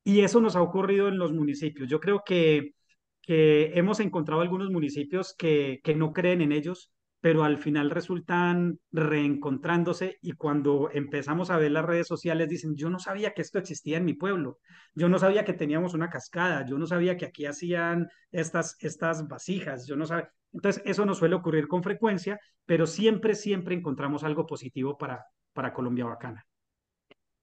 Y 0.03 0.19
eso 0.19 0.41
nos 0.41 0.57
ha 0.57 0.61
ocurrido 0.61 1.07
en 1.07 1.17
los 1.17 1.31
municipios. 1.31 1.87
Yo 1.87 2.01
creo 2.01 2.23
que, 2.25 2.73
que 3.21 3.71
hemos 3.75 4.01
encontrado 4.01 4.41
algunos 4.41 4.69
municipios 4.69 5.33
que, 5.33 5.79
que 5.81 5.95
no 5.95 6.11
creen 6.11 6.41
en 6.41 6.51
ellos, 6.51 6.91
pero 7.21 7.45
al 7.45 7.57
final 7.57 7.89
resultan 7.89 8.79
reencontrándose 8.91 10.17
y 10.21 10.33
cuando 10.33 10.89
empezamos 10.91 11.49
a 11.51 11.57
ver 11.57 11.71
las 11.71 11.85
redes 11.85 12.07
sociales 12.07 12.49
dicen, 12.49 12.75
yo 12.75 12.89
no 12.89 12.99
sabía 12.99 13.33
que 13.33 13.41
esto 13.41 13.57
existía 13.57 13.95
en 13.95 14.03
mi 14.03 14.13
pueblo, 14.13 14.59
yo 14.93 15.07
no 15.07 15.19
sabía 15.19 15.45
que 15.45 15.53
teníamos 15.53 15.93
una 15.93 16.09
cascada, 16.09 16.65
yo 16.65 16.77
no 16.77 16.85
sabía 16.85 17.15
que 17.15 17.27
aquí 17.27 17.45
hacían 17.45 18.09
estas, 18.33 18.75
estas 18.81 19.25
vasijas, 19.25 19.87
yo 19.87 19.95
no 19.95 20.05
sabía. 20.05 20.33
Entonces, 20.51 20.83
eso 20.85 21.05
nos 21.05 21.19
suele 21.19 21.35
ocurrir 21.35 21.69
con 21.69 21.81
frecuencia, 21.81 22.41
pero 22.65 22.85
siempre, 22.85 23.35
siempre 23.35 23.73
encontramos 23.73 24.25
algo 24.25 24.45
positivo 24.45 24.97
para, 24.97 25.23
para 25.53 25.73
Colombia 25.73 26.05
Bacana. 26.05 26.45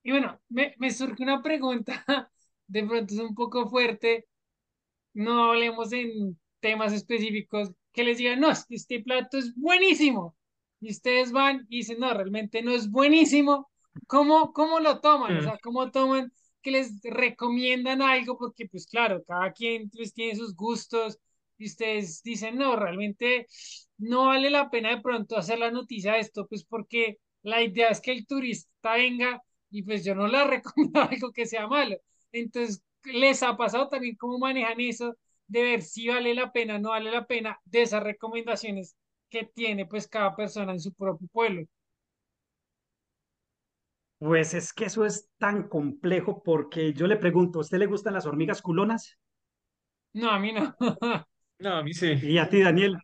Y 0.02 0.10
bueno, 0.10 0.40
me, 0.48 0.74
me 0.78 0.90
surge 0.90 1.22
una 1.22 1.42
pregunta, 1.42 2.04
de 2.66 2.84
pronto 2.84 3.14
es 3.14 3.20
un 3.20 3.34
poco 3.34 3.68
fuerte, 3.68 4.26
no 5.14 5.50
hablemos 5.50 5.92
en 5.92 6.38
temas 6.60 6.92
específicos, 6.92 7.70
que 7.92 8.04
les 8.04 8.18
digan, 8.18 8.40
no, 8.40 8.50
este 8.68 9.00
plato 9.00 9.38
es 9.38 9.54
buenísimo. 9.56 10.36
Y 10.80 10.90
ustedes 10.90 11.32
van 11.32 11.66
y 11.68 11.78
dicen, 11.78 11.98
no, 11.98 12.12
realmente 12.14 12.62
no 12.62 12.70
es 12.70 12.90
buenísimo. 12.90 13.68
¿Cómo, 14.06 14.52
cómo 14.52 14.80
lo 14.80 15.00
toman? 15.00 15.36
O 15.38 15.42
sea. 15.42 15.58
¿cómo 15.62 15.90
toman 15.90 16.32
que 16.62 16.70
les 16.70 17.00
recomiendan 17.02 18.02
algo? 18.02 18.38
Porque, 18.38 18.68
pues 18.68 18.86
claro, 18.86 19.22
cada 19.26 19.52
quien 19.52 19.90
pues, 19.90 20.14
tiene 20.14 20.36
sus 20.36 20.54
gustos 20.54 21.18
y 21.56 21.66
ustedes 21.66 22.22
dicen, 22.22 22.56
no, 22.56 22.76
realmente 22.76 23.48
no 23.98 24.26
vale 24.26 24.50
la 24.50 24.70
pena 24.70 24.90
de 24.90 25.00
pronto 25.00 25.36
hacer 25.36 25.58
la 25.58 25.72
noticia 25.72 26.12
de 26.12 26.20
esto, 26.20 26.46
pues 26.46 26.64
porque 26.64 27.18
la 27.48 27.62
idea 27.62 27.88
es 27.88 28.00
que 28.00 28.12
el 28.12 28.26
turista 28.26 28.94
venga 28.94 29.42
y 29.70 29.82
pues 29.82 30.04
yo 30.04 30.14
no 30.14 30.28
le 30.28 30.44
recomiendo 30.46 31.02
algo 31.02 31.32
que 31.32 31.46
sea 31.46 31.66
malo. 31.66 31.96
Entonces, 32.32 32.82
¿les 33.04 33.42
ha 33.42 33.56
pasado 33.56 33.88
también 33.88 34.16
cómo 34.16 34.38
manejan 34.38 34.80
eso? 34.80 35.16
De 35.46 35.62
ver 35.62 35.82
si 35.82 36.08
vale 36.08 36.34
la 36.34 36.52
pena, 36.52 36.78
no 36.78 36.90
vale 36.90 37.10
la 37.10 37.26
pena, 37.26 37.58
de 37.64 37.82
esas 37.82 38.02
recomendaciones 38.02 38.96
que 39.30 39.44
tiene 39.44 39.86
pues 39.86 40.08
cada 40.08 40.34
persona 40.36 40.72
en 40.72 40.80
su 40.80 40.92
propio 40.92 41.26
pueblo. 41.28 41.66
Pues 44.18 44.52
es 44.52 44.72
que 44.72 44.86
eso 44.86 45.04
es 45.04 45.30
tan 45.38 45.68
complejo 45.68 46.42
porque 46.42 46.92
yo 46.92 47.06
le 47.06 47.16
pregunto, 47.16 47.58
¿a 47.58 47.62
usted 47.62 47.78
le 47.78 47.86
gustan 47.86 48.14
las 48.14 48.26
hormigas 48.26 48.60
culonas? 48.60 49.16
No, 50.12 50.30
a 50.30 50.38
mí 50.38 50.52
no. 50.52 50.74
no, 51.60 51.76
a 51.76 51.82
mí 51.82 51.94
sí. 51.94 52.14
¿Y 52.22 52.38
a 52.38 52.48
ti, 52.48 52.60
Daniel? 52.60 52.96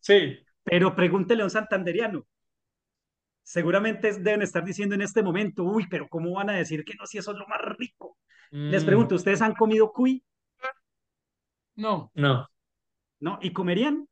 Sí. 0.00 0.36
Pero 0.62 0.94
pregúntele 0.94 1.42
a 1.42 1.46
un 1.46 1.50
santanderiano 1.50 2.26
seguramente 3.50 4.12
deben 4.20 4.42
estar 4.42 4.64
diciendo 4.64 4.94
en 4.94 5.02
este 5.02 5.22
momento, 5.22 5.64
uy, 5.64 5.86
pero 5.90 6.08
¿cómo 6.08 6.32
van 6.34 6.50
a 6.50 6.54
decir 6.54 6.84
que 6.84 6.94
no 6.94 7.06
si 7.06 7.18
eso 7.18 7.32
es 7.32 7.38
lo 7.38 7.46
más 7.48 7.60
rico? 7.78 8.16
Les 8.68 8.84
Mm, 8.84 8.84
pregunto, 8.84 9.16
¿ustedes 9.16 9.42
han 9.42 9.54
comido 9.54 9.92
cuy? 9.92 10.22
No, 11.76 12.12
no, 12.14 12.48
¿No? 13.20 13.38
¿Y 13.40 13.52
comerían? 13.54 14.06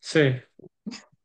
sí. 0.00 0.20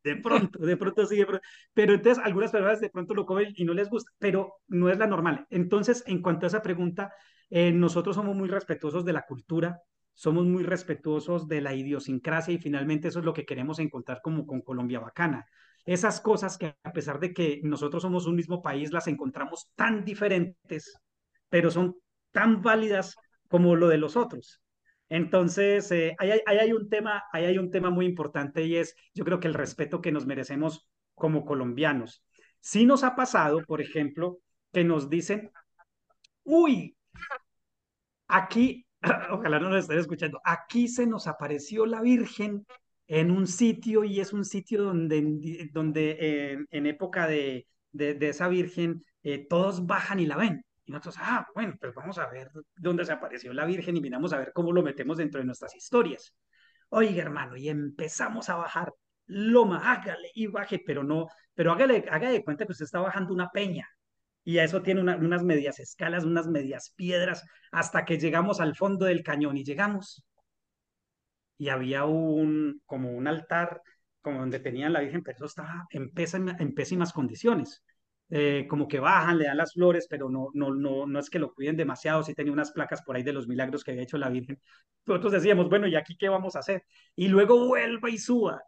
De 0.02 0.16
pronto, 0.16 0.58
de 0.60 0.76
pronto 0.78 1.04
sí, 1.06 1.16
de 1.16 1.26
pronto. 1.26 1.46
Pero 1.74 1.92
entonces 1.94 2.22
algunas 2.24 2.50
personas 2.50 2.80
de 2.80 2.88
pronto 2.90 3.14
lo 3.14 3.26
comen 3.26 3.52
y 3.56 3.64
no 3.64 3.74
les 3.74 3.90
gusta, 3.90 4.10
pero 4.18 4.54
no 4.68 4.88
es 4.88 4.98
la 4.98 5.06
normal. 5.06 5.46
Entonces, 5.50 6.02
en 6.06 6.22
cuanto 6.22 6.46
a 6.46 6.48
esa 6.48 6.62
pregunta, 6.62 7.12
eh, 7.50 7.70
nosotros 7.72 8.16
somos 8.16 8.34
muy 8.34 8.48
respetuosos 8.48 9.04
de 9.04 9.12
la 9.12 9.26
cultura, 9.26 9.82
somos 10.14 10.46
muy 10.46 10.62
respetuosos 10.62 11.48
de 11.48 11.60
la 11.60 11.74
idiosincrasia 11.74 12.54
y 12.54 12.58
finalmente 12.58 13.08
eso 13.08 13.18
es 13.18 13.24
lo 13.26 13.34
que 13.34 13.44
queremos 13.44 13.78
encontrar 13.78 14.20
como 14.22 14.46
con 14.46 14.62
Colombia 14.62 15.00
Bacana. 15.00 15.46
Esas 15.84 16.20
cosas 16.20 16.58
que 16.58 16.74
a 16.82 16.92
pesar 16.92 17.20
de 17.20 17.32
que 17.32 17.60
nosotros 17.62 18.02
somos 18.02 18.26
un 18.26 18.36
mismo 18.36 18.62
país, 18.62 18.92
las 18.92 19.08
encontramos 19.08 19.70
tan 19.74 20.04
diferentes, 20.04 20.94
pero 21.48 21.70
son 21.70 21.96
tan 22.32 22.62
válidas 22.62 23.16
como 23.48 23.76
lo 23.76 23.88
de 23.88 23.98
los 23.98 24.16
otros. 24.16 24.60
Entonces, 25.08 25.90
eh, 25.90 26.14
ahí, 26.18 26.30
hay, 26.46 26.58
hay 26.58 26.72
un 26.72 26.88
tema, 26.88 27.24
ahí 27.32 27.44
hay 27.44 27.58
un 27.58 27.70
tema 27.70 27.90
muy 27.90 28.06
importante 28.06 28.62
y 28.64 28.76
es, 28.76 28.94
yo 29.12 29.24
creo 29.24 29.40
que 29.40 29.48
el 29.48 29.54
respeto 29.54 30.00
que 30.00 30.12
nos 30.12 30.26
merecemos 30.26 30.88
como 31.14 31.44
colombianos. 31.44 32.24
Sí 32.60 32.86
nos 32.86 33.02
ha 33.02 33.16
pasado, 33.16 33.64
por 33.66 33.80
ejemplo, 33.80 34.38
que 34.72 34.84
nos 34.84 35.10
dicen, 35.10 35.50
uy, 36.44 36.96
aquí, 38.28 38.86
ojalá 39.30 39.58
no 39.58 39.70
nos 39.70 39.80
estén 39.80 39.98
escuchando, 39.98 40.40
aquí 40.44 40.88
se 40.88 41.06
nos 41.06 41.26
apareció 41.26 41.86
la 41.86 42.00
Virgen 42.00 42.66
en 43.10 43.32
un 43.32 43.48
sitio 43.48 44.04
y 44.04 44.20
es 44.20 44.32
un 44.32 44.44
sitio 44.44 44.84
donde, 44.84 45.68
donde 45.72 46.16
eh, 46.20 46.58
en 46.70 46.86
época 46.86 47.26
de, 47.26 47.66
de, 47.90 48.14
de 48.14 48.28
esa 48.28 48.46
Virgen 48.46 49.04
eh, 49.24 49.48
todos 49.48 49.84
bajan 49.84 50.20
y 50.20 50.26
la 50.26 50.36
ven. 50.36 50.64
Y 50.84 50.92
nosotros, 50.92 51.16
ah, 51.18 51.44
bueno, 51.52 51.74
pues 51.80 51.92
vamos 51.92 52.18
a 52.18 52.28
ver 52.30 52.52
dónde 52.76 53.04
se 53.04 53.10
apareció 53.10 53.52
la 53.52 53.64
Virgen 53.64 53.96
y 53.96 54.00
miramos 54.00 54.32
a 54.32 54.38
ver 54.38 54.52
cómo 54.54 54.70
lo 54.70 54.84
metemos 54.84 55.18
dentro 55.18 55.40
de 55.40 55.46
nuestras 55.46 55.74
historias. 55.74 56.36
Oiga, 56.90 57.22
hermano, 57.22 57.56
y 57.56 57.68
empezamos 57.68 58.48
a 58.48 58.54
bajar 58.54 58.92
loma, 59.26 59.90
hágale 59.92 60.30
y 60.32 60.46
baje, 60.46 60.80
pero 60.86 61.02
no, 61.02 61.26
pero 61.54 61.72
hágale, 61.72 62.04
hágale 62.08 62.34
de 62.34 62.44
cuenta 62.44 62.64
que 62.64 62.72
usted 62.72 62.84
está 62.84 63.00
bajando 63.00 63.34
una 63.34 63.50
peña 63.50 63.88
y 64.44 64.58
a 64.58 64.64
eso 64.64 64.82
tiene 64.82 65.00
una, 65.00 65.16
unas 65.16 65.42
medias 65.42 65.80
escalas, 65.80 66.24
unas 66.24 66.46
medias 66.46 66.92
piedras, 66.94 67.44
hasta 67.72 68.04
que 68.04 68.18
llegamos 68.18 68.60
al 68.60 68.76
fondo 68.76 69.06
del 69.06 69.24
cañón 69.24 69.56
y 69.56 69.64
llegamos 69.64 70.24
y 71.60 71.68
había 71.68 72.06
un, 72.06 72.80
como 72.86 73.12
un 73.12 73.28
altar, 73.28 73.82
como 74.22 74.40
donde 74.40 74.60
tenían 74.60 74.94
la 74.94 75.00
Virgen, 75.00 75.22
pero 75.22 75.36
eso 75.36 75.44
estaba 75.44 75.86
en, 75.90 76.10
en 76.58 76.74
pésimas 76.74 77.12
condiciones. 77.12 77.84
Eh, 78.30 78.66
como 78.66 78.88
que 78.88 78.98
bajan, 78.98 79.36
le 79.36 79.44
dan 79.44 79.58
las 79.58 79.74
flores, 79.74 80.06
pero 80.08 80.30
no, 80.30 80.48
no, 80.54 80.74
no, 80.74 81.06
no 81.06 81.18
es 81.18 81.28
que 81.28 81.38
lo 81.38 81.52
cuiden 81.52 81.76
demasiado, 81.76 82.22
sí 82.22 82.32
tenía 82.34 82.52
unas 82.54 82.70
placas 82.72 83.02
por 83.02 83.14
ahí 83.14 83.22
de 83.22 83.34
los 83.34 83.46
milagros 83.46 83.84
que 83.84 83.90
había 83.90 84.04
hecho 84.04 84.16
la 84.16 84.30
Virgen. 84.30 84.58
Nosotros 85.04 85.32
decíamos, 85.34 85.68
bueno, 85.68 85.86
¿y 85.86 85.96
aquí 85.96 86.16
qué 86.16 86.30
vamos 86.30 86.56
a 86.56 86.60
hacer? 86.60 86.82
Y 87.14 87.28
luego 87.28 87.66
vuelva 87.68 88.08
y 88.08 88.16
suba. 88.16 88.62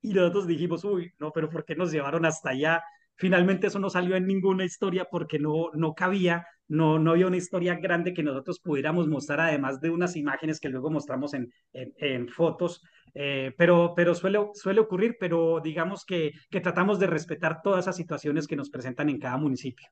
Y 0.00 0.14
nosotros 0.14 0.46
dijimos, 0.46 0.84
uy, 0.84 1.12
no, 1.18 1.32
pero 1.32 1.50
¿por 1.50 1.64
qué 1.64 1.74
nos 1.74 1.90
llevaron 1.90 2.24
hasta 2.26 2.50
allá? 2.50 2.80
Finalmente 3.16 3.66
eso 3.66 3.80
no 3.80 3.90
salió 3.90 4.14
en 4.14 4.24
ninguna 4.24 4.64
historia 4.64 5.08
porque 5.10 5.40
no, 5.40 5.70
no 5.74 5.94
cabía, 5.94 6.46
no, 6.68 6.98
no 6.98 7.12
había 7.12 7.26
una 7.26 7.36
historia 7.36 7.76
grande 7.76 8.12
que 8.12 8.22
nosotros 8.22 8.60
pudiéramos 8.60 9.08
mostrar, 9.08 9.40
además 9.40 9.80
de 9.80 9.90
unas 9.90 10.16
imágenes 10.16 10.60
que 10.60 10.68
luego 10.68 10.90
mostramos 10.90 11.34
en, 11.34 11.52
en, 11.72 12.28
fotos. 12.28 12.82
Eh, 13.14 13.54
pero 13.56 13.94
pero 13.96 14.14
suele, 14.14 14.38
suele 14.54 14.80
ocurrir, 14.80 15.16
pero 15.18 15.60
digamos 15.62 16.04
que, 16.04 16.32
que 16.50 16.60
tratamos 16.60 16.98
de 16.98 17.06
respetar 17.06 17.62
todas 17.62 17.84
esas 17.84 17.96
situaciones 17.96 18.46
que 18.46 18.56
nos 18.56 18.68
presentan 18.68 19.08
en 19.08 19.18
cada 19.18 19.36
municipio. 19.38 19.88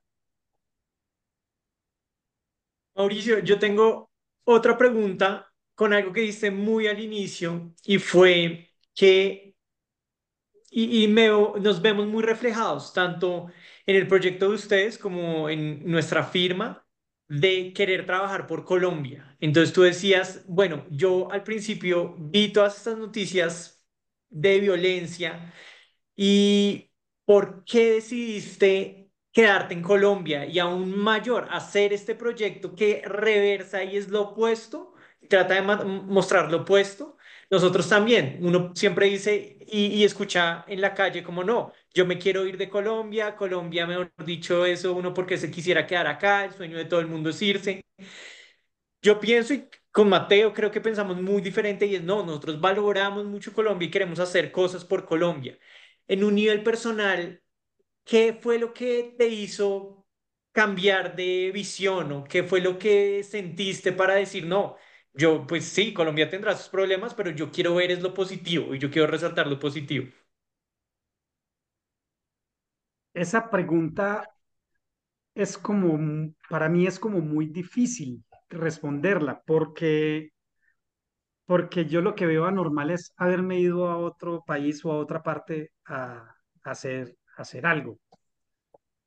Mauricio, 2.95 3.39
yo 3.39 3.59
tengo 3.59 4.11
otra 4.45 4.77
pregunta 4.77 5.51
con 5.73 5.91
algo 5.93 6.13
que 6.13 6.21
diste 6.21 6.51
muy 6.51 6.87
al 6.87 6.99
inicio 6.99 7.73
y 7.83 7.97
fue 7.97 8.69
que 8.93 9.54
y, 10.83 11.07
me- 11.07 11.27
nos 11.61 11.81
vemos 11.81 12.07
muy 12.07 12.23
reflejados 12.23 12.93
tanto 12.93 13.47
en 13.85 13.95
el 13.95 14.07
proyecto 14.07 14.49
de 14.49 14.55
ustedes 14.55 14.97
como 14.97 15.49
en 15.49 15.89
nuestra 15.89 16.23
firma 16.23 16.85
de 17.27 17.73
querer 17.73 18.05
trabajar 18.05 18.45
por 18.47 18.65
Colombia. 18.65 19.35
Entonces 19.39 19.73
tú 19.73 19.81
decías, 19.83 20.43
bueno, 20.47 20.85
yo 20.91 21.31
al 21.31 21.43
principio 21.43 22.15
vi 22.19 22.49
todas 22.51 22.77
estas 22.77 22.97
noticias 22.97 23.83
de 24.29 24.59
violencia 24.59 25.53
y 26.15 26.91
¿por 27.25 27.63
qué 27.65 27.93
decidiste 27.93 29.11
quedarte 29.31 29.73
en 29.73 29.81
Colombia 29.81 30.45
y 30.45 30.59
aún 30.59 30.97
mayor 30.97 31.47
hacer 31.51 31.93
este 31.93 32.15
proyecto 32.15 32.75
que 32.75 33.01
reversa 33.05 33.83
y 33.83 33.97
es 33.97 34.09
lo 34.09 34.21
opuesto? 34.31 34.93
Trata 35.29 35.55
de 35.55 35.61
mostrar 35.63 36.51
lo 36.51 36.61
opuesto. 36.61 37.14
Nosotros 37.51 37.87
también, 37.87 38.39
uno 38.41 38.71
siempre 38.75 39.07
dice 39.07 39.57
y, 39.67 40.03
escucha 40.03 40.65
en 40.67 40.81
la 40.81 40.93
calle 40.93 41.23
como 41.23 41.43
no, 41.43 41.71
yo 41.93 42.05
me 42.05 42.17
quiero 42.17 42.45
ir 42.45 42.57
de 42.57 42.69
Colombia, 42.69 43.35
Colombia, 43.35 43.85
mejor 43.87 44.11
dicho 44.25 44.65
eso, 44.65 44.93
uno 44.93 45.13
porque 45.13 45.37
se 45.37 45.51
quisiera 45.51 45.85
quedar 45.87 46.07
acá, 46.07 46.45
el 46.45 46.53
sueño 46.53 46.77
de 46.77 46.85
todo 46.85 46.99
el 46.99 47.07
mundo 47.07 47.29
es 47.29 47.41
irse. 47.41 47.83
Yo 49.01 49.19
pienso 49.19 49.53
y 49.53 49.69
con 49.91 50.09
Mateo 50.09 50.53
creo 50.53 50.71
que 50.71 50.81
pensamos 50.81 51.21
muy 51.21 51.41
diferente 51.41 51.85
y 51.85 51.95
es 51.95 52.03
no, 52.03 52.25
nosotros 52.25 52.59
valoramos 52.59 53.25
mucho 53.25 53.53
Colombia 53.53 53.87
y 53.87 53.91
queremos 53.91 54.19
hacer 54.19 54.51
cosas 54.51 54.83
por 54.83 55.05
Colombia. 55.05 55.57
En 56.07 56.23
un 56.23 56.35
nivel 56.35 56.63
personal, 56.63 57.41
¿qué 58.05 58.33
fue 58.41 58.59
lo 58.59 58.73
que 58.73 59.15
te 59.17 59.27
hizo 59.27 60.05
cambiar 60.51 61.15
de 61.15 61.51
visión 61.53 62.11
o 62.13 62.23
qué 62.25 62.43
fue 62.43 62.61
lo 62.61 62.79
que 62.79 63.23
sentiste 63.23 63.91
para 63.93 64.15
decir 64.15 64.45
no? 64.45 64.77
Yo, 65.17 65.47
pues 65.47 65.65
sí, 65.65 65.93
Colombia 65.93 66.29
tendrá 66.29 66.55
sus 66.55 66.69
problemas, 66.69 67.13
pero 67.15 67.31
yo 67.31 67.51
quiero 67.51 67.73
ver 67.75 67.89
es 67.91 68.01
lo 68.01 68.13
positivo 68.13 68.75
y 68.75 68.79
yo 68.79 68.91
quiero 68.91 69.07
resaltar 69.07 69.47
lo 69.47 69.59
positivo. 69.59 70.07
Esa 73.15 73.49
pregunta 73.49 74.29
es 75.35 75.57
como, 75.57 76.33
para 76.49 76.67
mí 76.69 76.87
es 76.87 76.99
como 76.99 77.19
muy 77.19 77.47
difícil 77.47 78.23
responderla, 78.49 79.41
porque, 79.45 80.31
porque 81.45 81.85
yo 81.85 82.01
lo 82.01 82.15
que 82.15 82.25
veo 82.25 82.45
anormal 82.45 82.91
es 82.91 83.13
haberme 83.17 83.59
ido 83.59 83.87
a 83.89 83.97
otro 83.97 84.43
país 84.45 84.83
o 84.85 84.91
a 84.91 84.97
otra 84.97 85.21
parte 85.23 85.71
a, 85.85 86.35
hacer, 86.63 87.17
hacer 87.37 87.65
algo. 87.65 87.99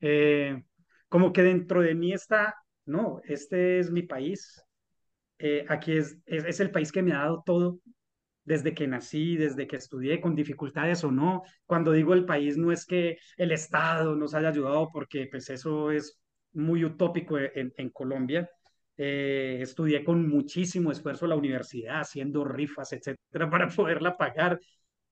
Eh, 0.00 0.62
como 1.08 1.32
que 1.32 1.42
dentro 1.42 1.82
de 1.82 1.94
mí 1.94 2.12
está, 2.12 2.54
no, 2.86 3.20
este 3.24 3.78
es 3.80 3.90
mi 3.90 4.02
país, 4.02 4.62
eh, 5.38 5.64
aquí 5.68 5.92
es, 5.92 6.18
es, 6.26 6.60
el 6.60 6.70
país 6.70 6.92
que 6.92 7.02
me 7.02 7.12
ha 7.12 7.18
dado 7.18 7.42
todo, 7.44 7.80
desde 8.44 8.74
que 8.74 8.86
nací, 8.88 9.36
desde 9.36 9.66
que 9.66 9.76
estudié, 9.76 10.20
con 10.20 10.34
dificultades 10.34 11.04
o 11.04 11.12
no. 11.12 11.42
Cuando 11.66 11.92
digo 11.92 12.14
el 12.14 12.24
país, 12.24 12.56
no 12.56 12.72
es 12.72 12.86
que 12.86 13.18
el 13.36 13.52
Estado 13.52 14.16
nos 14.16 14.34
haya 14.34 14.48
ayudado, 14.48 14.88
porque 14.92 15.28
pues 15.30 15.50
eso 15.50 15.90
es 15.90 16.18
muy 16.52 16.84
utópico 16.84 17.38
e, 17.38 17.52
en, 17.54 17.72
en 17.76 17.90
Colombia. 17.90 18.48
Eh, 18.96 19.58
estudié 19.62 20.02
con 20.04 20.28
muchísimo 20.28 20.90
esfuerzo 20.90 21.26
la 21.26 21.36
universidad, 21.36 22.00
haciendo 22.00 22.44
rifas, 22.44 22.92
etcétera, 22.92 23.48
para 23.50 23.68
poderla 23.68 24.16
pagar. 24.16 24.58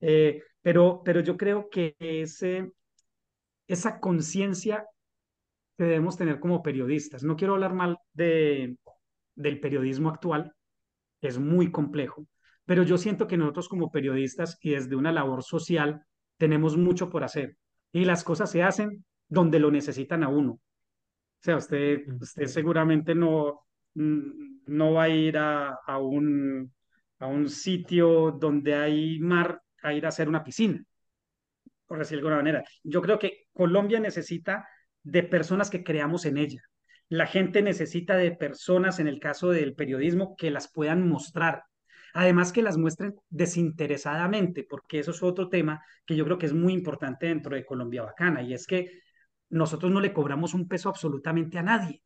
Eh, 0.01 0.41
pero, 0.61 1.01
pero 1.05 1.21
yo 1.21 1.37
creo 1.37 1.69
que 1.69 1.95
ese, 1.99 2.71
esa 3.67 3.99
conciencia 3.99 4.85
que 5.77 5.85
debemos 5.85 6.17
tener 6.17 6.39
como 6.39 6.61
periodistas, 6.63 7.23
no 7.23 7.35
quiero 7.35 7.53
hablar 7.53 7.73
mal 7.73 7.97
de, 8.13 8.77
del 9.37 9.59
periodismo 9.59 10.09
actual, 10.09 10.53
es 11.21 11.39
muy 11.39 11.71
complejo, 11.71 12.27
pero 12.65 12.83
yo 12.83 12.97
siento 12.97 13.27
que 13.27 13.37
nosotros 13.37 13.69
como 13.69 13.91
periodistas 13.91 14.57
y 14.61 14.71
desde 14.71 14.95
una 14.95 15.11
labor 15.11 15.43
social 15.43 16.03
tenemos 16.37 16.75
mucho 16.77 17.09
por 17.09 17.23
hacer 17.23 17.57
y 17.91 18.03
las 18.05 18.23
cosas 18.23 18.51
se 18.51 18.63
hacen 18.63 19.05
donde 19.29 19.59
lo 19.59 19.71
necesitan 19.71 20.23
a 20.23 20.27
uno. 20.29 20.51
O 20.53 20.59
sea, 21.39 21.57
usted, 21.57 22.01
usted 22.19 22.47
seguramente 22.47 23.15
no, 23.15 23.61
mm, 23.93 24.63
no 24.67 24.93
va 24.93 25.03
a 25.03 25.09
ir 25.09 25.37
a, 25.37 25.79
a 25.85 25.97
un, 25.99 26.73
a 27.19 27.27
un 27.27 27.49
sitio 27.49 28.31
donde 28.31 28.75
hay 28.75 29.19
mar 29.19 29.61
a 29.81 29.93
ir 29.93 30.05
a 30.05 30.09
hacer 30.09 30.27
una 30.27 30.43
piscina 30.43 30.83
por 31.87 31.97
decirlo 31.99 32.23
de 32.23 32.27
alguna 32.27 32.43
manera. 32.43 32.69
Yo 32.83 33.01
creo 33.01 33.17
que 33.17 33.47
Colombia 33.53 33.99
necesita 33.99 34.67
de 35.03 35.23
personas 35.23 35.69
que 35.69 35.83
creamos 35.83 36.25
en 36.25 36.37
ella. 36.37 36.61
La 37.09 37.25
gente 37.25 37.61
necesita 37.61 38.17
de 38.17 38.31
personas, 38.31 38.99
en 38.99 39.07
el 39.07 39.19
caso 39.19 39.49
del 39.49 39.75
periodismo, 39.75 40.35
que 40.35 40.51
las 40.51 40.71
puedan 40.71 41.07
mostrar. 41.07 41.63
Además 42.13 42.51
que 42.51 42.61
las 42.61 42.77
muestren 42.77 43.15
desinteresadamente, 43.29 44.65
porque 44.69 44.99
eso 44.99 45.11
es 45.11 45.23
otro 45.23 45.49
tema 45.49 45.81
que 46.05 46.15
yo 46.15 46.25
creo 46.25 46.37
que 46.37 46.47
es 46.47 46.53
muy 46.53 46.73
importante 46.73 47.27
dentro 47.27 47.55
de 47.55 47.65
Colombia 47.65 48.03
Bacana, 48.03 48.41
y 48.41 48.53
es 48.53 48.67
que 48.67 49.01
nosotros 49.49 49.91
no 49.91 50.01
le 50.01 50.13
cobramos 50.13 50.53
un 50.53 50.67
peso 50.67 50.89
absolutamente 50.89 51.57
a 51.57 51.63
nadie. 51.63 52.01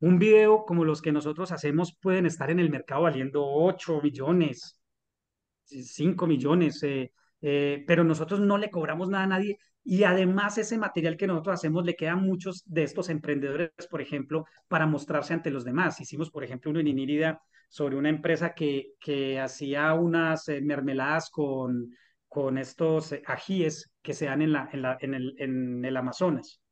Un 0.00 0.18
video 0.18 0.64
como 0.66 0.84
los 0.84 1.00
que 1.00 1.12
nosotros 1.12 1.52
hacemos 1.52 1.96
pueden 2.00 2.26
estar 2.26 2.50
en 2.50 2.60
el 2.60 2.68
mercado 2.68 3.02
valiendo 3.02 3.44
8 3.46 4.00
millones, 4.02 4.80
5 5.64 6.26
millones, 6.26 6.82
eh, 6.82 7.12
eh, 7.40 7.84
pero 7.86 8.04
nosotros 8.04 8.40
no 8.40 8.58
le 8.58 8.70
cobramos 8.70 9.08
nada 9.08 9.24
a 9.24 9.28
nadie 9.28 9.58
Y 9.84 10.04
además 10.04 10.56
ese 10.56 10.78
material 10.78 11.16
que 11.16 11.26
nosotros 11.26 11.54
hacemos 11.54 11.84
le 11.84 11.94
queda 11.94 12.12
a 12.12 12.16
muchos 12.16 12.62
de 12.64 12.84
estos 12.84 13.10
emprendedores, 13.10 13.70
por 13.90 14.00
ejemplo, 14.00 14.46
para 14.66 14.86
mostrarse 14.86 15.34
ante 15.34 15.50
los 15.50 15.64
demás. 15.64 16.00
Hicimos, 16.00 16.30
por 16.30 16.42
ejemplo, 16.42 16.70
uno 16.70 16.80
en 16.80 16.88
Inírida 16.88 17.40
sobre 17.68 17.96
una 17.96 18.08
empresa 18.08 18.54
que, 18.54 18.92
que 18.98 19.38
hacía 19.38 19.92
unas 19.92 20.48
eh, 20.48 20.62
mermeladas 20.62 21.28
con, 21.28 21.90
con 22.28 22.56
estos 22.56 23.12
eh, 23.12 23.22
ajíes 23.26 23.92
que 24.00 24.14
se 24.14 24.26
dan 24.26 24.42
en, 24.42 24.52
la, 24.52 24.70
en, 24.72 24.82
la, 24.82 24.96
en, 25.00 25.14
el, 25.14 25.34
en 25.38 25.84
el 25.84 25.96
Amazonas. 25.96 26.62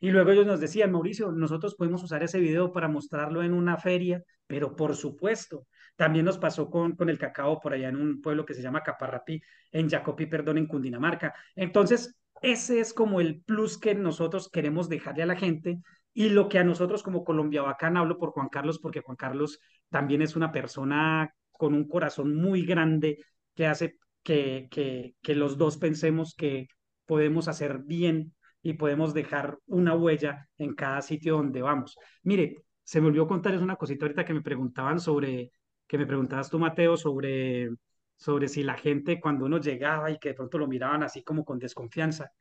Y 0.00 0.10
luego 0.10 0.30
ellos 0.30 0.46
nos 0.46 0.60
decían, 0.60 0.92
Mauricio, 0.92 1.30
nosotros 1.32 1.74
podemos 1.74 2.02
usar 2.02 2.22
ese 2.22 2.40
video 2.40 2.72
para 2.72 2.88
mostrarlo 2.88 3.42
en 3.42 3.52
una 3.52 3.76
feria, 3.78 4.22
pero 4.46 4.74
por 4.74 4.94
supuesto, 4.96 5.66
también 5.94 6.24
nos 6.24 6.38
pasó 6.38 6.68
con, 6.68 6.96
con 6.96 7.08
el 7.08 7.18
cacao 7.18 7.60
por 7.60 7.72
allá 7.72 7.88
en 7.88 7.96
un 7.96 8.20
pueblo 8.20 8.44
que 8.44 8.54
se 8.54 8.62
llama 8.62 8.82
Caparrapí, 8.82 9.40
en 9.72 9.88
Jacopí, 9.88 10.26
perdón, 10.26 10.58
en 10.58 10.66
Cundinamarca. 10.66 11.34
Entonces, 11.54 12.14
ese 12.42 12.80
es 12.80 12.92
como 12.92 13.20
el 13.20 13.40
plus 13.42 13.78
que 13.78 13.94
nosotros 13.94 14.50
queremos 14.50 14.88
dejarle 14.88 15.22
a 15.22 15.26
la 15.26 15.36
gente 15.36 15.80
y 16.12 16.30
lo 16.30 16.48
que 16.48 16.58
a 16.58 16.64
nosotros 16.64 17.02
como 17.02 17.24
Colombia 17.24 17.62
Bacana, 17.62 18.00
hablo 18.00 18.18
por 18.18 18.30
Juan 18.30 18.48
Carlos, 18.48 18.78
porque 18.78 19.00
Juan 19.00 19.16
Carlos 19.16 19.58
también 19.90 20.22
es 20.22 20.36
una 20.36 20.52
persona 20.52 21.32
con 21.50 21.74
un 21.74 21.88
corazón 21.88 22.34
muy 22.34 22.64
grande 22.64 23.18
que 23.54 23.66
hace 23.66 23.96
que, 24.22 24.68
que, 24.70 25.14
que 25.22 25.34
los 25.34 25.58
dos 25.58 25.76
pensemos 25.76 26.34
que 26.34 26.68
podemos 27.04 27.48
hacer 27.48 27.80
bien 27.84 28.34
y 28.62 28.74
podemos 28.74 29.14
dejar 29.14 29.58
una 29.66 29.94
huella 29.94 30.48
en 30.58 30.74
cada 30.74 31.00
sitio 31.02 31.36
donde 31.36 31.62
vamos. 31.62 31.96
Mire, 32.22 32.64
se 32.82 33.00
me 33.00 33.08
olvidó 33.08 33.26
contarles 33.26 33.62
una 33.62 33.76
cosita 33.76 34.04
ahorita 34.04 34.24
que 34.24 34.34
me 34.34 34.42
preguntaban 34.42 35.00
sobre, 35.00 35.52
que 35.86 35.98
me 35.98 36.06
preguntabas 36.06 36.50
tú, 36.50 36.58
Mateo, 36.58 36.96
sobre, 36.96 37.70
sobre 38.16 38.48
si 38.48 38.62
la 38.62 38.74
gente 38.74 39.20
cuando 39.20 39.46
uno 39.46 39.58
llegaba 39.58 40.10
y 40.10 40.18
que 40.18 40.30
de 40.30 40.34
pronto 40.34 40.58
lo 40.58 40.66
miraban 40.66 41.02
así 41.02 41.22
como 41.22 41.44
con 41.44 41.58
desconfianza. 41.58 42.32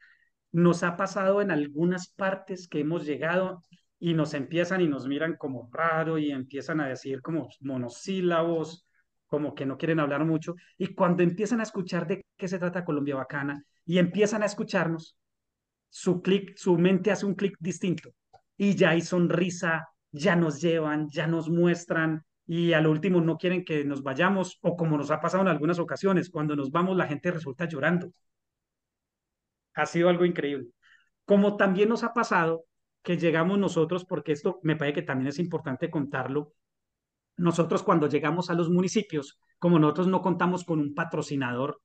Nos 0.52 0.84
ha 0.84 0.96
pasado 0.96 1.42
en 1.42 1.52
algunas 1.52 2.10
partes 2.10 2.68
que 2.68 2.80
hemos 2.80 3.06
llegado 3.06 3.62
y 4.00 4.14
nos 4.14 4.34
empiezan 4.34 4.82
y 4.82 4.88
nos 4.88 5.08
miran 5.08 5.36
como 5.38 5.70
raro 5.72 6.18
y 6.18 6.32
empiezan 6.32 6.80
a 6.80 6.88
decir 6.88 7.22
como 7.22 7.50
monosílabos, 7.60 8.88
como 9.28 9.54
que 9.56 9.66
no 9.66 9.78
quieren 9.78 10.00
hablar 10.00 10.26
mucho. 10.26 10.56
Y 10.78 10.94
cuando 10.94 11.24
empiezan 11.24 11.60
a 11.60 11.64
escuchar 11.64 12.08
de 12.08 12.26
qué 12.38 12.48
se 12.48 12.60
trata 12.60 12.86
Colombia 12.86 13.16
Bacana 13.16 13.64
y 13.86 13.98
empiezan 13.98 14.44
a 14.44 14.46
escucharnos, 14.46 15.18
su 15.90 16.22
clic, 16.22 16.58
su 16.58 16.78
mente 16.78 17.12
hace 17.12 17.26
un 17.26 17.36
clic 17.36 17.56
distinto 17.60 18.12
y 18.58 18.76
ya 18.76 18.92
hay 18.92 19.02
sonrisa, 19.02 19.88
ya 20.12 20.36
nos 20.36 20.62
llevan, 20.62 21.10
ya 21.10 21.28
nos 21.28 21.50
muestran 21.50 22.24
y 22.48 22.74
al 22.74 22.88
último 22.88 23.22
no 23.22 23.38
quieren 23.38 23.66
que 23.66 23.84
nos 23.86 24.04
vayamos 24.04 24.60
o 24.62 24.76
como 24.76 24.98
nos 24.98 25.12
ha 25.12 25.20
pasado 25.20 25.44
en 25.44 25.50
algunas 25.50 25.80
ocasiones, 25.80 26.30
cuando 26.30 26.56
nos 26.56 26.72
vamos 26.72 26.96
la 26.96 27.08
gente 27.08 27.32
resulta 27.32 27.66
llorando. 27.68 28.12
Ha 29.74 29.86
sido 29.86 30.10
algo 30.10 30.26
increíble. 30.26 30.68
Como 31.26 31.58
también 31.58 31.90
nos 31.90 32.04
ha 32.04 32.14
pasado 32.14 32.66
que 33.02 33.18
llegamos 33.18 33.58
nosotros, 33.58 34.06
porque 34.06 34.32
esto 34.32 34.60
me 34.64 34.76
parece 34.76 34.96
que 34.96 35.02
también 35.04 35.28
es 35.28 35.40
importante 35.40 35.90
contarlo, 35.90 36.54
nosotros 37.38 37.84
cuando 37.84 38.08
llegamos 38.08 38.50
a 38.50 38.54
los 38.54 38.70
municipios, 38.70 39.40
como 39.60 39.80
nosotros 39.80 40.08
no 40.08 40.22
contamos 40.22 40.64
con 40.64 40.80
un 40.80 40.94
patrocinador, 40.94 41.82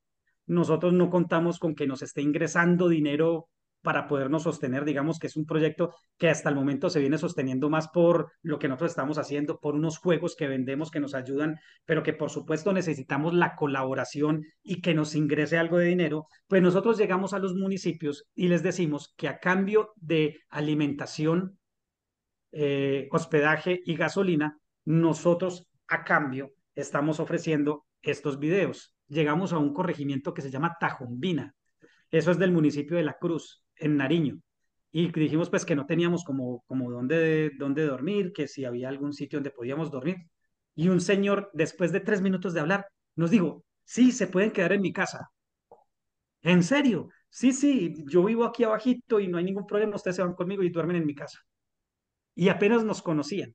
nosotros 0.46 0.92
no 0.92 1.10
contamos 1.10 1.58
con 1.58 1.74
que 1.74 1.86
nos 1.86 2.02
esté 2.02 2.22
ingresando 2.22 2.88
dinero 2.88 3.48
para 3.82 4.06
podernos 4.06 4.42
sostener, 4.42 4.84
digamos 4.84 5.18
que 5.18 5.26
es 5.26 5.36
un 5.36 5.46
proyecto 5.46 5.94
que 6.18 6.28
hasta 6.28 6.48
el 6.48 6.54
momento 6.54 6.90
se 6.90 7.00
viene 7.00 7.18
sosteniendo 7.18 7.70
más 7.70 7.88
por 7.88 8.32
lo 8.42 8.58
que 8.58 8.68
nosotros 8.68 8.92
estamos 8.92 9.18
haciendo, 9.18 9.58
por 9.58 9.74
unos 9.74 9.98
juegos 9.98 10.36
que 10.36 10.48
vendemos 10.48 10.90
que 10.90 11.00
nos 11.00 11.14
ayudan, 11.14 11.58
pero 11.86 12.02
que 12.02 12.12
por 12.12 12.30
supuesto 12.30 12.72
necesitamos 12.72 13.34
la 13.34 13.54
colaboración 13.56 14.44
y 14.62 14.80
que 14.80 14.94
nos 14.94 15.14
ingrese 15.14 15.58
algo 15.58 15.78
de 15.78 15.86
dinero, 15.86 16.26
pues 16.46 16.62
nosotros 16.62 16.98
llegamos 16.98 17.32
a 17.32 17.38
los 17.38 17.54
municipios 17.54 18.24
y 18.34 18.48
les 18.48 18.62
decimos 18.62 19.14
que 19.16 19.28
a 19.28 19.38
cambio 19.38 19.92
de 19.96 20.38
alimentación, 20.50 21.58
eh, 22.52 23.08
hospedaje 23.12 23.80
y 23.84 23.94
gasolina, 23.96 24.58
nosotros 24.84 25.68
a 25.88 26.04
cambio 26.04 26.52
estamos 26.74 27.20
ofreciendo 27.20 27.86
estos 28.02 28.38
videos. 28.38 28.94
Llegamos 29.08 29.52
a 29.52 29.58
un 29.58 29.72
corregimiento 29.72 30.34
que 30.34 30.42
se 30.42 30.50
llama 30.50 30.76
Tajumbina. 30.78 31.54
Eso 32.10 32.30
es 32.30 32.38
del 32.38 32.52
municipio 32.52 32.96
de 32.96 33.04
La 33.04 33.18
Cruz 33.18 33.62
en 33.80 33.96
Nariño. 33.96 34.40
Y 34.92 35.10
dijimos 35.12 35.50
pues 35.50 35.64
que 35.64 35.76
no 35.76 35.86
teníamos 35.86 36.24
como, 36.24 36.64
como 36.66 36.90
dónde, 36.90 37.52
dónde 37.58 37.86
dormir, 37.86 38.32
que 38.32 38.48
si 38.48 38.64
había 38.64 38.88
algún 38.88 39.12
sitio 39.12 39.38
donde 39.38 39.50
podíamos 39.50 39.90
dormir. 39.90 40.16
Y 40.74 40.88
un 40.88 41.00
señor, 41.00 41.50
después 41.52 41.92
de 41.92 42.00
tres 42.00 42.22
minutos 42.22 42.54
de 42.54 42.60
hablar, 42.60 42.86
nos 43.16 43.30
dijo, 43.30 43.64
sí, 43.84 44.12
se 44.12 44.26
pueden 44.26 44.50
quedar 44.50 44.72
en 44.72 44.82
mi 44.82 44.92
casa. 44.92 45.30
¿En 46.42 46.62
serio? 46.62 47.08
Sí, 47.28 47.52
sí, 47.52 47.94
yo 48.06 48.24
vivo 48.24 48.44
aquí 48.44 48.64
abajito 48.64 49.20
y 49.20 49.28
no 49.28 49.38
hay 49.38 49.44
ningún 49.44 49.66
problema, 49.66 49.96
ustedes 49.96 50.16
se 50.16 50.22
van 50.22 50.34
conmigo 50.34 50.62
y 50.62 50.70
duermen 50.70 50.96
en 50.96 51.06
mi 51.06 51.14
casa. 51.14 51.38
Y 52.34 52.48
apenas 52.48 52.84
nos 52.84 53.02
conocían. 53.02 53.54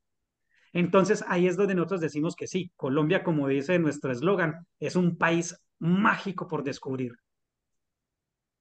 Entonces 0.73 1.23
ahí 1.27 1.47
es 1.47 1.57
donde 1.57 1.75
nosotros 1.75 2.01
decimos 2.01 2.35
que 2.35 2.47
sí, 2.47 2.71
Colombia, 2.75 3.23
como 3.23 3.47
dice 3.47 3.79
nuestro 3.79 4.11
eslogan, 4.11 4.67
es 4.79 4.95
un 4.95 5.17
país 5.17 5.57
mágico 5.79 6.47
por 6.47 6.63
descubrir. 6.63 7.13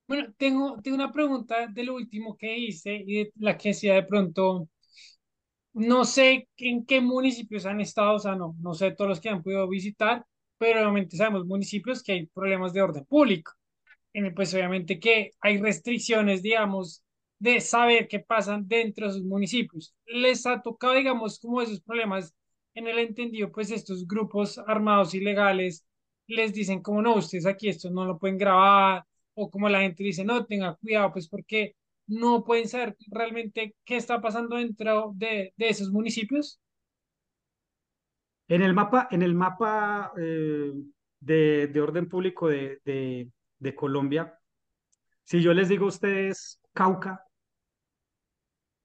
Bueno, 0.07 0.33
tengo, 0.38 0.81
tengo 0.83 0.95
una 0.97 1.12
pregunta 1.12 1.67
de 1.67 1.85
lo 1.85 1.95
último 1.95 2.37
que 2.37 2.57
hice 2.59 2.95
y 3.07 3.25
de 3.25 3.33
la 3.37 3.57
que 3.59 3.71
decía 3.71 3.95
de 3.95 4.03
pronto, 4.05 4.69
no 5.75 6.05
sé 6.05 6.49
en 6.59 6.85
qué 6.87 7.01
municipios 7.01 7.67
han 7.67 7.81
estado, 7.81 8.14
o 8.14 8.19
sea, 8.19 8.35
no, 8.37 8.55
no 8.61 8.75
sé 8.75 8.93
todos 8.93 9.09
los 9.11 9.21
que 9.21 9.29
han 9.29 9.43
podido 9.43 9.69
visitar, 9.69 10.25
pero 10.59 10.81
obviamente 10.81 11.17
sabemos 11.17 11.47
municipios 11.47 12.03
que 12.03 12.12
hay 12.12 12.27
problemas 12.27 12.73
de 12.73 12.83
orden 12.83 13.05
público. 13.05 13.53
Pues 14.37 14.55
obviamente 14.55 15.01
que 15.01 15.33
hay 15.40 15.59
restricciones, 15.59 16.43
digamos, 16.43 17.03
de 17.38 17.61
saber 17.61 18.09
qué 18.09 18.21
pasan 18.21 18.69
dentro 18.69 19.07
de 19.09 19.14
sus 19.14 19.25
municipios. 19.25 19.95
Les 20.07 20.47
ha 20.47 20.62
tocado, 20.62 20.95
digamos, 20.95 21.40
como 21.40 21.62
esos 21.62 21.81
problemas 21.83 22.35
en 22.75 22.88
el 22.88 22.99
entendido, 22.99 23.53
pues 23.53 23.71
estos 23.71 24.07
grupos 24.07 24.59
armados 24.67 25.14
ilegales 25.14 25.87
les 26.29 26.53
dicen 26.55 26.83
como 26.83 27.03
no, 27.03 27.17
ustedes 27.17 27.47
aquí 27.47 27.69
esto 27.69 27.90
no 27.90 28.05
lo 28.07 28.19
pueden 28.19 28.38
grabar, 28.38 29.05
o 29.35 29.51
como 29.51 29.68
la 29.68 29.81
gente 29.81 30.03
dice, 30.03 30.25
no, 30.25 30.47
tenga 30.47 30.77
cuidado, 30.77 31.12
pues 31.12 31.29
porque 31.29 31.77
no 32.07 32.44
pueden 32.44 32.68
saber 32.68 32.97
realmente 33.11 33.75
qué 33.85 33.97
está 33.97 34.20
pasando 34.20 34.57
dentro 34.57 35.12
de, 35.14 35.53
de 35.57 35.68
esos 35.68 35.90
municipios. 35.90 36.61
En 38.49 38.62
el 38.62 38.75
mapa, 38.75 39.09
en 39.11 39.23
el 39.23 39.35
mapa 39.35 40.12
eh, 40.18 40.73
de, 41.20 41.66
de, 41.68 41.81
orden 41.81 42.09
público 42.09 42.49
de, 42.49 42.79
de, 42.85 43.31
de, 43.59 43.75
Colombia, 43.75 44.38
si 45.23 45.40
yo 45.40 45.55
les 45.55 45.68
digo 45.68 45.87
a 45.87 45.88
ustedes 45.88 46.61
Cauca, 46.75 47.25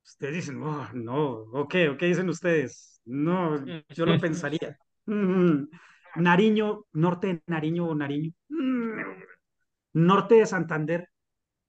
ustedes 0.05 0.35
dicen, 0.35 0.63
oh, 0.63 0.87
no, 0.93 1.29
ok, 1.51 1.75
ok, 1.91 2.01
dicen 2.01 2.29
ustedes, 2.29 3.01
no, 3.05 3.65
yo 3.89 4.05
lo 4.05 4.19
pensaría. 4.19 4.77
Mm, 5.05 5.67
Nariño, 6.17 6.85
norte 6.91 7.25
de 7.27 7.41
Nariño 7.47 7.87
o 7.87 7.95
Nariño, 7.95 8.31
mm, 8.49 8.99
Norte 9.93 10.35
de 10.35 10.45
Santander, 10.45 11.09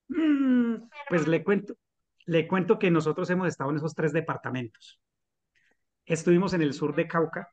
mm, 0.07 0.75
pues 1.09 1.27
le 1.27 1.43
cuento, 1.43 1.75
le 2.25 2.47
cuento 2.47 2.79
que 2.79 2.91
nosotros 2.91 3.29
hemos 3.29 3.47
estado 3.47 3.71
en 3.71 3.77
esos 3.77 3.95
tres 3.95 4.13
departamentos. 4.13 4.99
Estuvimos 6.05 6.53
en 6.53 6.61
el 6.61 6.73
sur 6.73 6.95
de 6.95 7.07
Cauca, 7.07 7.49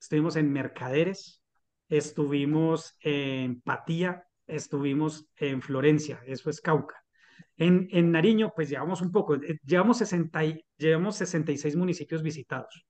estuvimos 0.00 0.36
en 0.36 0.52
Mercaderes, 0.52 1.42
estuvimos 1.88 2.96
en 3.00 3.60
Patía, 3.60 4.24
estuvimos 4.46 5.28
en 5.36 5.62
Florencia, 5.62 6.20
eso 6.26 6.50
es 6.50 6.60
Cauca. 6.60 6.96
En, 7.56 7.88
en 7.90 8.10
Nariño, 8.10 8.52
pues 8.54 8.68
llevamos 8.68 9.02
un 9.02 9.12
poco, 9.12 9.34
eh, 9.36 9.58
llevamos, 9.64 9.98
60 9.98 10.44
y, 10.44 10.64
llevamos 10.76 11.16
66 11.16 11.76
municipios 11.76 12.22
visitados. 12.22 12.86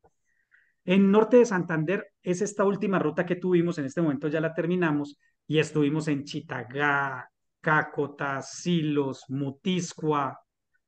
En 0.84 1.10
norte 1.10 1.36
de 1.36 1.46
Santander 1.46 2.12
es 2.22 2.42
esta 2.42 2.64
última 2.64 2.98
ruta 2.98 3.24
que 3.24 3.36
tuvimos, 3.36 3.78
en 3.78 3.84
este 3.84 4.02
momento 4.02 4.28
ya 4.28 4.40
la 4.40 4.54
terminamos, 4.54 5.18
y 5.52 5.58
estuvimos 5.58 6.08
en 6.08 6.24
Chitagá, 6.24 7.30
Cácota, 7.60 8.40
Silos, 8.40 9.26
Mutiscua. 9.28 10.40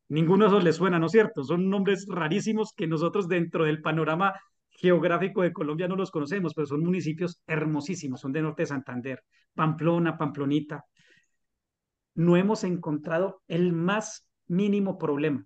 Ninguno 0.08 0.44
de 0.46 0.48
esos 0.48 0.64
les 0.64 0.76
suena, 0.76 0.98
¿no 0.98 1.04
es 1.04 1.12
cierto? 1.12 1.44
Son 1.44 1.68
nombres 1.68 2.06
rarísimos 2.08 2.72
que 2.74 2.86
nosotros 2.86 3.28
dentro 3.28 3.66
del 3.66 3.82
panorama 3.82 4.32
geográfico 4.70 5.42
de 5.42 5.52
Colombia 5.52 5.86
no 5.86 5.96
los 5.96 6.10
conocemos, 6.10 6.54
pero 6.54 6.66
son 6.66 6.82
municipios 6.82 7.42
hermosísimos, 7.46 8.22
son 8.22 8.32
de 8.32 8.40
norte 8.40 8.62
de 8.62 8.68
Santander, 8.68 9.22
Pamplona, 9.52 10.16
Pamplonita. 10.16 10.86
No 12.14 12.38
hemos 12.38 12.64
encontrado 12.64 13.42
el 13.48 13.74
más 13.74 14.26
mínimo 14.46 14.96
problema. 14.96 15.44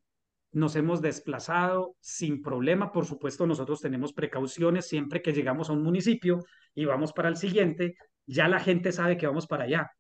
Nos 0.53 0.77
hemos 0.77 1.03
desplazado 1.03 1.97
sin 1.99 2.41
problema. 2.41 2.93
Por 2.93 3.05
supuesto, 3.05 3.49
nosotros 3.49 3.81
tenemos 3.81 4.13
precauciones 4.13 4.87
siempre 4.87 5.23
que 5.23 5.33
llegamos 5.33 5.71
a 5.71 5.73
un 5.73 5.83
municipio 5.83 6.39
y 6.73 6.85
vamos 6.85 7.13
para 7.13 7.29
el 7.29 7.37
siguiente 7.37 7.97
ya 8.29 8.49
la 8.49 8.61
gente 8.61 8.93
sabe 8.93 9.17
que 9.17 9.27
vamos 9.27 9.47
para 9.47 9.65
allá, 9.65 9.91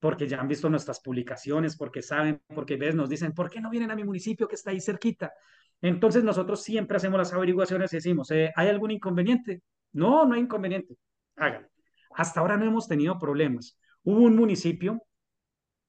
porque 0.00 0.26
ya 0.26 0.40
han 0.40 0.48
visto 0.48 0.68
nuestras 0.70 1.00
publicaciones, 1.00 1.76
porque 1.76 2.02
saben, 2.02 2.40
porque 2.54 2.76
ves, 2.76 2.94
nos 2.94 3.08
dicen, 3.08 3.32
¿por 3.32 3.50
qué 3.50 3.60
no 3.60 3.70
vienen 3.70 3.90
a 3.90 3.96
mi 3.96 4.04
municipio 4.04 4.48
que 4.48 4.54
está 4.54 4.70
ahí 4.70 4.80
cerquita? 4.80 5.32
Entonces 5.80 6.24
nosotros 6.24 6.62
siempre 6.62 6.96
hacemos 6.96 7.18
las 7.18 7.32
averiguaciones 7.32 7.92
y 7.92 7.96
decimos, 7.96 8.30
eh, 8.30 8.52
¿hay 8.56 8.68
algún 8.68 8.90
inconveniente? 8.90 9.62
No, 9.92 10.24
no 10.24 10.34
hay 10.34 10.40
inconveniente. 10.40 10.96
Háganlo. 11.36 11.68
Hasta 12.10 12.40
ahora 12.40 12.56
no 12.56 12.64
hemos 12.64 12.88
tenido 12.88 13.18
problemas. 13.18 13.78
Hubo 14.02 14.22
un 14.24 14.36
municipio 14.36 15.02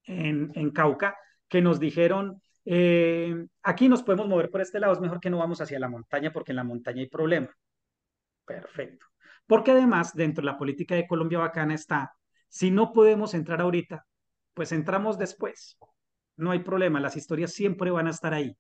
en, 0.04 0.52
en 0.56 0.72
Cauca 0.72 1.16
que 1.48 1.62
nos 1.62 1.80
dijeron, 1.80 2.42
eh, 2.66 3.48
aquí 3.64 3.90
nos 3.90 4.04
podemos 4.04 4.28
mover 4.28 4.50
por 4.50 4.62
este 4.62 4.80
lado, 4.80 4.94
es 4.94 5.00
mejor 5.00 5.20
que 5.20 5.30
no 5.30 5.40
vamos 5.40 5.62
hacia 5.62 5.80
la 5.80 5.90
montaña 5.90 6.32
porque 6.32 6.52
en 6.52 6.58
la 6.58 6.64
montaña 6.64 7.02
hay 7.02 7.10
problema. 7.10 7.50
Perfecto. 8.46 9.09
Porque 9.50 9.72
además, 9.72 10.14
dentro 10.14 10.44
de 10.44 10.46
la 10.46 10.60
política 10.60 10.94
de 10.94 11.08
Colombia 11.08 11.40
Bacana 11.40 11.74
está, 11.74 12.14
si 12.50 12.70
no 12.70 12.94
podemos 12.94 13.34
entrar 13.34 13.62
ahorita, 13.62 14.06
pues 14.54 14.72
entramos 14.72 15.18
después. 15.18 15.80
No 16.38 16.52
hay 16.52 16.60
problema, 16.60 17.00
las 17.00 17.18
historias 17.18 17.52
siempre 17.52 17.90
van 17.90 18.06
a 18.06 18.12
estar 18.12 18.32
ahí. 18.32 18.56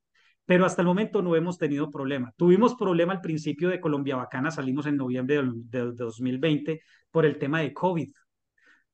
Pero 0.45 0.65
hasta 0.65 0.81
el 0.81 0.87
momento 0.87 1.21
no 1.21 1.35
hemos 1.35 1.59
tenido 1.59 1.91
problema. 1.91 2.33
Tuvimos 2.35 2.73
problema 2.73 3.13
al 3.13 3.21
principio 3.21 3.69
de 3.69 3.79
Colombia 3.79 4.15
Bacana, 4.15 4.49
salimos 4.49 4.87
en 4.87 4.97
noviembre 4.97 5.43
de 5.43 5.91
2020 5.91 6.81
por 7.11 7.23
el 7.23 7.37
tema 7.37 7.59
de 7.59 7.71
COVID. 7.71 8.11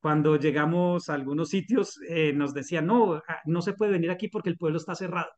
Cuando 0.02 0.36
llegamos 0.36 1.08
a 1.08 1.14
algunos 1.14 1.48
sitios 1.48 1.98
eh, 2.10 2.34
nos 2.34 2.54
decían, 2.54 2.88
no, 2.88 3.14
ah, 3.26 3.40
no 3.46 3.62
se 3.62 3.72
puede 3.72 3.94
venir 3.94 4.12
aquí 4.12 4.28
porque 4.28 4.50
el 4.50 4.58
pueblo 4.58 4.80
está 4.80 4.96
cerrado. 4.96 5.32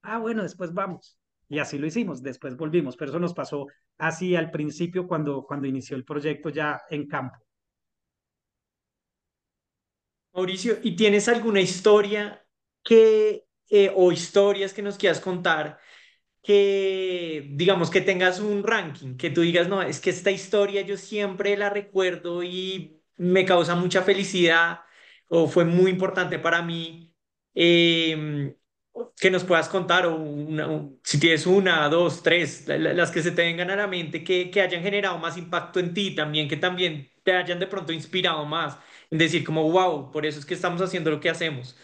Ah, 0.00 0.16
bueno, 0.16 0.42
después 0.42 0.72
vamos. 0.72 1.19
Y 1.50 1.58
así 1.58 1.78
lo 1.78 1.86
hicimos, 1.86 2.22
después 2.22 2.56
volvimos, 2.56 2.96
pero 2.96 3.10
eso 3.10 3.20
nos 3.20 3.34
pasó 3.34 3.66
así 3.98 4.36
al 4.36 4.50
principio 4.50 5.06
cuando, 5.06 5.44
cuando 5.44 5.66
inició 5.66 5.96
el 5.98 6.04
proyecto 6.06 6.48
ya 6.48 6.80
en 6.90 7.06
campo. 7.08 7.36
Mauricio, 10.32 10.78
¿y 10.82 10.94
tienes 10.96 11.28
alguna 11.28 11.60
historia 11.60 12.44
que, 12.84 13.46
eh, 13.68 13.92
o 13.94 14.12
historias 14.12 14.72
que 14.72 14.82
nos 14.82 14.96
quieras 14.96 15.20
contar 15.20 15.78
que, 16.42 17.48
digamos, 17.52 17.90
que 17.90 18.00
tengas 18.02 18.40
un 18.40 18.64
ranking, 18.64 19.16
que 19.16 19.30
tú 19.30 19.42
digas, 19.42 19.68
no, 19.68 19.82
es 19.82 20.00
que 20.00 20.10
esta 20.10 20.30
historia 20.32 20.82
yo 20.82 20.96
siempre 20.98 21.56
la 21.56 21.70
recuerdo 21.70 22.42
y 22.44 23.02
me 23.16 23.44
causa 23.46 23.74
mucha 23.76 24.02
felicidad 24.02 24.80
o 25.28 25.48
fue 25.48 25.64
muy 25.66 25.90
importante 25.92 26.38
para 26.38 26.62
mí? 26.62 27.14
Eh, 27.54 28.56
que 29.18 29.30
nos 29.30 29.44
puedas 29.44 29.68
contar, 29.68 30.06
o 30.06 30.98
si 31.04 31.20
tienes 31.20 31.46
una, 31.46 31.88
dos, 31.88 32.22
tres, 32.22 32.66
las 32.68 33.10
que 33.10 33.22
se 33.22 33.30
te 33.32 33.42
vengan 33.42 33.70
a 33.70 33.76
la 33.76 33.86
mente, 33.86 34.24
que, 34.24 34.50
que 34.50 34.60
hayan 34.62 34.82
generado 34.82 35.18
más 35.18 35.36
impacto 35.36 35.80
en 35.80 35.94
ti 35.94 36.14
también, 36.14 36.48
que 36.48 36.56
también 36.56 37.08
te 37.22 37.32
hayan 37.34 37.58
de 37.60 37.66
pronto 37.66 37.92
inspirado 37.92 38.44
más, 38.46 38.78
en 39.10 39.18
decir 39.18 39.44
como, 39.44 39.70
wow, 39.70 40.10
por 40.10 40.26
eso 40.26 40.38
es 40.38 40.46
que 40.46 40.54
estamos 40.54 40.80
haciendo 40.82 41.10
lo 41.10 41.20
que 41.20 41.30
hacemos. 41.30 41.76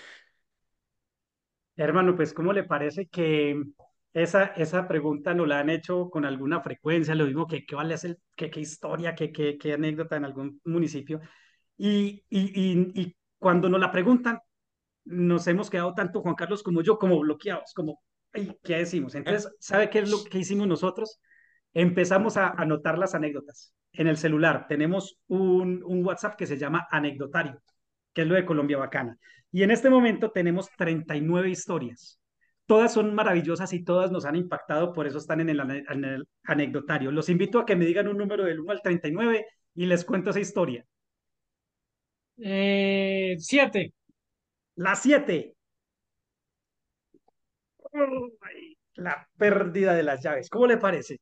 Hermano, 1.77 2.17
pues, 2.17 2.33
¿cómo 2.33 2.53
le 2.53 2.65
parece 2.65 3.07
que 3.09 3.63
esa, 4.15 4.47
esa 4.47 4.89
pregunta 4.89 5.35
nos 5.35 5.47
la 5.49 5.61
han 5.61 5.69
hecho 5.71 6.09
con 6.11 6.25
alguna 6.25 6.61
frecuencia? 6.63 7.15
Lo 7.15 7.27
mismo 7.27 7.47
que 7.47 7.67
qué 7.67 7.75
vale 7.75 7.95
hacer, 7.95 8.19
qué, 8.35 8.51
qué 8.51 8.61
historia, 8.61 9.15
qué, 9.15 9.31
qué, 9.33 9.59
qué 9.59 9.75
anécdota 9.75 10.17
en 10.17 10.25
algún 10.25 10.61
municipio. 10.65 11.21
Y, 11.77 12.25
y, 12.31 12.93
y, 12.95 13.03
y 13.03 13.17
cuando 13.39 13.69
nos 13.69 13.81
la 13.81 13.93
preguntan, 13.93 14.39
nos 15.07 15.47
hemos 15.47 15.71
quedado 15.71 15.95
tanto 15.95 16.21
Juan 16.21 16.35
Carlos 16.35 16.63
como 16.63 16.83
yo 16.83 16.99
como 16.99 17.19
bloqueados, 17.21 17.73
como, 17.75 18.01
¿qué 18.33 18.79
decimos? 18.79 19.15
Entonces, 19.15 19.51
¿sabe 19.59 19.89
qué 19.89 20.01
es 20.01 20.11
lo 20.11 20.23
que 20.25 20.39
hicimos 20.39 20.67
nosotros? 20.67 21.21
Empezamos 21.73 22.37
a 22.37 22.49
anotar 22.49 22.99
las 22.99 23.15
anécdotas 23.15 23.73
en 23.93 24.09
el 24.09 24.17
celular. 24.17 24.67
Tenemos 24.69 25.19
un, 25.29 25.83
WhatsApp 26.05 26.37
que 26.37 26.47
se 26.47 26.59
llama 26.59 26.87
Anecdotario, 26.91 27.63
que 28.13 28.23
es 28.23 28.29
lo 28.29 28.35
de 28.35 28.45
Colombia 28.45 28.79
Bacana. 28.79 29.19
Y 29.53 29.63
en 29.63 29.71
este 29.71 29.91
momento 29.91 30.31
tenemos 30.31 30.69
39 30.77 31.51
historias. 31.51 32.21
Todas 32.67 32.93
son 32.93 33.15
maravillosas 33.15 33.73
y 33.73 33.85
todas 33.85 34.11
nos 34.11 34.25
han 34.25 34.35
impactado, 34.35 34.93
por 34.93 35.07
eso 35.07 35.19
están 35.19 35.41
en 35.41 35.51
el, 35.51 35.61
en 35.61 36.25
anecdotario. 36.45 37.13
Los 37.13 37.29
invito 37.29 37.61
a 37.61 37.67
que 37.67 37.77
me 37.77 37.87
digan 37.87 38.09
un 38.09 38.19
número 38.19 38.45
del 38.45 38.61
1 38.61 38.73
al 38.73 38.83
39 38.83 39.47
y 39.77 39.87
les 39.87 40.05
cuento 40.05 40.31
esa 40.31 40.41
historia. 40.41 40.85
Eh, 42.39 43.37
siete. 43.39 43.95
La 44.77 44.95
7. 44.95 45.55
La 48.95 49.29
pérdida 49.37 49.95
de 49.95 50.03
las 50.03 50.23
llaves. 50.23 50.49
¿Cómo 50.51 50.67
le 50.67 50.77
parece? 50.77 51.19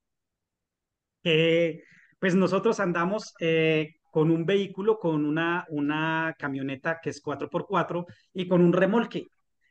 pues 2.18 2.34
nosotros 2.34 2.80
andamos 2.80 3.32
eh, 3.40 3.94
con 4.10 4.30
un 4.30 4.44
vehículo, 4.44 4.98
con 4.98 5.24
una, 5.24 5.64
una 5.70 6.34
camioneta 6.38 7.00
que 7.02 7.10
es 7.10 7.22
4x4 7.22 8.04
y 8.34 8.46
con 8.46 8.60
un 8.60 8.72
remolque. 8.72 9.28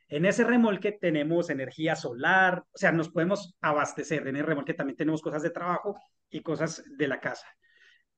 En 0.08 0.26
ese 0.26 0.44
remolque 0.44 0.92
tenemos 0.92 1.48
energía 1.50 1.96
solar, 1.96 2.58
o 2.72 2.76
sea, 2.76 2.92
nos 2.92 3.08
podemos 3.08 3.56
abastecer. 3.60 4.26
En 4.26 4.36
el 4.36 4.44
remolque 4.44 4.74
también 4.74 4.96
tenemos 4.96 5.22
cosas 5.22 5.42
de 5.42 5.50
trabajo 5.50 5.96
y 6.28 6.42
cosas 6.42 6.82
de 6.96 7.08
la 7.08 7.20
casa. 7.20 7.46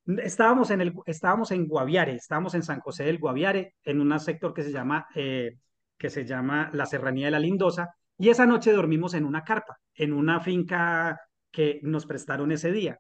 Estábamos 0.07 0.71
en, 0.71 0.81
el, 0.81 0.95
estábamos 1.07 1.51
en 1.51 1.67
Guaviare, 1.67 2.15
estábamos 2.15 2.55
en 2.55 2.63
San 2.63 2.81
José 2.81 3.05
del 3.05 3.19
Guaviare, 3.19 3.75
en 3.83 4.01
un 4.01 4.19
sector 4.21 4.55
que 4.55 4.63
se 4.63 4.71
llama, 4.71 5.07
eh, 5.15 5.59
que 5.99 6.11
se 6.11 6.25
llama 6.25 6.71
la 6.73 6.87
Serranía 6.87 7.27
de 7.27 7.33
la 7.33 7.41
Lindosa, 7.41 7.95
y 8.17 8.29
esa 8.29 8.47
noche 8.47 8.73
dormimos 8.73 9.15
en 9.15 9.25
una 9.25 9.43
carpa, 9.43 9.79
en 9.95 10.13
una 10.13 10.41
finca 10.41 11.21
que 11.51 11.81
nos 11.83 12.07
prestaron 12.07 12.53
ese 12.53 12.71
día. 12.71 12.99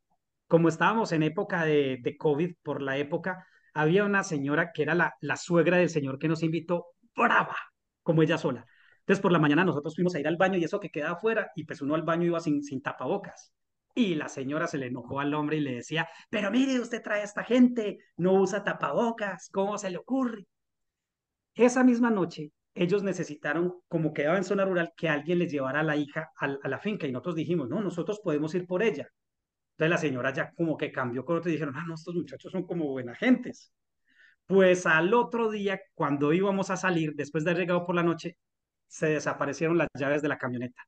Como 0.48 0.68
estábamos 0.68 1.12
en 1.12 1.22
época 1.22 1.64
de, 1.64 1.98
de 2.02 2.16
COVID, 2.16 2.54
por 2.62 2.82
la 2.82 2.96
época, 2.96 3.46
había 3.72 4.04
una 4.04 4.24
señora 4.24 4.72
que 4.72 4.82
era 4.82 4.94
la, 4.94 5.14
la 5.20 5.36
suegra 5.36 5.76
del 5.76 5.90
señor 5.90 6.18
que 6.18 6.28
nos 6.28 6.42
invitó, 6.42 6.86
brava, 7.14 7.56
como 8.02 8.22
ella 8.22 8.38
sola. 8.38 8.66
Entonces, 9.00 9.22
por 9.22 9.30
la 9.30 9.38
mañana 9.38 9.64
nosotros 9.64 9.94
fuimos 9.94 10.14
a 10.16 10.20
ir 10.20 10.26
al 10.26 10.36
baño 10.36 10.58
y 10.58 10.64
eso 10.64 10.80
que 10.80 10.90
queda 10.90 11.12
afuera, 11.12 11.50
y 11.54 11.64
pues 11.64 11.80
uno 11.82 11.94
al 11.94 12.02
baño 12.02 12.26
iba 12.26 12.40
sin, 12.40 12.64
sin 12.64 12.82
tapabocas. 12.82 13.52
Y 13.98 14.14
la 14.14 14.28
señora 14.28 14.66
se 14.66 14.76
le 14.76 14.88
enojó 14.88 15.20
al 15.20 15.32
hombre 15.32 15.56
y 15.56 15.60
le 15.60 15.76
decía, 15.76 16.06
pero 16.28 16.50
mire, 16.50 16.78
usted 16.78 17.02
trae 17.02 17.22
a 17.22 17.24
esta 17.24 17.42
gente, 17.42 17.96
no 18.18 18.34
usa 18.34 18.62
tapabocas, 18.62 19.48
¿cómo 19.50 19.78
se 19.78 19.88
le 19.88 19.96
ocurre? 19.96 20.46
Esa 21.54 21.82
misma 21.82 22.10
noche, 22.10 22.52
ellos 22.74 23.02
necesitaron, 23.02 23.80
como 23.88 24.12
quedaba 24.12 24.36
en 24.36 24.44
zona 24.44 24.66
rural, 24.66 24.92
que 24.94 25.08
alguien 25.08 25.38
les 25.38 25.50
llevara 25.50 25.80
a 25.80 25.82
la 25.82 25.96
hija 25.96 26.30
a, 26.36 26.68
la 26.68 26.78
finca 26.78 27.06
y 27.06 27.12
nosotros 27.12 27.36
dijimos, 27.36 27.70
no, 27.70 27.80
nosotros 27.80 28.20
podemos 28.22 28.54
ir 28.54 28.66
por 28.66 28.82
ella. 28.82 29.08
Entonces 29.72 29.90
la 29.90 29.98
señora 29.98 30.30
ya 30.30 30.52
como 30.52 30.76
que 30.76 30.92
cambió 30.92 31.24
con 31.24 31.38
otro 31.38 31.48
y 31.50 31.54
dijeron, 31.54 31.74
ah, 31.78 31.84
no, 31.88 31.94
estos 31.94 32.14
muchachos 32.14 32.52
son 32.52 32.66
como 32.66 32.88
buena 32.88 33.14
gentes. 33.14 33.72
Pues 34.46 34.84
al 34.84 35.14
otro 35.14 35.50
día, 35.50 35.80
cuando 35.94 36.34
íbamos 36.34 36.68
a 36.70 36.76
salir, 36.76 37.14
después 37.14 37.44
de 37.44 37.52
haber 37.52 37.62
llegado 37.62 37.86
por 37.86 37.94
la 37.94 38.02
noche, 38.02 38.36
se 38.88 39.06
desaparecieron 39.06 39.78
las 39.78 39.88
llaves 39.98 40.20
de 40.20 40.28
la 40.28 40.36
camioneta. 40.38 40.82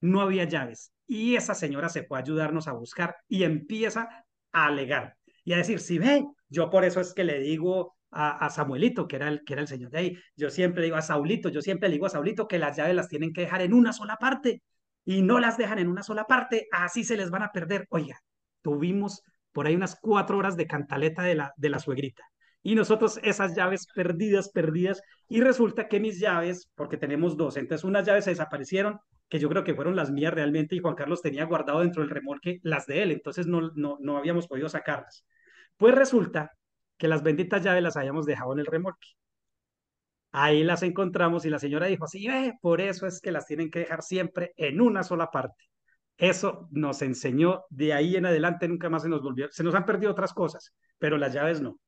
No 0.00 0.20
había 0.20 0.44
llaves 0.44 0.92
y 1.06 1.36
esa 1.36 1.54
señora 1.54 1.88
se 1.88 2.04
fue 2.04 2.18
a 2.18 2.22
ayudarnos 2.22 2.68
a 2.68 2.72
buscar 2.72 3.16
y 3.28 3.44
empieza 3.44 4.08
a 4.52 4.66
alegar 4.66 5.16
y 5.46 5.52
a 5.52 5.58
decir, 5.58 5.78
si 5.78 5.98
ve, 5.98 6.26
yo 6.48 6.70
por 6.70 6.84
eso 6.84 7.00
es 7.00 7.14
que 7.14 7.22
le 7.22 7.38
digo 7.38 7.96
a, 8.10 8.50
Samuelito, 8.50 9.06
que 9.06 9.16
era, 9.16 9.28
el, 9.28 9.44
que 9.44 9.52
era 9.52 9.62
el 9.62 9.68
señor 9.68 9.90
de 9.90 9.98
ahí, 9.98 10.18
yo 10.34 10.50
siempre 10.50 10.82
digo 10.82 10.96
a 10.96 11.02
Saulito, 11.02 11.50
yo 11.50 11.62
siempre 11.62 11.88
le 11.88 11.94
digo 11.94 12.06
a 12.06 12.10
Saulito 12.10 12.48
que 12.48 12.58
las 12.58 12.76
llaves 12.76 12.96
las 12.96 13.08
tienen 13.08 13.32
que 13.32 13.42
dejar 13.42 13.62
en 13.62 13.72
una 13.72 13.92
sola 13.92 14.16
parte 14.16 14.62
y 15.04 15.22
no 15.22 15.38
las 15.38 15.56
dejan 15.56 15.78
en 15.78 15.86
una 15.88 16.02
sola 16.02 16.24
parte, 16.24 16.66
así 16.72 17.04
se 17.04 17.16
les 17.16 17.30
van 17.30 17.44
a 17.44 17.52
perder. 17.52 17.86
Oiga, 17.90 18.20
tuvimos 18.60 19.22
por 19.52 19.66
ahí 19.68 19.76
unas 19.76 19.96
cuatro 20.00 20.36
horas 20.36 20.56
de 20.56 20.66
cantaleta 20.66 21.22
de 21.22 21.36
la, 21.36 21.52
de 21.56 21.70
la 21.70 21.78
suegrita. 21.78 22.24
Y 22.62 22.74
nosotros 22.74 23.20
esas 23.22 23.54
llaves 23.54 23.86
perdidas, 23.94 24.48
perdidas, 24.48 25.00
y 25.28 25.40
resulta 25.40 25.86
que 25.86 26.00
mis 26.00 26.18
llaves, 26.18 26.68
porque 26.74 26.96
tenemos 26.96 27.36
dos, 27.36 27.56
entonces 27.56 27.84
unas 27.84 28.04
llaves 28.04 28.24
se 28.24 28.30
desaparecieron 28.30 28.98
que 29.28 29.38
yo 29.38 29.48
creo 29.48 29.64
que 29.64 29.74
fueron 29.74 29.96
las 29.96 30.10
mías 30.10 30.32
realmente 30.34 30.76
y 30.76 30.80
Juan 30.80 30.94
Carlos 30.94 31.22
tenía 31.22 31.44
guardado 31.44 31.80
dentro 31.80 32.02
del 32.02 32.10
remolque 32.10 32.60
las 32.62 32.86
de 32.86 33.02
él, 33.02 33.12
entonces 33.12 33.46
no, 33.46 33.72
no, 33.74 33.98
no 34.00 34.16
habíamos 34.16 34.46
podido 34.46 34.68
sacarlas. 34.68 35.24
Pues 35.76 35.94
resulta 35.94 36.52
que 36.96 37.08
las 37.08 37.22
benditas 37.22 37.62
llaves 37.62 37.82
las 37.82 37.96
habíamos 37.96 38.26
dejado 38.26 38.52
en 38.52 38.60
el 38.60 38.66
remolque. 38.66 39.08
Ahí 40.32 40.62
las 40.64 40.82
encontramos 40.82 41.44
y 41.46 41.50
la 41.50 41.58
señora 41.58 41.86
dijo, 41.86 42.06
sí, 42.06 42.28
ve, 42.28 42.54
por 42.60 42.80
eso 42.80 43.06
es 43.06 43.20
que 43.20 43.32
las 43.32 43.46
tienen 43.46 43.70
que 43.70 43.80
dejar 43.80 44.02
siempre 44.02 44.52
en 44.56 44.80
una 44.80 45.02
sola 45.02 45.30
parte. 45.30 45.64
Eso 46.18 46.68
nos 46.72 47.02
enseñó, 47.02 47.64
de 47.70 47.92
ahí 47.94 48.16
en 48.16 48.26
adelante 48.26 48.68
nunca 48.68 48.88
más 48.90 49.02
se 49.02 49.08
nos 49.08 49.22
volvió, 49.22 49.48
se 49.50 49.64
nos 49.64 49.74
han 49.74 49.84
perdido 49.86 50.12
otras 50.12 50.32
cosas, 50.32 50.74
pero 50.98 51.18
las 51.18 51.32
llaves 51.32 51.60
no. 51.60 51.78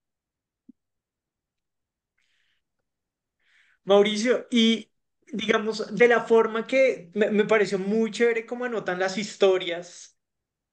Mauricio, 3.84 4.46
y 4.50 4.90
digamos, 5.32 5.94
de 5.94 6.08
la 6.08 6.20
forma 6.20 6.66
que 6.66 7.10
me, 7.14 7.44
pareció 7.44 7.78
muy 7.78 8.10
chévere 8.10 8.46
cómo 8.46 8.64
anotan 8.64 8.98
las 8.98 9.18
historias, 9.18 10.18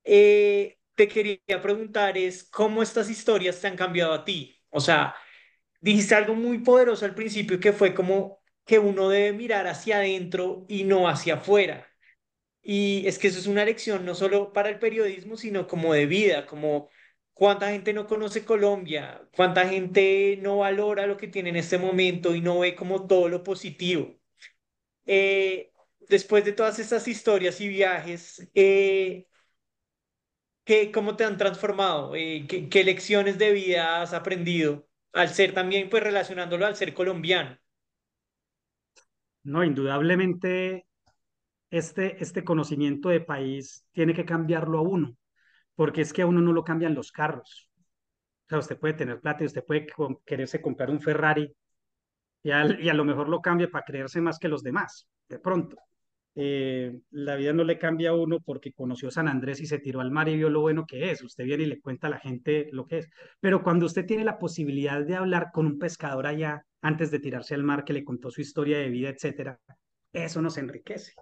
eh, 0.03 0.77
te 0.95 1.07
quería 1.07 1.61
preguntar 1.61 2.17
es 2.17 2.43
cómo 2.43 2.81
estas 2.83 3.09
historias 3.09 3.59
te 3.61 3.67
han 3.67 3.75
cambiado 3.75 4.13
a 4.13 4.25
ti. 4.25 4.61
O 4.69 4.79
sea, 4.79 5.15
dijiste 5.81 6.15
algo 6.15 6.35
muy 6.35 6.59
poderoso 6.59 7.05
al 7.05 7.15
principio 7.15 7.59
que 7.59 7.73
fue 7.73 7.93
como 7.93 8.41
que 8.65 8.79
uno 8.79 9.09
debe 9.09 9.33
mirar 9.33 9.67
hacia 9.67 9.97
adentro 9.97 10.65
y 10.69 10.83
no 10.85 11.07
hacia 11.09 11.35
afuera. 11.35 11.87
Y 12.61 13.07
es 13.07 13.19
que 13.19 13.27
eso 13.27 13.39
es 13.39 13.47
una 13.47 13.65
lección 13.65 14.05
no 14.05 14.15
solo 14.15 14.53
para 14.53 14.69
el 14.69 14.79
periodismo, 14.79 15.37
sino 15.37 15.67
como 15.67 15.93
de 15.93 16.07
vida, 16.07 16.45
como 16.47 16.89
cuánta 17.33 17.71
gente 17.71 17.93
no 17.93 18.07
conoce 18.07 18.45
Colombia, 18.45 19.27
cuánta 19.35 19.67
gente 19.69 20.39
no 20.41 20.59
valora 20.59 21.07
lo 21.07 21.17
que 21.17 21.27
tiene 21.27 21.49
en 21.49 21.57
este 21.57 21.77
momento 21.77 22.35
y 22.35 22.41
no 22.41 22.59
ve 22.59 22.75
como 22.75 23.07
todo 23.07 23.29
lo 23.29 23.43
positivo. 23.43 24.15
Eh, 25.05 25.71
después 26.09 26.45
de 26.45 26.53
todas 26.53 26.79
estas 26.79 27.07
historias 27.07 27.61
y 27.61 27.67
viajes, 27.67 28.49
eh, 28.55 29.27
¿qué, 30.63 30.91
¿cómo 30.91 31.15
te 31.15 31.23
han 31.23 31.37
transformado? 31.37 32.15
Eh, 32.15 32.45
¿qué, 32.47 32.69
¿qué, 32.69 32.83
lecciones 32.83 33.37
de 33.37 33.51
vida 33.51 34.01
has 34.01 34.13
aprendido 34.13 34.87
al 35.13 35.29
ser 35.29 35.53
también, 35.53 35.89
pues 35.89 36.03
relacionándolo 36.03 36.65
al 36.65 36.75
ser 36.75 36.93
colombiano? 36.93 37.57
No, 39.43 39.63
indudablemente 39.63 40.87
este, 41.69 42.21
este 42.23 42.43
conocimiento 42.43 43.09
de 43.09 43.21
país 43.21 43.85
tiene 43.91 44.13
que 44.13 44.25
cambiarlo 44.25 44.79
a 44.79 44.81
uno, 44.81 45.15
porque 45.75 46.01
es 46.01 46.13
que 46.13 46.23
a 46.23 46.25
uno 46.25 46.41
no 46.41 46.53
lo 46.53 46.63
cambian 46.63 46.95
los 46.95 47.11
carros. 47.11 47.69
O 48.45 48.49
sea, 48.49 48.59
usted 48.59 48.79
puede 48.79 48.93
tener 48.93 49.19
plata 49.19 49.43
y 49.43 49.47
usted 49.47 49.63
puede 49.63 49.87
quererse 50.25 50.61
comprar 50.61 50.89
un 50.89 51.01
Ferrari 51.01 51.55
y 52.45 52.51
a, 52.51 52.93
lo 52.93 53.05
mejor 53.05 53.27
lo 53.27 53.41
cambia 53.41 53.71
para 53.71 53.83
creerse 53.83 54.21
más 54.21 54.37
que 54.37 54.47
los 54.47 54.61
demás, 54.61 55.07
de 55.27 55.39
pronto. 55.39 55.77
Eh, 56.35 56.95
la 57.09 57.35
vida 57.37 57.53
no 57.53 57.63
le 57.63 57.79
cambia 57.79 58.11
a 58.11 58.15
uno 58.15 58.39
porque 58.39 58.71
conoció 58.71 59.09
San 59.09 59.27
Andrés 59.27 59.61
y 59.61 59.65
se 59.65 59.79
tiró 59.79 59.99
al 59.99 60.11
mar 60.11 60.29
y 60.29 60.35
vio 60.35 60.51
lo 60.51 60.61
bueno 60.61 60.85
que 60.85 61.09
es. 61.09 61.23
Usted 61.23 61.45
viene 61.45 61.63
y 61.63 61.65
le 61.65 61.81
cuenta 61.81 62.05
a 62.05 62.11
la 62.11 62.19
gente 62.19 62.69
lo 62.71 62.85
que 62.85 62.99
es. 62.99 63.09
Pero 63.39 63.63
cuando 63.63 63.87
usted 63.87 64.05
tiene 64.05 64.23
la 64.23 64.37
posibilidad 64.37 65.03
de 65.03 65.15
hablar 65.15 65.47
con 65.51 65.65
un 65.65 65.79
pescador 65.79 66.27
allá 66.27 66.63
antes 66.81 67.09
de 67.09 67.17
tirarse 67.17 67.55
al 67.55 67.63
mar 67.63 67.83
que 67.83 67.93
le 67.93 68.03
contó 68.05 68.29
su 68.29 68.41
historia 68.41 68.77
de 68.77 68.89
vida, 68.89 69.09
etcétera, 69.09 69.59
eso 70.13 70.39
nos 70.39 70.59
enriquece. 70.59 71.13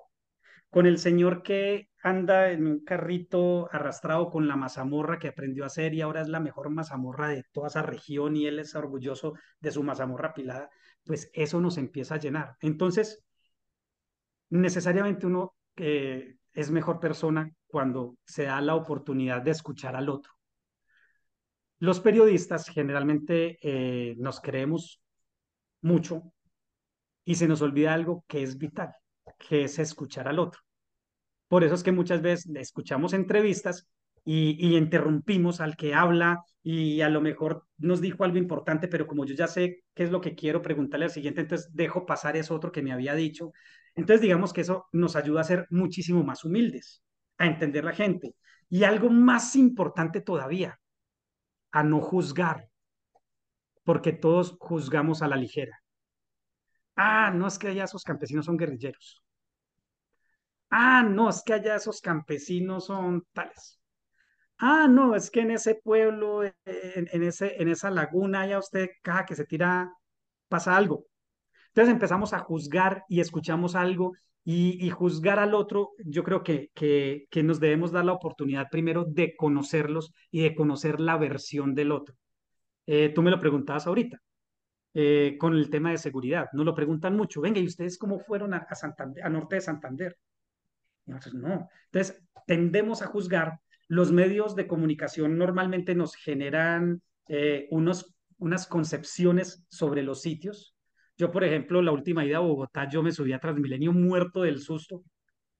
Con 0.70 0.88
el 0.88 0.98
señor 0.98 1.42
que 1.42 1.88
anda 2.04 2.52
en 2.52 2.68
un 2.68 2.84
carrito 2.84 3.70
arrastrado 3.72 4.30
con 4.30 4.48
la 4.48 4.58
mazamorra 4.58 5.18
que 5.18 5.30
aprendió 5.30 5.64
a 5.64 5.68
hacer 5.68 5.94
y 5.94 6.02
ahora 6.02 6.22
es 6.22 6.28
la 6.28 6.42
mejor 6.42 6.70
mazamorra 6.70 7.30
de 7.30 7.44
toda 7.54 7.70
esa 7.70 7.82
región 7.82 8.36
y 8.36 8.46
él 8.46 8.60
es 8.60 8.76
orgulloso 8.76 9.34
de 9.62 9.72
su 9.72 9.84
mazamorra 9.84 10.34
pilada, 10.34 10.70
pues 11.06 11.32
eso 11.34 11.62
nos 11.62 11.78
empieza 11.78 12.16
a 12.16 12.20
llenar. 12.20 12.58
Entonces, 12.60 13.24
necesariamente 14.50 15.26
uno 15.26 15.56
eh, 15.78 16.36
es 16.52 16.72
mejor 16.72 17.00
persona 17.00 17.50
cuando 17.68 18.18
se 18.26 18.44
da 18.44 18.60
la 18.60 18.76
oportunidad 18.76 19.42
de 19.42 19.52
escuchar 19.52 19.96
al 19.96 20.10
otro. 20.10 20.34
Los 21.80 22.02
periodistas 22.02 22.68
generalmente 22.68 23.58
eh, 23.62 24.16
nos 24.18 24.42
creemos 24.42 25.02
mucho 25.82 26.34
y 27.24 27.36
se 27.36 27.48
nos 27.48 27.62
olvida 27.62 27.94
algo 27.94 28.26
que 28.28 28.44
es 28.44 28.58
vital, 28.58 28.94
que 29.40 29.64
es 29.64 29.80
escuchar 29.80 30.28
al 30.28 30.40
otro. 30.40 30.62
Por 31.54 31.64
eso 31.64 31.76
es 31.76 31.84
que 31.84 31.92
muchas 31.92 32.24
veces 32.24 32.50
escuchamos 32.56 33.14
entrevistas 33.14 33.88
y, 34.26 34.76
interrumpimos 34.76 35.62
al 35.62 35.78
que 35.78 35.94
habla 35.94 36.44
y 36.64 37.02
a 37.02 37.10
lo 37.10 37.22
mejor 37.22 37.68
nos 37.78 38.02
dijo 38.02 38.24
algo 38.24 38.40
importante, 38.40 38.88
pero 38.88 39.06
como 39.06 39.24
yo 39.24 39.36
ya 39.36 39.46
sé 39.48 39.84
qué 39.94 40.02
es 40.02 40.10
lo 40.10 40.20
que 40.20 40.34
quiero 40.34 40.64
preguntarle 40.64 41.06
al 41.06 41.12
siguiente, 41.12 41.42
entonces 41.42 41.70
dejo 41.72 42.08
pasar 42.08 42.38
eso 42.38 42.56
otro 42.56 42.72
que 42.72 42.82
me 42.82 42.92
había 42.92 43.14
dicho. 43.14 43.52
Entonces 43.94 44.22
digamos 44.22 44.52
que 44.52 44.62
eso 44.62 44.88
nos 44.94 45.16
ayuda 45.16 45.42
a 45.42 45.44
ser 45.44 45.68
muchísimo 45.70 46.24
más 46.24 46.44
humildes, 46.44 47.04
a 47.38 47.46
entender 47.46 47.84
la 47.84 47.94
gente. 47.94 48.34
Y 48.68 48.84
algo 48.84 49.12
más 49.12 49.56
importante 49.56 50.22
todavía, 50.22 50.80
a 51.72 51.84
no 51.84 52.02
juzgar, 52.02 52.68
porque 53.84 54.12
todos 54.12 54.58
juzgamos 54.60 55.22
a 55.22 55.28
la 55.28 55.36
ligera. 55.36 55.84
Ah, 56.96 57.30
no 57.32 57.46
es 57.46 57.60
que 57.60 57.68
allá 57.68 57.84
esos 57.84 58.04
campesinos 58.04 58.46
son 58.46 58.58
guerrilleros. 58.58 59.24
Ah, 60.76 61.04
no, 61.04 61.30
es 61.30 61.44
que 61.46 61.54
allá 61.54 61.76
esos 61.76 62.02
campesinos 62.02 62.88
son 62.88 63.24
tales. 63.32 63.80
Ah, 64.58 64.88
no, 64.90 65.16
es 65.16 65.30
que 65.30 65.42
en 65.42 65.52
ese 65.52 65.76
pueblo, 65.76 66.44
en, 66.44 67.24
ese, 67.24 67.62
en 67.62 67.68
esa 67.68 67.92
laguna, 67.92 68.48
ya 68.48 68.58
usted 68.58 68.90
cada 69.04 69.26
que 69.26 69.36
se 69.36 69.46
tira 69.46 69.94
pasa 70.48 70.76
algo. 70.76 71.06
Entonces 71.68 71.94
empezamos 71.94 72.34
a 72.34 72.40
juzgar 72.40 73.04
y 73.08 73.20
escuchamos 73.20 73.76
algo 73.76 74.14
y, 74.44 74.90
juzgar 74.90 75.38
al 75.40 75.54
otro, 75.54 75.92
yo 76.06 76.24
creo 76.24 76.44
que, 76.44 76.70
que, 76.74 77.44
nos 77.44 77.60
debemos 77.60 77.92
dar 77.92 78.06
la 78.06 78.14
oportunidad 78.14 78.68
primero 78.72 79.06
de 79.06 79.36
conocerlos 79.36 80.12
y 80.32 80.42
de 80.42 80.56
conocer 80.56 81.00
la 81.00 81.18
versión 81.18 81.76
del 81.76 81.92
otro. 81.92 82.16
Eh, 82.88 83.10
tú 83.14 83.22
me 83.22 83.32
lo 83.32 83.40
preguntabas 83.40 83.86
ahorita. 83.86 84.20
Eh, 84.96 85.38
con 85.40 85.54
el 85.54 85.70
tema 85.70 85.92
de 85.92 85.98
seguridad, 86.00 86.48
nos 86.54 86.66
lo 86.66 86.74
preguntan 86.74 87.16
mucho. 87.16 87.42
Venga, 87.42 87.60
¿y 87.60 87.68
ustedes 87.68 87.98
cómo 87.98 88.20
fueron 88.20 88.54
a, 88.56 88.68
a 89.24 89.30
norte 89.30 89.56
de 89.56 89.62
Santander? 89.62 90.18
No. 91.06 91.70
Entonces, 91.92 92.24
tendemos 92.48 93.02
a 93.02 93.08
juzgar 93.08 93.60
los 93.94 94.12
medios 94.12 94.56
de 94.56 94.66
comunicación 94.66 95.38
normalmente 95.38 95.94
nos 95.94 96.16
generan 96.16 97.02
eh, 97.28 97.68
unos, 97.70 98.16
unas 98.38 98.66
concepciones 98.66 99.66
sobre 99.70 100.02
los 100.02 100.22
sitios. 100.22 100.76
Yo, 101.16 101.32
por 101.32 101.44
ejemplo, 101.44 101.82
la 101.82 101.92
última 101.92 102.26
ida 102.26 102.38
a 102.38 102.42
Bogotá, 102.42 102.90
yo 102.90 103.04
me 103.04 103.12
subí 103.12 103.34
a 103.34 103.40
Transmilenio 103.40 103.94
muerto 103.94 104.42
del 104.42 104.60
susto 104.60 105.04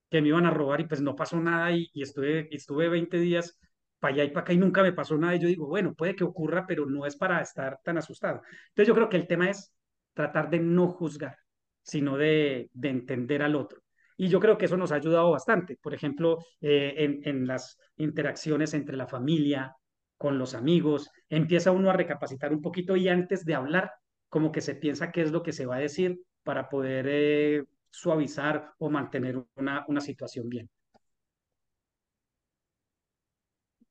que 0.10 0.22
me 0.22 0.30
iban 0.30 0.48
a 0.48 0.52
robar 0.52 0.82
y 0.82 0.88
pues 0.88 1.02
no 1.02 1.16
pasó 1.16 1.40
nada 1.40 1.72
y, 1.72 1.92
estuve, 1.94 2.48
estuve 2.56 2.90
20 2.90 3.20
días 3.20 3.60
para 4.00 4.16
allá 4.16 4.24
y 4.24 4.30
para 4.30 4.42
acá 4.42 4.54
y 4.54 4.58
nunca 4.58 4.82
me 4.82 4.94
pasó 4.94 5.16
nada. 5.16 5.36
Y 5.36 5.40
yo 5.40 5.48
digo, 5.48 5.68
bueno, 5.68 5.94
puede 5.94 6.16
que 6.16 6.24
ocurra, 6.24 6.66
pero 6.68 6.88
no 6.88 7.06
es 7.06 7.16
para 7.16 7.40
estar 7.42 7.80
tan 7.84 8.00
asustado. 8.00 8.42
Entonces 8.70 8.88
yo 8.88 8.96
creo 8.96 9.10
que 9.10 9.18
el 9.18 9.28
tema 9.28 9.50
es 9.52 9.76
tratar 10.14 10.50
de 10.50 10.60
no 10.60 10.88
juzgar, 10.88 11.38
sino 11.84 12.18
de, 12.18 12.72
de 12.74 12.90
entender 12.90 13.44
al 13.44 13.56
otro. 13.56 13.83
Y 14.18 14.28
yo 14.28 14.40
creo 14.40 14.58
que 14.58 14.66
eso 14.66 14.78
nos 14.78 14.92
ha 14.92 14.96
ayudado 14.96 15.32
bastante. 15.32 15.78
Por 15.82 15.94
ejemplo, 15.94 16.40
eh, 16.62 17.20
en, 17.24 17.48
las 17.48 17.78
interacciones 17.98 18.74
entre 18.74 18.98
la 18.98 19.08
familia, 19.08 19.76
con 20.18 20.38
los 20.38 20.54
amigos, 20.54 21.10
empieza 21.30 21.72
uno 21.72 21.90
a 21.90 21.94
recapacitar 21.94 22.54
un 22.54 22.62
poquito 22.62 22.96
y 22.96 23.10
antes 23.10 23.46
de 23.46 23.56
hablar, 23.56 23.92
como 24.30 24.52
que 24.52 24.62
se 24.62 24.76
piensa 24.76 25.12
qué 25.12 25.22
es 25.22 25.32
lo 25.32 25.44
que 25.44 25.52
se 25.52 25.66
va 25.66 25.76
a 25.76 25.80
decir 25.80 26.20
para 26.44 26.70
poder 26.70 27.06
eh, 27.10 27.64
suavizar 27.90 28.74
o 28.78 28.90
mantener 28.90 29.44
una, 29.56 29.86
una 29.88 30.02
situación 30.02 30.50
bien. 30.50 30.70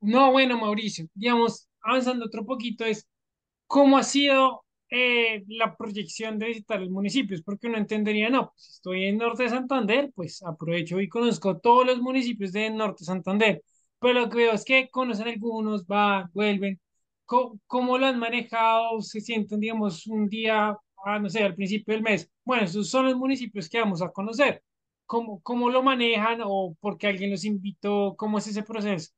No, 0.00 0.32
bueno, 0.32 0.58
Mauricio, 0.58 1.06
digamos, 1.14 1.68
avanzando 1.80 2.26
otro 2.26 2.44
poquito, 2.44 2.84
es 2.84 3.06
cómo 3.66 3.98
ha 3.98 4.02
sido 4.02 4.61
eh, 4.92 5.44
la 5.48 5.76
proyección 5.76 6.38
de 6.38 6.46
visitar 6.48 6.80
los 6.80 6.90
municipios, 6.90 7.42
porque 7.42 7.68
uno 7.68 7.78
entendería, 7.78 8.30
no, 8.30 8.50
pues 8.50 8.68
estoy 8.74 9.04
en 9.06 9.18
Norte 9.18 9.44
de 9.44 9.48
Santander, 9.48 10.10
pues 10.14 10.42
aprovecho 10.42 11.00
y 11.00 11.08
conozco 11.08 11.58
todos 11.58 11.86
los 11.86 12.00
municipios 12.00 12.52
de 12.52 12.70
Norte 12.70 12.98
de 13.00 13.06
Santander, 13.06 13.62
pero 13.98 14.20
lo 14.20 14.28
que 14.28 14.38
veo 14.38 14.52
es 14.52 14.64
que 14.64 14.90
conocen 14.90 15.28
algunos, 15.28 15.86
van, 15.86 16.30
vuelven, 16.34 16.80
¿Cómo, 17.66 17.96
lo 17.96 18.06
han 18.06 18.18
manejado? 18.18 19.00
¿Se 19.00 19.20
sienten, 19.20 19.58
digamos, 19.58 20.06
un 20.06 20.28
día, 20.28 20.76
ah, 21.04 21.18
no 21.18 21.30
sé, 21.30 21.42
al 21.42 21.54
principio 21.54 21.94
del 21.94 22.02
mes? 22.02 22.30
Bueno, 22.44 22.64
esos 22.64 22.90
son 22.90 23.06
los 23.06 23.16
municipios 23.16 23.70
que 23.70 23.80
vamos 23.80 24.02
a 24.02 24.10
conocer. 24.10 24.62
¿Cómo, 25.06 25.40
cómo 25.40 25.70
lo 25.70 25.82
manejan 25.82 26.40
o 26.44 26.76
porque 26.78 27.06
alguien 27.06 27.30
los 27.30 27.44
invitó? 27.46 28.14
¿Cómo 28.18 28.36
es 28.36 28.48
ese 28.48 28.62
proceso? 28.62 29.12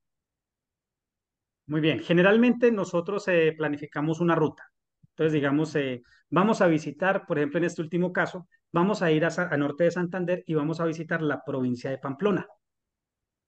Muy 1.67 1.81
bien, 1.81 2.01
generalmente 2.01 2.71
nosotros 2.71 3.27
eh, 3.27 3.53
planificamos 3.57 4.21
una 4.21 4.37
ruta. 4.37 4.71
Entonces, 5.15 5.33
digamos, 5.33 5.75
eh, 5.77 6.03
vamos 6.29 6.61
a 6.61 6.67
visitar, 6.67 7.25
por 7.27 7.39
ejemplo, 7.39 7.59
en 7.59 7.65
este 7.65 7.83
último 7.83 8.13
caso, 8.13 8.49
vamos 8.73 9.01
a 9.01 9.13
ir 9.13 9.25
a, 9.25 9.57
norte 9.57 9.85
de 9.85 9.93
Santander 9.93 10.43
y 10.47 10.55
vamos 10.55 10.81
a 10.81 10.85
visitar 10.87 11.23
la 11.23 11.45
provincia 11.45 11.89
de 11.91 11.99
Pamplona. 11.99 12.47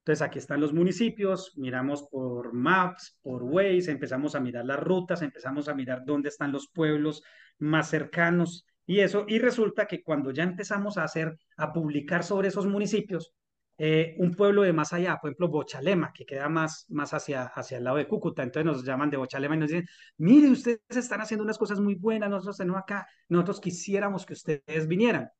Entonces, 0.00 0.22
aquí 0.22 0.38
están 0.38 0.60
los 0.60 0.72
municipios, 0.72 1.52
miramos 1.56 2.04
por 2.08 2.52
Maps, 2.52 3.18
por 3.20 3.42
Waze, 3.42 3.90
empezamos 3.90 4.36
a 4.36 4.40
mirar 4.40 4.64
las 4.64 4.78
rutas, 4.78 5.22
empezamos 5.22 5.68
a 5.68 5.74
mirar 5.74 6.04
dónde 6.04 6.28
están 6.28 6.52
los 6.52 6.68
pueblos 6.68 7.24
más 7.58 7.90
cercanos 7.90 8.64
y 8.86 9.00
eso. 9.00 9.24
Y 9.26 9.40
resulta 9.40 9.86
que 9.86 10.04
cuando 10.04 10.30
ya 10.30 10.44
empezamos 10.44 10.98
a 10.98 11.02
hacer, 11.02 11.36
a 11.56 11.72
publicar 11.72 12.22
sobre 12.22 12.48
esos 12.48 12.66
municipios, 12.66 13.34
eh, 13.78 14.14
un 14.18 14.34
pueblo 14.34 14.62
de 14.62 14.72
más 14.72 14.92
allá, 14.92 15.18
por 15.20 15.30
ejemplo, 15.30 15.48
Bochalema, 15.48 16.12
que 16.12 16.24
queda 16.24 16.48
más, 16.48 16.86
más 16.88 17.12
hacia, 17.12 17.44
hacia 17.44 17.78
el 17.78 17.84
lado 17.84 17.98
de 17.98 18.08
Cúcuta. 18.08 18.42
Entonces 18.42 18.64
nos 18.64 18.84
llaman 18.84 19.10
de 19.10 19.18
Bochalema 19.18 19.54
y 19.54 19.58
nos 19.58 19.68
dicen, 19.70 19.86
mire, 20.16 20.48
ustedes 20.50 20.80
están 20.88 21.20
haciendo 21.20 21.44
unas 21.44 21.58
cosas 21.58 21.80
muy 21.80 21.94
buenas, 21.94 22.30
nosotros 22.30 22.56
tenemos 22.56 22.80
acá, 22.80 23.06
nosotros 23.28 23.60
quisiéramos 23.60 24.24
que 24.24 24.32
ustedes 24.32 24.88
vinieran. 24.88 25.30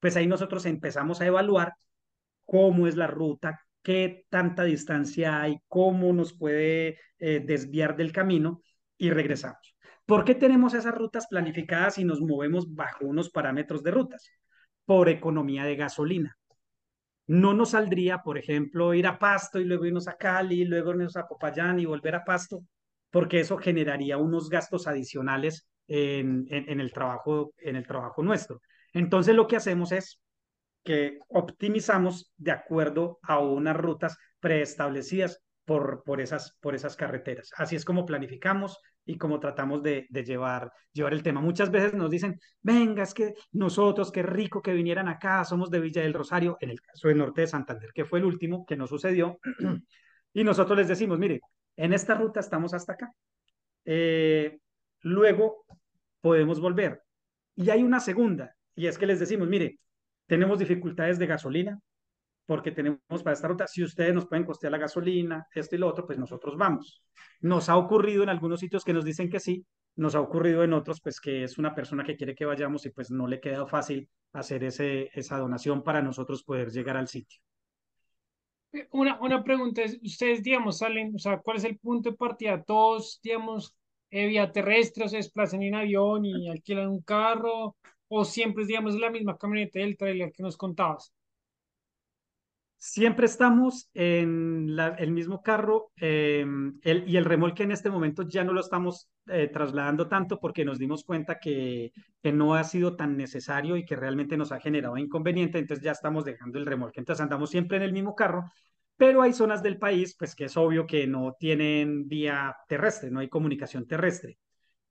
Pues 0.00 0.16
ahí 0.16 0.26
nosotros 0.26 0.64
empezamos 0.66 1.20
a 1.20 1.26
evaluar 1.26 1.74
cómo 2.44 2.86
es 2.86 2.96
la 2.96 3.06
ruta, 3.06 3.60
qué 3.82 4.26
tanta 4.30 4.64
distancia 4.64 5.42
hay, 5.42 5.58
cómo 5.68 6.12
nos 6.12 6.32
puede 6.36 6.98
eh, 7.18 7.40
desviar 7.44 7.96
del 7.96 8.12
camino 8.12 8.62
y 8.96 9.10
regresamos. 9.10 9.76
¿Por 10.06 10.24
qué 10.24 10.34
tenemos 10.34 10.74
esas 10.74 10.94
rutas 10.94 11.26
planificadas 11.28 11.98
y 11.98 12.04
nos 12.04 12.20
movemos 12.20 12.74
bajo 12.74 13.04
unos 13.06 13.30
parámetros 13.30 13.82
de 13.82 13.90
rutas? 13.90 14.30
Por 14.84 15.08
economía 15.08 15.64
de 15.64 15.76
gasolina 15.76 16.38
no 17.26 17.54
nos 17.54 17.70
saldría, 17.70 18.18
por 18.22 18.38
ejemplo, 18.38 18.94
ir 18.94 19.06
a 19.06 19.18
Pasto 19.18 19.58
y 19.58 19.64
luego 19.64 19.86
irnos 19.86 20.08
a 20.08 20.16
Cali, 20.16 20.62
y 20.62 20.64
luego 20.64 20.90
irnos 20.90 21.16
a 21.16 21.26
Popayán 21.26 21.78
y 21.78 21.84
volver 21.84 22.14
a 22.14 22.24
Pasto, 22.24 22.62
porque 23.10 23.40
eso 23.40 23.58
generaría 23.58 24.16
unos 24.16 24.48
gastos 24.48 24.86
adicionales 24.86 25.68
en, 25.88 26.46
el 26.50 26.92
trabajo, 26.92 27.52
en 27.58 27.76
el 27.76 27.86
trabajo 27.86 28.22
nuestro. 28.22 28.60
Entonces 28.92 29.34
lo 29.34 29.46
que 29.46 29.56
hacemos 29.56 29.92
es 29.92 30.20
que 30.84 31.18
optimizamos 31.28 32.32
de 32.36 32.52
acuerdo 32.52 33.18
a 33.22 33.38
unas 33.40 33.76
rutas 33.76 34.16
preestablecidas 34.38 35.42
por, 35.64 36.04
por, 36.04 36.20
esas, 36.20 36.56
por 36.60 36.74
esas 36.74 36.96
carreteras. 36.96 37.50
Así 37.56 37.74
es 37.74 37.84
como 37.84 38.06
planificamos 38.06 38.78
y 39.06 39.16
como 39.16 39.38
tratamos 39.38 39.82
de, 39.82 40.08
llevar, 40.10 40.72
llevar 40.92 41.14
el 41.14 41.22
tema. 41.22 41.40
Muchas 41.40 41.70
veces 41.70 41.94
nos 41.94 42.10
dicen, 42.10 42.38
venga, 42.60 43.04
es 43.04 43.14
que 43.14 43.34
nosotros, 43.52 44.10
qué 44.10 44.22
rico 44.22 44.60
que 44.60 44.74
vinieran 44.74 45.08
acá, 45.08 45.44
somos 45.44 45.70
de 45.70 45.80
Villa 45.80 46.02
del 46.02 46.12
Rosario, 46.12 46.58
en 46.60 46.70
el 46.70 46.80
caso 46.80 47.08
del 47.08 47.18
norte 47.18 47.42
de 47.42 47.46
Santander, 47.46 47.92
que 47.94 48.04
fue 48.04 48.18
el 48.18 48.24
último 48.24 48.66
que 48.66 48.76
nos 48.76 48.90
sucedió, 48.90 49.38
y 50.34 50.42
nosotros 50.42 50.76
les 50.76 50.88
decimos, 50.88 51.18
mire, 51.18 51.40
en 51.76 51.92
esta 51.92 52.14
ruta 52.14 52.40
estamos 52.40 52.74
hasta 52.74 52.94
acá. 52.94 53.12
Eh, 53.84 54.58
luego 55.02 55.64
podemos 56.20 56.60
volver. 56.60 57.00
Y 57.54 57.70
hay 57.70 57.84
una 57.84 58.00
segunda, 58.00 58.56
y 58.74 58.88
es 58.88 58.98
que 58.98 59.06
les 59.06 59.20
decimos, 59.20 59.48
mire, 59.48 59.78
tenemos 60.26 60.58
dificultades 60.58 61.18
de 61.20 61.26
gasolina, 61.26 61.78
porque 62.46 62.70
tenemos 62.70 63.00
para 63.22 63.34
esta 63.34 63.48
ruta, 63.48 63.66
si 63.66 63.82
ustedes 63.82 64.14
nos 64.14 64.26
pueden 64.26 64.44
costear 64.44 64.70
la 64.72 64.78
gasolina, 64.78 65.46
esto 65.54 65.74
y 65.74 65.78
lo 65.78 65.88
otro, 65.88 66.06
pues 66.06 66.18
nosotros 66.18 66.56
vamos. 66.56 67.02
Nos 67.40 67.68
ha 67.68 67.76
ocurrido 67.76 68.22
en 68.22 68.28
algunos 68.28 68.60
sitios 68.60 68.84
que 68.84 68.92
nos 68.92 69.04
dicen 69.04 69.28
que 69.28 69.40
sí, 69.40 69.66
nos 69.96 70.14
ha 70.14 70.20
ocurrido 70.20 70.62
en 70.62 70.72
otros, 70.72 71.00
pues 71.00 71.20
que 71.20 71.42
es 71.42 71.58
una 71.58 71.74
persona 71.74 72.04
que 72.04 72.16
quiere 72.16 72.34
que 72.34 72.44
vayamos 72.44 72.86
y 72.86 72.90
pues 72.90 73.10
no 73.10 73.26
le 73.26 73.40
queda 73.40 73.66
fácil 73.66 74.08
hacer 74.32 74.62
ese, 74.64 75.10
esa 75.14 75.38
donación 75.38 75.82
para 75.82 76.02
nosotros 76.02 76.44
poder 76.44 76.70
llegar 76.70 76.96
al 76.96 77.08
sitio. 77.08 77.40
Eh, 78.72 78.86
Una, 78.92 79.18
una 79.20 79.42
pregunta 79.42 79.82
es, 79.82 79.98
ustedes, 80.02 80.42
digamos, 80.42 80.78
salen, 80.78 81.14
o 81.14 81.18
sea, 81.18 81.38
¿cuál 81.38 81.56
es 81.56 81.64
el 81.64 81.78
punto 81.78 82.10
de 82.10 82.16
partida? 82.16 82.62
Todos, 82.62 83.20
digamos, 83.22 83.74
eh, 84.10 84.26
vía 84.26 84.52
terrestre, 84.52 85.04
o 85.04 85.08
se 85.08 85.16
desplazan 85.16 85.62
en 85.62 85.74
avión 85.74 86.24
y 86.24 86.48
alquilan 86.50 86.88
un 86.88 87.02
carro, 87.02 87.76
o 88.08 88.24
siempre 88.24 88.62
es, 88.62 88.68
digamos, 88.68 88.94
la 88.96 89.10
misma 89.10 89.36
camioneta 89.38 89.78
del 89.78 89.96
trailer 89.96 90.30
que 90.30 90.42
nos 90.42 90.56
contabas. 90.56 91.12
Siempre 92.78 93.26
estamos 93.26 93.90
en 93.94 94.68
el 94.98 95.10
mismo 95.10 95.42
carro 95.42 95.90
el- 95.96 97.04
y 97.08 97.16
el 97.16 97.24
remolque 97.24 97.62
en 97.64 97.72
este 97.72 97.90
momento 97.90 98.22
ya 98.22 98.44
no 98.44 98.52
lo 98.52 98.60
estamos 98.60 99.08
eh, 99.26 99.48
trasladando 99.52 100.08
tanto 100.08 100.38
porque 100.38 100.64
nos 100.64 100.78
dimos 100.78 101.02
cuenta 101.04 101.38
que, 101.40 101.92
que 102.22 102.32
no 102.32 102.54
ha 102.54 102.62
sido 102.64 102.94
tan 102.94 103.16
necesario 103.16 103.76
y 103.76 103.84
que 103.84 103.96
realmente 103.96 104.36
nos 104.36 104.52
ha 104.52 104.60
generado 104.60 104.96
inconveniente, 104.98 105.58
entonces 105.58 105.84
ya 105.84 105.92
estamos 105.92 106.24
dejando 106.24 106.58
el 106.58 106.66
remolque. 106.66 107.00
Entonces 107.00 107.22
andamos 107.22 107.50
siempre 107.50 107.76
en 107.78 107.82
el 107.84 107.92
mismo 107.92 108.14
carro, 108.14 108.44
pero 108.96 109.22
hay 109.22 109.32
zonas 109.32 109.62
del 109.62 109.78
país 109.78 110.14
pues 110.18 110.34
que 110.36 110.44
es 110.44 110.56
obvio 110.56 110.86
que 110.86 111.06
no 111.06 111.34
tienen 111.38 112.06
vía 112.08 112.54
terrestre, 112.68 113.10
no 113.10 113.20
hay 113.20 113.28
comunicación 113.28 113.86
terrestre, 113.86 114.38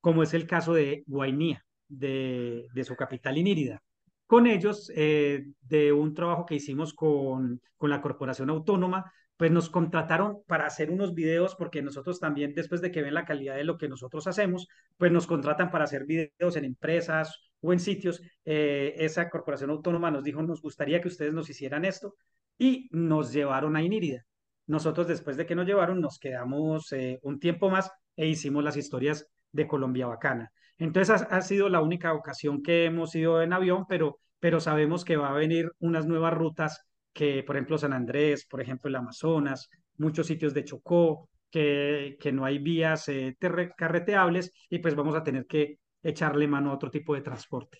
como 0.01 0.23
es 0.23 0.33
el 0.33 0.47
caso 0.47 0.73
de 0.73 1.03
Guainía, 1.07 1.65
de, 1.89 2.67
de 2.73 2.83
su 2.85 2.95
capital 2.95 3.37
Inírida 3.37 3.81
con 4.27 4.47
ellos 4.47 4.91
eh, 4.95 5.45
de 5.61 5.93
un 5.93 6.13
trabajo 6.13 6.45
que 6.45 6.55
hicimos 6.55 6.93
con, 6.93 7.61
con 7.77 7.89
la 7.89 8.01
Corporación 8.01 8.49
Autónoma, 8.49 9.11
pues 9.37 9.51
nos 9.51 9.69
contrataron 9.69 10.43
para 10.47 10.65
hacer 10.65 10.89
unos 10.89 11.13
videos, 11.13 11.55
porque 11.55 11.81
nosotros 11.81 12.19
también, 12.19 12.53
después 12.53 12.81
de 12.81 12.91
que 12.91 13.01
ven 13.01 13.13
la 13.13 13.25
calidad 13.25 13.55
de 13.55 13.65
lo 13.65 13.77
que 13.77 13.89
nosotros 13.89 14.27
hacemos, 14.27 14.67
pues 14.97 15.11
nos 15.11 15.27
contratan 15.27 15.71
para 15.71 15.83
hacer 15.83 16.05
videos 16.05 16.55
en 16.55 16.65
empresas 16.65 17.51
o 17.59 17.73
en 17.73 17.79
sitios. 17.79 18.21
Eh, 18.45 18.95
esa 18.97 19.29
Corporación 19.29 19.71
Autónoma 19.71 20.09
nos 20.09 20.23
dijo, 20.23 20.41
nos 20.41 20.61
gustaría 20.61 21.01
que 21.01 21.09
ustedes 21.09 21.33
nos 21.33 21.49
hicieran 21.49 21.83
esto 21.83 22.15
y 22.57 22.87
nos 22.91 23.33
llevaron 23.33 23.75
a 23.75 23.83
Inírida. 23.83 24.25
Nosotros, 24.67 25.07
después 25.07 25.37
de 25.37 25.45
que 25.45 25.55
nos 25.55 25.67
llevaron, 25.67 25.99
nos 25.99 26.17
quedamos 26.17 26.91
eh, 26.93 27.19
un 27.21 27.39
tiempo 27.39 27.69
más 27.69 27.91
e 28.15 28.27
hicimos 28.27 28.63
las 28.63 28.77
historias 28.77 29.27
de 29.51 29.67
Colombia 29.67 30.07
Bacana. 30.07 30.51
Entonces 30.77 31.25
ha, 31.29 31.41
sido 31.41 31.69
la 31.69 31.81
única 31.81 32.13
ocasión 32.13 32.61
que 32.61 32.85
hemos 32.85 33.15
ido 33.15 33.41
en 33.41 33.53
avión, 33.53 33.85
pero, 33.87 34.19
pero 34.39 34.59
sabemos 34.59 35.05
que 35.05 35.17
va 35.17 35.29
a 35.29 35.33
venir 35.33 35.71
unas 35.79 36.05
nuevas 36.05 36.33
rutas 36.33 36.85
que, 37.13 37.43
por 37.43 37.55
ejemplo, 37.55 37.77
San 37.77 37.93
Andrés, 37.93 38.45
por 38.45 38.61
ejemplo, 38.61 38.89
el 38.89 38.95
Amazonas, 38.95 39.69
muchos 39.97 40.27
sitios 40.27 40.53
de 40.53 40.65
Chocó, 40.65 41.29
que, 41.49 42.17
que 42.19 42.31
no 42.33 42.43
hay 42.43 42.59
vías 42.59 43.07
eh, 43.07 43.37
carreteables 43.77 44.51
y 44.69 44.79
pues 44.79 44.95
vamos 44.95 45.15
a 45.15 45.23
tener 45.23 45.45
que 45.45 45.79
echarle 46.03 46.47
mano 46.47 46.71
a 46.71 46.75
otro 46.75 46.91
tipo 46.91 47.15
de 47.15 47.21
transporte. 47.21 47.79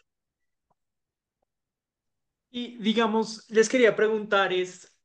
Y 2.49 2.77
digamos, 2.77 3.45
les 3.49 3.67
quería 3.67 3.97
preguntar 3.97 4.53
es, 4.53 4.97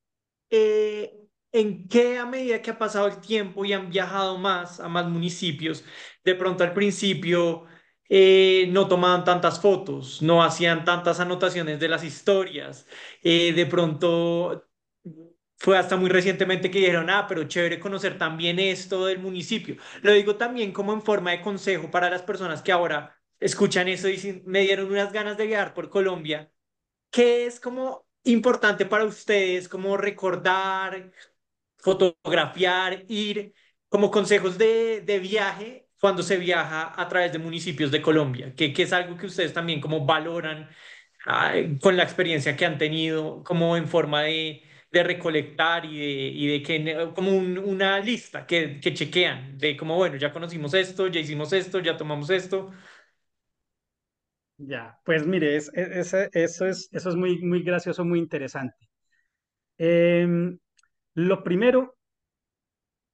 eh, 0.51 1.27
¿en 1.51 1.89
qué 1.89 2.19
a 2.19 2.25
medida 2.25 2.63
que 2.63 2.71
ha 2.71 2.79
pasado 2.79 3.09
el 3.09 3.21
tiempo 3.21 3.65
y 3.65 3.73
han 3.73 3.91
viajado 3.91 4.39
más 4.39 4.79
a 4.79 4.89
más 4.89 5.09
municipios, 5.09 5.85
de 6.25 6.37
pronto 6.37 6.63
al 6.63 6.73
principio 6.73 7.67
eh, 8.11 8.69
no 8.73 8.89
tomaban 8.89 9.25
tantas 9.25 9.61
fotos, 9.61 10.23
no 10.23 10.45
hacían 10.45 10.85
tantas 10.85 11.21
anotaciones 11.21 11.81
de 11.81 11.89
las 11.89 12.05
historias, 12.05 12.87
eh, 13.23 13.55
de 13.55 13.67
pronto 13.67 14.67
fue 15.59 15.77
hasta 15.79 15.97
muy 15.97 16.09
recientemente 16.11 16.71
que 16.71 16.79
dijeron, 16.79 17.11
ah, 17.11 17.27
pero 17.29 17.45
chévere 17.45 17.79
conocer 17.81 18.17
también 18.19 18.59
esto 18.59 19.07
del 19.07 19.19
municipio. 19.19 19.77
Lo 20.03 20.13
digo 20.13 20.37
también 20.37 20.73
como 20.73 20.93
en 20.93 21.03
forma 21.03 21.33
de 21.33 21.43
consejo 21.43 21.91
para 21.91 22.11
las 22.11 22.23
personas 22.23 22.63
que 22.63 22.73
ahora 22.73 23.17
escuchan 23.41 23.89
eso 23.89 24.09
y 24.09 24.43
me 24.47 24.63
dieron 24.63 24.91
unas 24.91 25.13
ganas 25.13 25.37
de 25.37 25.47
viajar 25.47 25.75
por 25.75 25.89
Colombia 25.91 26.51
¿Qué 27.11 27.47
es 27.47 27.61
como 27.61 28.07
importante 28.25 28.87
para 28.87 29.05
ustedes, 29.05 29.69
como 29.69 29.97
recordar, 29.99 31.13
fotografiar, 31.79 33.05
ir, 33.09 33.55
como 33.89 34.11
consejos 34.13 34.59
de, 34.59 35.03
de 35.03 35.19
viaje 35.21 35.90
cuando 36.01 36.23
se 36.23 36.37
viaja 36.39 36.93
a 37.01 37.09
través 37.09 37.33
de 37.33 37.39
municipios 37.39 37.91
de 37.91 38.03
Colombia? 38.03 38.55
¿Qué, 38.57 38.73
qué 38.73 38.83
es 38.85 38.93
algo 38.93 39.17
que 39.17 39.27
ustedes 39.27 39.53
también 39.53 39.81
como 39.81 40.05
valoran 40.07 40.69
ay, 41.27 41.79
con 41.81 41.97
la 41.97 42.03
experiencia 42.05 42.57
que 42.57 42.67
han 42.67 42.79
tenido, 42.79 43.43
como 43.45 43.77
en 43.77 43.89
forma 43.89 44.23
de, 44.23 44.63
de 44.93 45.03
recolectar 45.03 45.85
y 45.85 45.99
de, 45.99 46.07
y 46.29 46.47
de 46.49 46.63
que, 46.63 47.11
como 47.15 47.33
un- 47.37 47.59
una 47.59 47.99
lista 48.01 48.47
que, 48.47 48.81
que 48.81 48.95
chequean, 48.95 49.59
de 49.59 49.77
como, 49.77 49.97
bueno, 49.97 50.17
ya 50.17 50.33
conocimos 50.33 50.75
esto, 50.75 51.07
ya 51.09 51.21
hicimos 51.21 51.53
esto, 51.53 51.79
ya 51.81 51.97
tomamos 51.97 52.31
esto. 52.31 52.71
Ya, 54.59 54.99
pues 55.05 55.27
mire, 55.27 55.57
es, 55.57 55.71
es- 55.75 56.13
es- 56.15 56.29
eso 56.33 56.67
es, 56.67 56.89
eso 56.93 57.09
es 57.11 57.17
muy, 57.17 57.39
muy 57.43 57.63
gracioso, 57.63 58.05
muy 58.05 58.19
interesante. 58.19 58.77
Em, 59.79 60.59
lo 61.15 61.43
primero 61.45 61.97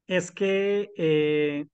es 0.06 0.30
que 0.30 0.90
eh, 0.96 1.66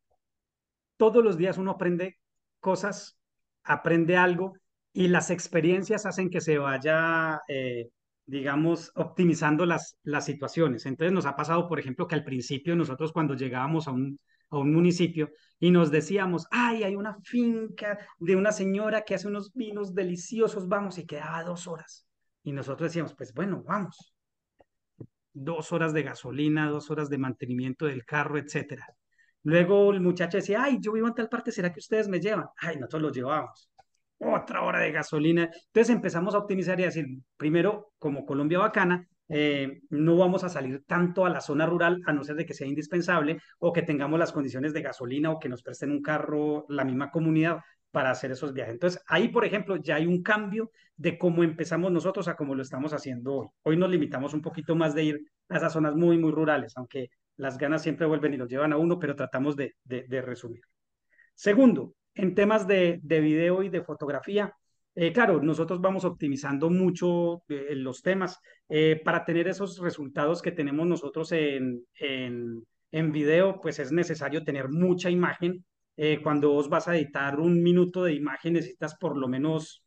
todos 1.02 1.24
los 1.24 1.36
días 1.36 1.58
uno 1.58 1.72
aprende 1.72 2.20
cosas, 2.60 3.18
aprende 3.64 4.16
algo 4.16 4.52
y 4.92 5.08
las 5.08 5.30
experiencias 5.30 6.06
hacen 6.06 6.30
que 6.30 6.40
se 6.40 6.58
vaya, 6.58 7.40
eh, 7.48 7.88
digamos, 8.24 8.92
optimizando 8.94 9.66
las, 9.66 9.98
las 10.04 10.24
situaciones. 10.24 10.86
Entonces 10.86 11.12
nos 11.12 11.26
ha 11.26 11.34
pasado, 11.34 11.68
por 11.68 11.80
ejemplo, 11.80 12.06
que 12.06 12.14
al 12.14 12.22
principio 12.22 12.76
nosotros 12.76 13.12
cuando 13.12 13.34
llegábamos 13.34 13.88
a 13.88 13.90
un, 13.90 14.20
a 14.50 14.58
un 14.58 14.72
municipio 14.72 15.32
y 15.58 15.72
nos 15.72 15.90
decíamos, 15.90 16.46
ay, 16.52 16.84
hay 16.84 16.94
una 16.94 17.16
finca 17.24 17.98
de 18.20 18.36
una 18.36 18.52
señora 18.52 19.02
que 19.02 19.16
hace 19.16 19.26
unos 19.26 19.52
vinos 19.54 19.96
deliciosos, 19.96 20.68
vamos, 20.68 20.98
y 20.98 21.04
quedaba 21.04 21.42
dos 21.42 21.66
horas. 21.66 22.06
Y 22.44 22.52
nosotros 22.52 22.90
decíamos, 22.90 23.12
pues 23.16 23.34
bueno, 23.34 23.64
vamos, 23.66 24.14
dos 25.32 25.72
horas 25.72 25.92
de 25.94 26.04
gasolina, 26.04 26.70
dos 26.70 26.92
horas 26.92 27.10
de 27.10 27.18
mantenimiento 27.18 27.86
del 27.86 28.04
carro, 28.04 28.38
etcétera. 28.38 28.86
Luego 29.44 29.92
el 29.92 30.00
muchacho 30.00 30.38
decía, 30.38 30.62
ay, 30.62 30.78
yo 30.80 30.92
vivo 30.92 31.08
en 31.08 31.14
tal 31.14 31.28
parte, 31.28 31.52
¿será 31.52 31.72
que 31.72 31.80
ustedes 31.80 32.08
me 32.08 32.20
llevan? 32.20 32.46
Ay, 32.58 32.76
nosotros 32.76 33.02
los 33.02 33.16
llevamos. 33.16 33.70
Otra 34.18 34.62
hora 34.62 34.78
de 34.78 34.92
gasolina. 34.92 35.44
Entonces 35.44 35.90
empezamos 35.90 36.34
a 36.34 36.38
optimizar 36.38 36.78
y 36.78 36.84
a 36.84 36.86
decir, 36.86 37.06
primero, 37.36 37.92
como 37.98 38.24
Colombia 38.24 38.60
Bacana, 38.60 39.06
eh, 39.28 39.80
no 39.90 40.16
vamos 40.16 40.44
a 40.44 40.48
salir 40.48 40.84
tanto 40.86 41.24
a 41.24 41.30
la 41.30 41.40
zona 41.40 41.66
rural 41.66 42.00
a 42.06 42.12
no 42.12 42.22
ser 42.22 42.36
de 42.36 42.44
que 42.44 42.54
sea 42.54 42.66
indispensable 42.66 43.38
o 43.58 43.72
que 43.72 43.82
tengamos 43.82 44.18
las 44.18 44.32
condiciones 44.32 44.72
de 44.74 44.82
gasolina 44.82 45.30
o 45.30 45.38
que 45.38 45.48
nos 45.48 45.62
presten 45.62 45.90
un 45.90 46.02
carro 46.02 46.66
la 46.68 46.84
misma 46.84 47.10
comunidad 47.10 47.58
para 47.90 48.10
hacer 48.10 48.32
esos 48.32 48.52
viajes. 48.52 48.74
Entonces, 48.74 49.02
ahí, 49.06 49.28
por 49.28 49.44
ejemplo, 49.44 49.76
ya 49.76 49.96
hay 49.96 50.06
un 50.06 50.22
cambio 50.22 50.70
de 50.96 51.18
cómo 51.18 51.44
empezamos 51.44 51.90
nosotros 51.92 52.28
a 52.28 52.36
cómo 52.36 52.54
lo 52.54 52.62
estamos 52.62 52.92
haciendo 52.92 53.34
hoy. 53.34 53.48
Hoy 53.62 53.76
nos 53.76 53.90
limitamos 53.90 54.34
un 54.34 54.42
poquito 54.42 54.74
más 54.74 54.94
de 54.94 55.04
ir 55.04 55.20
a 55.48 55.56
esas 55.56 55.72
zonas 55.72 55.94
muy, 55.94 56.18
muy 56.18 56.30
rurales, 56.30 56.72
aunque 56.76 57.10
las 57.36 57.58
ganas 57.58 57.82
siempre 57.82 58.06
vuelven 58.06 58.34
y 58.34 58.38
nos 58.38 58.48
llevan 58.48 58.72
a 58.72 58.76
uno, 58.76 58.98
pero 58.98 59.16
tratamos 59.16 59.56
de, 59.56 59.74
resumir. 60.08 60.62
Segundo, 61.34 61.94
en 62.14 62.34
temas 62.34 62.66
de, 62.66 63.00
de 63.02 63.20
video 63.20 63.62
y 63.62 63.68
de 63.68 63.82
fotografía, 63.82 64.54
eh, 64.94 65.12
claro, 65.12 65.40
nosotros 65.42 65.80
vamos 65.80 66.04
optimizando 66.04 66.68
mucho 66.68 67.42
eh, 67.48 67.74
los 67.74 68.02
temas 68.02 68.38
eh, 68.68 69.00
para 69.02 69.24
tener 69.24 69.48
esos 69.48 69.78
resultados 69.78 70.42
que 70.42 70.52
tenemos 70.52 70.86
nosotros 70.86 71.32
en, 71.32 71.86
en, 71.98 72.66
en 72.90 73.12
video, 73.12 73.58
pues 73.60 73.78
es 73.78 73.90
necesario 73.90 74.44
tener 74.44 74.68
mucha 74.68 75.10
imagen. 75.10 75.64
Eh, 75.96 76.20
cuando 76.22 76.50
vos 76.50 76.68
vas 76.68 76.88
a 76.88 76.96
editar 76.96 77.40
un 77.40 77.62
minuto 77.62 78.04
de 78.04 78.14
imagen, 78.14 78.54
necesitas 78.54 78.94
por 78.96 79.16
lo 79.16 79.28
menos 79.28 79.82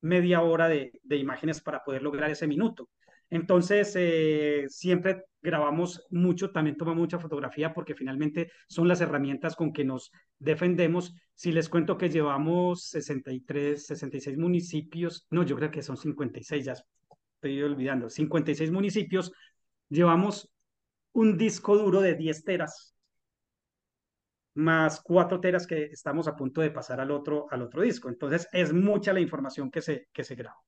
media 0.00 0.42
hora 0.42 0.68
de, 0.68 0.92
de 1.02 1.16
imágenes 1.16 1.60
para 1.60 1.82
poder 1.82 2.02
lograr 2.02 2.30
ese 2.30 2.46
minuto. 2.46 2.88
Entonces, 3.34 3.92
eh, 3.96 4.66
siempre 4.68 5.24
grabamos 5.42 6.06
mucho, 6.10 6.52
también 6.52 6.76
tomamos 6.76 7.00
mucha 7.00 7.18
fotografía 7.18 7.74
porque 7.74 7.96
finalmente 7.96 8.52
son 8.68 8.86
las 8.86 9.00
herramientas 9.00 9.56
con 9.56 9.72
que 9.72 9.84
nos 9.84 10.12
defendemos. 10.38 11.12
Si 11.34 11.50
les 11.50 11.68
cuento 11.68 11.98
que 11.98 12.08
llevamos 12.08 12.84
63, 12.84 13.86
66 13.86 14.38
municipios, 14.38 15.26
no, 15.30 15.42
yo 15.42 15.56
creo 15.56 15.72
que 15.72 15.82
son 15.82 15.96
56, 15.96 16.64
ya 16.64 16.74
estoy 17.34 17.60
olvidando, 17.60 18.08
56 18.08 18.70
municipios, 18.70 19.32
llevamos 19.88 20.48
un 21.10 21.36
disco 21.36 21.76
duro 21.76 22.00
de 22.02 22.14
10 22.14 22.44
teras 22.44 22.94
más 24.54 25.00
4 25.00 25.40
teras 25.40 25.66
que 25.66 25.86
estamos 25.86 26.28
a 26.28 26.36
punto 26.36 26.60
de 26.60 26.70
pasar 26.70 27.00
al 27.00 27.10
otro, 27.10 27.48
al 27.50 27.62
otro 27.62 27.82
disco. 27.82 28.08
Entonces, 28.08 28.48
es 28.52 28.72
mucha 28.72 29.12
la 29.12 29.18
información 29.18 29.72
que 29.72 29.82
se, 29.82 30.06
que 30.12 30.22
se 30.22 30.36
graba. 30.36 30.60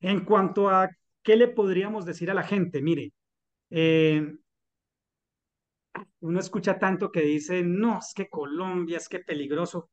En 0.00 0.24
cuanto 0.24 0.68
a 0.68 0.90
qué 1.22 1.36
le 1.36 1.48
podríamos 1.48 2.04
decir 2.04 2.30
a 2.30 2.34
la 2.34 2.42
gente, 2.42 2.82
mire, 2.82 3.12
eh, 3.70 4.34
uno 6.20 6.40
escucha 6.40 6.78
tanto 6.78 7.10
que 7.10 7.22
dice, 7.22 7.62
no, 7.62 7.98
es 7.98 8.12
que 8.14 8.28
Colombia, 8.28 8.96
es 8.96 9.08
que 9.08 9.20
peligroso. 9.20 9.90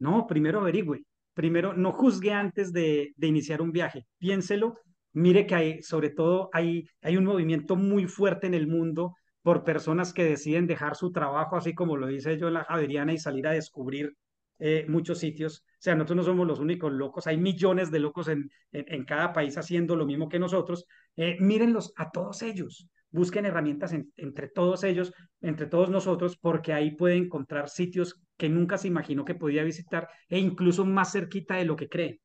No, 0.00 0.26
primero 0.26 0.60
averigüe, 0.60 1.04
primero 1.34 1.72
no 1.74 1.92
juzgue 1.92 2.32
antes 2.32 2.72
de, 2.72 3.12
de 3.16 3.26
iniciar 3.26 3.62
un 3.62 3.72
viaje, 3.72 4.06
piénselo 4.18 4.76
Mire 5.18 5.46
que 5.46 5.54
hay, 5.54 5.82
sobre 5.82 6.10
todo, 6.10 6.50
hay, 6.52 6.88
hay 7.02 7.16
un 7.16 7.24
movimiento 7.24 7.76
muy 7.76 8.06
fuerte 8.06 8.46
en 8.46 8.54
el 8.54 8.66
mundo 8.68 9.16
por 9.42 9.64
personas 9.64 10.12
que 10.12 10.24
deciden 10.24 10.66
dejar 10.66 10.94
su 10.96 11.10
trabajo, 11.12 11.56
así 11.56 11.74
como 11.74 11.96
lo 11.96 12.06
dice 12.06 12.38
yo 12.38 12.50
la 12.50 12.64
Javeriana, 12.64 13.12
y 13.12 13.18
salir 13.18 13.46
a 13.46 13.52
descubrir 13.52 14.14
eh, 14.58 14.84
muchos 14.88 15.18
sitios. 15.18 15.64
O 15.78 15.80
sea, 15.80 15.94
nosotros 15.94 16.16
no 16.16 16.22
somos 16.24 16.46
los 16.46 16.58
únicos 16.58 16.92
locos, 16.92 17.28
hay 17.28 17.36
millones 17.36 17.92
de 17.92 18.00
locos 18.00 18.26
en, 18.26 18.50
en, 18.72 19.04
cada 19.04 19.32
país 19.32 19.56
haciendo 19.56 19.94
lo 19.94 20.06
mismo 20.06 20.28
que 20.28 20.40
nosotros. 20.40 20.86
Eh, 21.14 21.36
mírenlos 21.38 21.92
a 21.96 22.10
todos 22.10 22.42
ellos, 22.42 22.88
busquen 23.10 23.46
herramientas 23.46 23.92
en, 23.92 24.12
entre 24.16 24.48
todos 24.48 24.82
ellos, 24.82 25.12
entre 25.40 25.66
todos 25.66 25.88
nosotros, 25.88 26.36
porque 26.36 26.72
ahí 26.72 26.96
puede 26.96 27.14
encontrar 27.14 27.68
sitios 27.68 28.20
que 28.36 28.48
nunca 28.48 28.76
se 28.76 28.88
imaginó 28.88 29.24
que 29.24 29.36
podía 29.36 29.62
visitar 29.62 30.08
e 30.28 30.38
incluso 30.40 30.84
más 30.84 31.12
cerquita 31.12 31.54
de 31.54 31.64
lo 31.64 31.76
que 31.76 31.88
creen. 31.88 32.20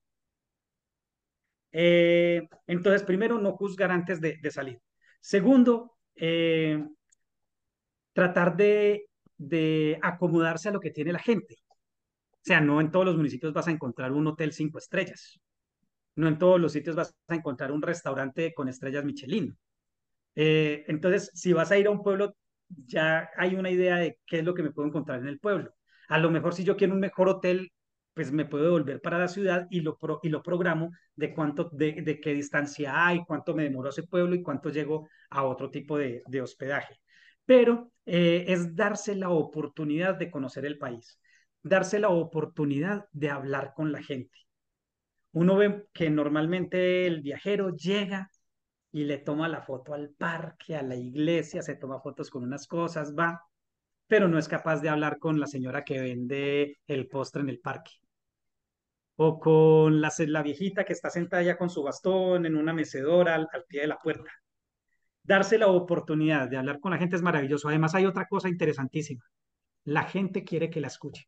Eh, 1.72 2.47
entonces, 2.66 3.04
primero, 3.04 3.38
no 3.39 3.51
juzgar 3.51 3.91
antes 3.91 4.20
de, 4.20 4.38
de 4.41 4.51
salir. 4.51 4.80
Segundo, 5.20 5.93
eh, 6.16 6.84
tratar 8.14 8.56
de, 8.56 9.08
de 9.38 9.99
acomodarse 10.01 10.70
a 10.70 10.72
lo 10.72 10.80
que 10.80 10.91
tiene 10.91 11.14
la 11.14 11.20
gente. 11.20 11.62
O 12.44 12.46
sea, 12.46 12.60
no 12.60 12.82
en 12.82 12.91
todos 12.91 13.06
los 13.06 13.16
municipios 13.16 13.54
vas 13.54 13.70
a 13.70 13.72
encontrar 13.72 14.12
un 14.12 14.28
hotel 14.28 14.52
cinco 14.52 14.78
estrellas. 14.78 15.39
No 16.16 16.28
en 16.28 16.38
todos 16.38 16.60
los 16.60 16.74
sitios 16.74 16.96
vas 16.96 17.16
a 17.28 17.36
encontrar 17.36 17.72
un 17.72 17.82
restaurante 17.82 18.54
con 18.54 18.68
estrellas 18.68 19.06
Michelin. 19.06 19.58
Eh, 20.36 20.84
entonces, 20.88 21.32
si 21.34 21.54
vas 21.54 21.72
a 21.72 21.78
ir 21.78 21.88
a 21.88 21.91
un 21.91 22.04
pueblo, 22.04 22.36
ya 22.68 23.30
hay 23.38 23.56
una 23.56 23.72
idea 23.72 23.96
de 23.98 24.20
qué 24.26 24.39
es 24.39 24.46
lo 24.46 24.54
que 24.54 24.64
me 24.64 24.72
puedo 24.72 24.89
encontrar 24.89 25.20
en 25.22 25.28
el 25.28 25.39
pueblo. 25.39 25.74
A 26.10 26.18
lo 26.20 26.30
mejor 26.32 26.54
si 26.54 26.66
yo 26.66 26.76
quiero 26.76 26.94
un 26.94 27.00
mejor 27.00 27.30
hotel, 27.30 27.72
pues 28.14 28.32
me 28.34 28.46
puedo 28.46 28.72
volver 28.72 29.02
para 29.02 29.18
la 29.18 29.30
ciudad 29.30 29.66
y 29.70 29.80
lo, 29.80 29.98
y 30.22 30.30
lo 30.30 30.44
programo 30.44 30.91
de 31.16 31.34
cuánto, 31.34 31.70
de, 31.72 32.02
de, 32.02 32.20
qué 32.20 32.34
distancia 32.34 33.08
hay, 33.08 33.24
cuánto 33.26 33.56
me 33.56 33.64
demoro 33.64 33.88
a 33.88 33.91
ese 33.91 34.04
pueblo 34.04 34.36
y 34.36 34.44
cuánto 34.44 34.70
llego 34.70 35.08
a 35.30 35.44
otro 35.44 35.72
tipo 35.72 35.98
de, 35.98 36.22
de 36.28 36.41
hospedaje. 36.41 37.00
Pero 37.46 37.91
eh, 38.06 38.46
es 38.48 38.76
darse 38.76 39.16
la 39.16 39.30
oportunidad 39.30 40.16
de 40.16 40.30
conocer 40.30 40.66
el 40.66 40.78
país, 40.78 41.20
darse 41.64 41.99
la 41.99 42.09
oportunidad 42.09 43.07
de 43.11 43.30
hablar 43.30 43.74
con 43.76 43.91
la 43.91 44.03
gente. 44.03 44.38
Uno 45.32 45.55
ve 45.55 45.88
que 45.93 46.09
normalmente 46.09 47.07
el 47.07 47.22
viajero 47.22 47.70
llega 47.76 48.30
y 48.91 49.05
le 49.05 49.18
toma 49.18 49.47
la 49.47 49.61
foto 49.61 49.93
al 49.93 50.11
parque, 50.11 50.76
a 50.76 50.84
la 50.84 50.95
iglesia, 50.95 51.64
se 51.64 51.76
toma 51.76 51.99
fotos 52.01 52.30
con 52.30 52.43
unas 52.43 52.68
cosas, 52.68 53.16
va, 53.18 53.41
pero 54.07 54.28
no 54.28 54.38
es 54.38 54.47
capaz 54.47 54.82
de 54.82 54.89
hablar 54.89 55.18
con 55.18 55.39
la 55.39 55.47
señora 55.47 55.84
que 55.84 55.99
vende 55.99 56.80
el 56.86 57.07
postre 57.07 57.41
en 57.41 57.49
el 57.49 57.59
parque. 57.59 57.91
O 59.16 59.39
con 59.39 60.01
la, 60.01 60.11
la 60.28 60.43
viejita 60.43 60.84
que 60.84 60.93
está 60.93 61.09
sentada 61.09 61.41
ya 61.43 61.57
con 61.57 61.70
su 61.70 61.82
bastón 61.82 62.45
en 62.45 62.55
una 62.55 62.74
mecedora 62.74 63.36
al, 63.36 63.47
al 63.51 63.64
pie 63.66 63.82
de 63.82 63.88
la 63.88 63.99
puerta. 63.99 64.30
Darse 65.24 65.57
la 65.57 65.68
oportunidad 65.68 66.49
de 66.49 66.57
hablar 66.57 66.80
con 66.80 66.91
la 66.91 66.97
gente 66.97 67.16
es 67.16 67.22
maravilloso. 67.22 67.70
Además 67.70 67.95
hay 67.95 68.05
otra 68.05 68.28
cosa 68.28 68.49
interesantísima. 68.49 69.24
La 69.86 70.03
gente 70.03 70.43
quiere 70.43 70.70
que 70.70 70.82
la 70.82 70.88
escuche. 70.88 71.28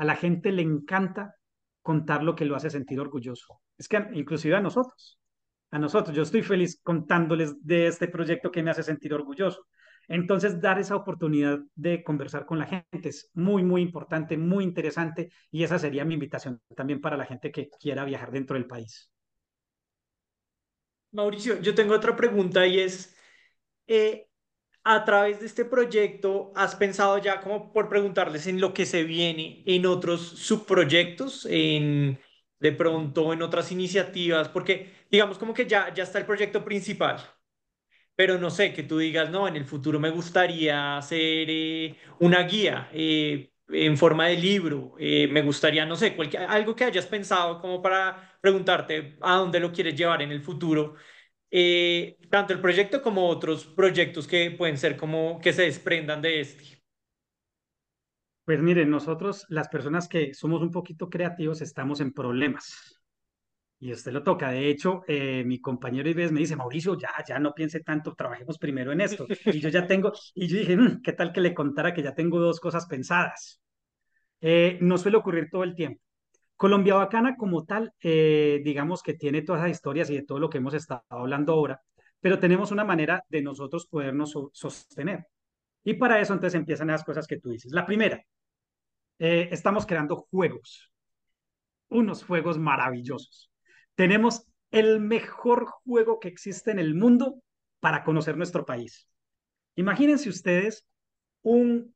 A 0.00 0.04
la 0.04 0.16
gente 0.16 0.50
le 0.50 0.62
encanta 0.62 1.34
contar 1.82 2.22
lo 2.22 2.34
que 2.34 2.46
lo 2.46 2.56
hace 2.56 2.70
sentir 2.70 2.98
orgulloso. 2.98 3.60
Es 3.76 3.86
que 3.86 4.02
inclusive 4.14 4.56
a 4.56 4.60
nosotros, 4.62 5.20
a 5.70 5.78
nosotros, 5.78 6.16
yo 6.16 6.22
estoy 6.22 6.40
feliz 6.40 6.80
contándoles 6.82 7.62
de 7.62 7.86
este 7.86 8.08
proyecto 8.08 8.50
que 8.50 8.62
me 8.62 8.70
hace 8.70 8.82
sentir 8.82 9.12
orgulloso. 9.12 9.66
Entonces, 10.08 10.58
dar 10.58 10.78
esa 10.78 10.96
oportunidad 10.96 11.58
de 11.74 12.02
conversar 12.02 12.46
con 12.46 12.58
la 12.58 12.64
gente 12.64 13.10
es 13.10 13.30
muy, 13.34 13.62
muy 13.62 13.82
importante, 13.82 14.38
muy 14.38 14.64
interesante 14.64 15.30
y 15.50 15.64
esa 15.64 15.78
sería 15.78 16.06
mi 16.06 16.14
invitación 16.14 16.62
también 16.74 17.02
para 17.02 17.18
la 17.18 17.26
gente 17.26 17.52
que 17.52 17.68
quiera 17.78 18.06
viajar 18.06 18.30
dentro 18.30 18.54
del 18.54 18.66
país. 18.66 19.12
Mauricio, 21.12 21.60
yo 21.60 21.74
tengo 21.74 21.94
otra 21.94 22.16
pregunta 22.16 22.66
y 22.66 22.80
es, 22.80 23.14
eh, 23.86 24.29
a 24.84 25.04
través 25.04 25.40
de 25.40 25.46
este 25.46 25.64
proyecto, 25.64 26.52
¿has 26.56 26.74
pensado 26.76 27.18
ya 27.18 27.40
como 27.40 27.72
por 27.72 27.88
preguntarles 27.88 28.46
en 28.46 28.60
lo 28.60 28.72
que 28.74 28.86
se 28.86 29.04
viene 29.04 29.62
en 29.66 29.86
otros 29.86 30.20
subproyectos, 30.22 31.46
en 31.50 32.18
de 32.60 32.72
pronto 32.72 33.32
en 33.32 33.42
otras 33.42 33.72
iniciativas? 33.72 34.48
Porque 34.48 34.92
digamos 35.10 35.38
como 35.38 35.54
que 35.54 35.66
ya, 35.66 35.92
ya 35.94 36.04
está 36.04 36.18
el 36.18 36.26
proyecto 36.26 36.64
principal 36.64 37.20
pero 38.20 38.38
no 38.38 38.50
sé, 38.50 38.74
que 38.74 38.82
tú 38.82 38.98
digas, 38.98 39.30
no, 39.30 39.48
en 39.48 39.56
el 39.56 39.64
futuro 39.64 39.98
me 39.98 40.10
gustaría 40.10 40.98
hacer 40.98 41.46
eh, 41.48 41.96
una 42.18 42.42
guía 42.42 42.90
eh, 42.92 43.50
en 43.68 43.96
forma 43.96 44.26
de 44.26 44.36
libro, 44.36 44.94
eh, 44.98 45.26
me 45.28 45.40
gustaría, 45.42 45.86
no 45.86 45.96
sé, 45.96 46.14
cualquier, 46.14 46.42
algo 46.42 46.76
que 46.76 46.84
hayas 46.84 47.06
pensado 47.06 47.60
como 47.62 47.80
para 47.80 48.38
preguntarte 48.42 49.16
a 49.22 49.36
dónde 49.36 49.58
lo 49.58 49.72
quieres 49.72 49.96
llevar 49.96 50.20
en 50.20 50.32
el 50.32 50.42
futuro, 50.42 50.96
tanto 52.30 52.52
el 52.52 52.60
proyecto 52.60 53.02
como 53.02 53.28
otros 53.28 53.66
proyectos 53.66 54.26
que 54.26 54.50
pueden 54.52 54.78
ser 54.78 54.96
como 54.96 55.40
que 55.40 55.52
se 55.52 55.62
desprendan 55.62 56.22
de 56.22 56.40
este. 56.40 56.80
Pues 58.44 58.60
miren, 58.60 58.90
nosotros, 58.90 59.46
las 59.48 59.68
personas 59.68 60.08
que 60.08 60.34
somos 60.34 60.62
un 60.62 60.70
poquito 60.70 61.08
creativos, 61.08 61.60
estamos 61.60 62.00
en 62.00 62.12
problemas 62.12 63.00
y 63.80 63.92
usted 63.92 64.12
lo 64.12 64.22
toca. 64.22 64.50
De 64.50 64.68
hecho, 64.68 65.02
eh, 65.08 65.42
mi 65.44 65.60
compañero 65.60 66.08
Ives 66.08 66.32
me 66.32 66.40
dice, 66.40 66.54
Mauricio, 66.54 66.98
ya, 66.98 67.10
ya 67.26 67.38
no 67.38 67.54
piense 67.54 67.80
tanto, 67.80 68.14
trabajemos 68.14 68.58
primero 68.58 68.92
en 68.92 69.00
esto. 69.00 69.26
Y 69.46 69.58
yo 69.58 69.68
ya 69.70 69.86
tengo, 69.86 70.12
y 70.34 70.46
yo 70.46 70.58
dije, 70.58 70.76
mmm, 70.76 71.00
¿qué 71.02 71.12
tal 71.12 71.32
que 71.32 71.40
le 71.40 71.54
contara 71.54 71.94
que 71.94 72.02
ya 72.02 72.14
tengo 72.14 72.38
dos 72.38 72.60
cosas 72.60 72.86
pensadas? 72.86 73.60
Eh, 74.40 74.78
no 74.80 74.98
suele 74.98 75.16
ocurrir 75.16 75.48
todo 75.50 75.64
el 75.64 75.74
tiempo. 75.74 76.02
Colombia 76.60 76.94
Bacana 76.94 77.36
como 77.36 77.64
tal, 77.64 77.94
eh, 78.02 78.60
digamos 78.62 79.02
que 79.02 79.14
tiene 79.14 79.40
todas 79.40 79.62
las 79.62 79.70
historias 79.70 80.10
y 80.10 80.16
de 80.16 80.24
todo 80.24 80.38
lo 80.38 80.50
que 80.50 80.58
hemos 80.58 80.74
estado 80.74 81.02
hablando 81.08 81.54
ahora, 81.54 81.80
pero 82.20 82.38
tenemos 82.38 82.70
una 82.70 82.84
manera 82.84 83.24
de 83.30 83.40
nosotros 83.40 83.86
podernos 83.86 84.32
so 84.32 84.50
sostener. 84.52 85.26
Y 85.82 85.94
para 85.94 86.20
eso 86.20 86.34
entonces 86.34 86.58
empiezan 86.58 86.88
las 86.88 87.04
cosas 87.04 87.26
que 87.26 87.40
tú 87.40 87.48
dices. 87.48 87.72
La 87.72 87.86
primera, 87.86 88.22
eh, 89.18 89.48
estamos 89.50 89.86
creando 89.86 90.26
juegos, 90.30 90.92
unos 91.88 92.24
juegos 92.24 92.58
maravillosos 92.58 93.50
tenemos 94.00 94.46
el 94.70 94.98
mejor 94.98 95.66
juego 95.84 96.20
que 96.20 96.28
existe 96.28 96.70
en 96.70 96.78
el 96.78 96.94
mundo 96.94 97.42
para 97.80 98.02
conocer 98.02 98.34
nuestro 98.34 98.64
país. 98.64 99.06
Imagínense 99.74 100.30
ustedes 100.30 100.86
un, 101.42 101.94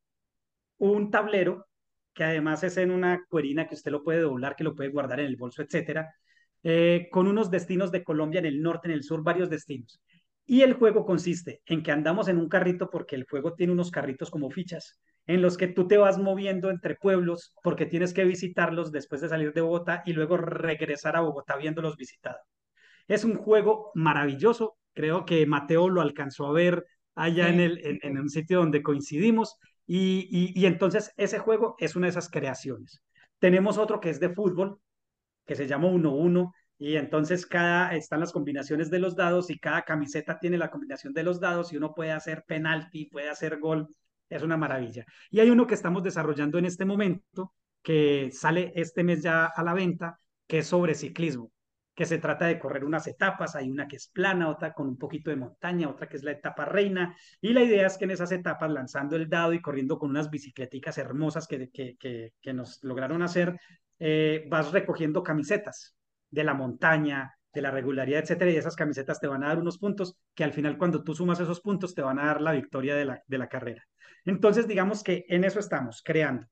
un 0.77 1.11
tablero 1.11 1.67
que 2.15 2.25
además 2.25 2.63
es 2.65 2.77
en 2.77 2.91
una 2.91 3.25
cuerina 3.29 3.67
que 3.67 3.75
usted 3.75 3.91
lo 3.91 4.03
puede 4.03 4.21
doblar, 4.21 4.57
que 4.57 4.65
lo 4.65 4.75
puede 4.75 4.91
guardar 4.91 5.21
en 5.21 5.27
el 5.27 5.37
bolso, 5.37 5.63
etcétera, 5.63 6.15
eh, 6.63 7.09
con 7.11 7.27
unos 7.27 7.51
destinos 7.51 7.91
de 7.93 8.05
Colombia 8.05 8.39
en 8.39 8.47
el 8.47 8.63
norte, 8.63 8.89
en 8.89 8.95
el 8.95 9.03
sur, 9.03 9.23
varios 9.23 9.51
destinos. 9.51 10.01
Y 10.47 10.63
el 10.63 10.75
juego 10.75 11.05
consiste 11.05 11.63
en 11.67 11.83
que 11.83 11.91
andamos 11.91 12.29
en 12.29 12.39
un 12.39 12.49
carrito 12.49 12.91
porque 12.91 13.17
el 13.17 13.27
juego 13.29 13.55
tiene 13.55 13.73
unos 13.73 13.91
carritos 13.91 14.31
como 14.31 14.51
fichas 14.51 15.01
en 15.27 15.41
los 15.41 15.57
que 15.57 15.69
tú 15.69 15.89
te 15.89 15.97
vas 15.97 16.19
moviendo 16.19 16.71
entre 16.71 16.97
pueblos 16.97 17.55
porque 17.63 17.87
tienes 17.87 18.13
que 18.13 18.25
visitarlos 18.25 18.93
después 18.93 19.21
de 19.23 19.29
salir 19.29 19.53
de 19.55 19.63
Bogotá 19.63 20.03
y 20.05 20.13
luego 20.13 20.37
regresar 20.37 21.17
a 21.17 21.21
Bogotá 21.21 21.57
viéndolos 21.57 21.97
visitados. 21.97 22.43
Es 23.09 23.25
un 23.25 23.37
juego 23.37 23.91
maravilloso. 23.95 24.77
Creo 24.93 25.25
que 25.25 25.47
Mateo 25.47 25.89
lo 25.89 26.01
alcanzó 26.03 26.47
a 26.47 26.53
ver 26.53 26.85
allá 27.15 27.49
sí. 27.49 27.55
en, 27.55 27.61
el, 27.61 27.87
en, 27.87 27.99
en, 28.03 28.19
un 28.19 28.29
sitio 28.29 28.59
donde 28.59 28.83
coincidimos 28.83 29.57
y, 29.87 30.65
entonces 30.67 31.13
ese 31.17 31.39
juego 31.39 31.77
es 31.79 31.97
una 31.97 32.07
de 32.07 32.11
esas 32.11 32.31
creaciones. 32.31 33.03
Tenemos 33.39 33.79
otro 33.79 34.01
que 34.01 34.11
es 34.11 34.21
de 34.21 34.31
fútbol, 34.31 34.79
que 35.47 35.55
se 35.55 35.67
llama 35.67 35.89
1-1, 35.89 36.53
y 36.79 36.97
entonces 36.97 37.47
cada 37.47 37.95
están 37.95 38.21
las 38.21 38.33
combinaciones 38.33 38.91
de 38.91 38.99
los 38.99 39.17
dados 39.17 39.51
y 39.51 39.59
cada 39.59 39.83
camiseta 39.83 40.39
tiene 40.39 40.59
la 40.59 40.71
combinación 40.71 41.13
de 41.13 41.23
los 41.23 41.41
dados 41.41 41.73
y 41.73 41.77
uno 41.77 41.95
puede 41.95 42.13
hacer 42.13 42.45
penalti, 42.47 43.07
puede 43.07 43.29
hacer 43.29 43.59
gol 43.59 43.89
es 44.29 44.43
una 44.43 44.57
maravilla. 44.57 45.05
Y 45.31 45.41
hay 45.41 45.51
uno 45.51 45.67
que 45.67 45.75
estamos 45.75 46.03
desarrollando 46.03 46.59
en 46.59 46.67
este 46.67 46.85
momento, 46.85 47.55
que 47.83 48.31
sale 48.33 48.73
este 48.75 49.05
mes 49.05 49.23
ya 49.23 49.47
a 49.47 49.63
la 49.63 49.75
venta, 49.75 50.19
que 50.47 50.59
es 50.59 50.67
sobre 50.67 50.95
ciclismo, 50.95 51.51
que 51.95 52.07
se 52.07 52.19
trata 52.19 52.47
de 52.47 52.59
correr 52.59 52.85
unas 52.85 53.07
etapas, 53.07 53.55
hay 53.55 53.71
una 53.71 53.87
que 53.87 53.97
es 53.97 54.09
plana, 54.09 54.49
otra 54.49 54.73
con 54.73 54.89
un 54.89 54.99
poquito 54.99 55.31
de 55.31 55.37
montaña, 55.37 55.89
otra 55.89 56.09
que 56.09 56.17
es 56.17 56.25
la 56.25 56.33
etapa 56.33 56.65
reina, 56.65 57.17
y 57.41 57.53
la 57.53 57.63
idea 57.63 57.87
es 57.87 57.97
que 57.97 58.05
en 58.05 58.11
esas 58.11 58.33
etapas, 58.33 58.71
lanzando 58.71 59.17
el 59.17 59.29
dado 59.29 59.53
y 59.53 59.63
corriendo 59.63 59.99
con 59.99 60.11
unas 60.11 60.31
bicicleticas 60.31 60.99
hermosas 60.99 61.47
que, 61.47 61.71
que, 61.71 61.97
que, 61.97 62.33
que 62.41 62.53
nos 62.53 62.83
lograron 62.83 63.23
hacer, 63.23 63.59
eh, 63.99 64.45
vas 64.51 64.73
recogiendo 64.73 65.23
camisetas 65.23 65.97
de 66.31 66.45
la 66.45 66.55
montaña, 66.55 67.33
de 67.53 67.63
la 67.63 67.71
regularidad, 67.71 68.23
etcétera, 68.23 68.51
y 68.51 68.57
esas 68.57 68.75
camisetas 68.75 69.21
te 69.21 69.29
van 69.29 69.45
a 69.45 69.49
dar 69.49 69.59
unos 69.59 69.79
puntos 69.79 70.19
que 70.35 70.43
al 70.43 70.53
final 70.53 70.77
cuando 70.77 71.05
tú 71.05 71.15
sumas 71.15 71.39
esos 71.39 71.61
puntos 71.61 71.95
te 71.95 72.03
van 72.03 72.19
a 72.19 72.27
dar 72.27 72.41
la 72.41 72.53
victoria 72.53 72.97
de 72.97 73.05
la, 73.05 73.23
de 73.27 73.39
la 73.39 73.49
carrera. 73.49 73.85
Entonces, 74.25 74.67
digamos 74.67 75.05
que 75.05 75.25
en 75.29 75.45
eso 75.45 75.61
estamos, 75.61 76.03
creando. 76.05 76.47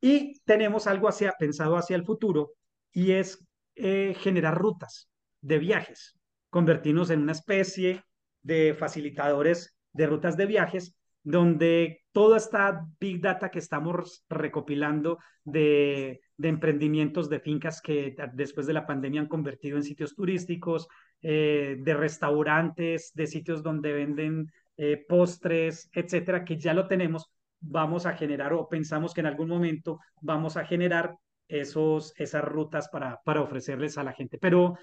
Y 0.00 0.40
tenemos 0.40 0.86
algo 0.86 1.08
hacia, 1.08 1.32
pensado 1.38 1.76
hacia 1.76 1.96
el 1.96 2.04
futuro 2.04 2.52
y 2.92 3.12
es 3.12 3.46
eh, 3.76 4.14
generar 4.18 4.56
rutas 4.56 5.08
de 5.40 5.58
viajes, 5.58 6.18
convertirnos 6.50 7.10
en 7.10 7.22
una 7.22 7.32
especie 7.32 8.02
de 8.42 8.74
facilitadores 8.74 9.76
de 9.92 10.06
rutas 10.06 10.36
de 10.36 10.46
viajes 10.46 10.96
donde 11.22 12.04
toda 12.12 12.36
esta 12.36 12.86
big 13.00 13.20
data 13.20 13.50
que 13.50 13.58
estamos 13.58 14.24
recopilando 14.28 15.18
de, 15.44 16.20
emprendimientos 16.38 17.28
de 17.28 17.40
fincas 17.40 17.82
que 17.82 18.14
después 18.32 18.66
de 18.66 18.72
la 18.72 18.86
pandemia 18.86 19.22
han 19.22 19.26
convertido 19.26 19.76
en 19.76 19.82
sitios 19.82 20.14
turísticos, 20.14 20.86
eh, 21.22 21.78
de 21.80 21.94
restaurantes, 21.94 23.12
de 23.14 23.26
sitios 23.26 23.64
donde 23.64 23.92
venden 23.92 24.52
eh, 24.76 25.04
postres, 25.08 25.90
etcétera, 25.92 26.44
que 26.44 26.58
ya 26.58 26.74
lo 26.74 26.86
tenemos, 26.86 27.28
vamos 27.58 28.06
a 28.06 28.12
generar 28.12 28.52
o 28.52 28.68
pensamos 28.68 29.12
que 29.12 29.20
en 29.20 29.26
algún 29.26 29.48
momento 29.48 29.98
vamos 30.20 30.56
a 30.56 30.64
generar 30.64 31.16
esos, 31.48 32.12
esas 32.16 32.44
rutas 32.44 32.88
para, 32.88 33.20
para 33.24 33.42
ofrecerles 33.42 33.98
a 33.98 34.04
la 34.04 34.12
gente. 34.12 34.38
Pero, 34.38 34.78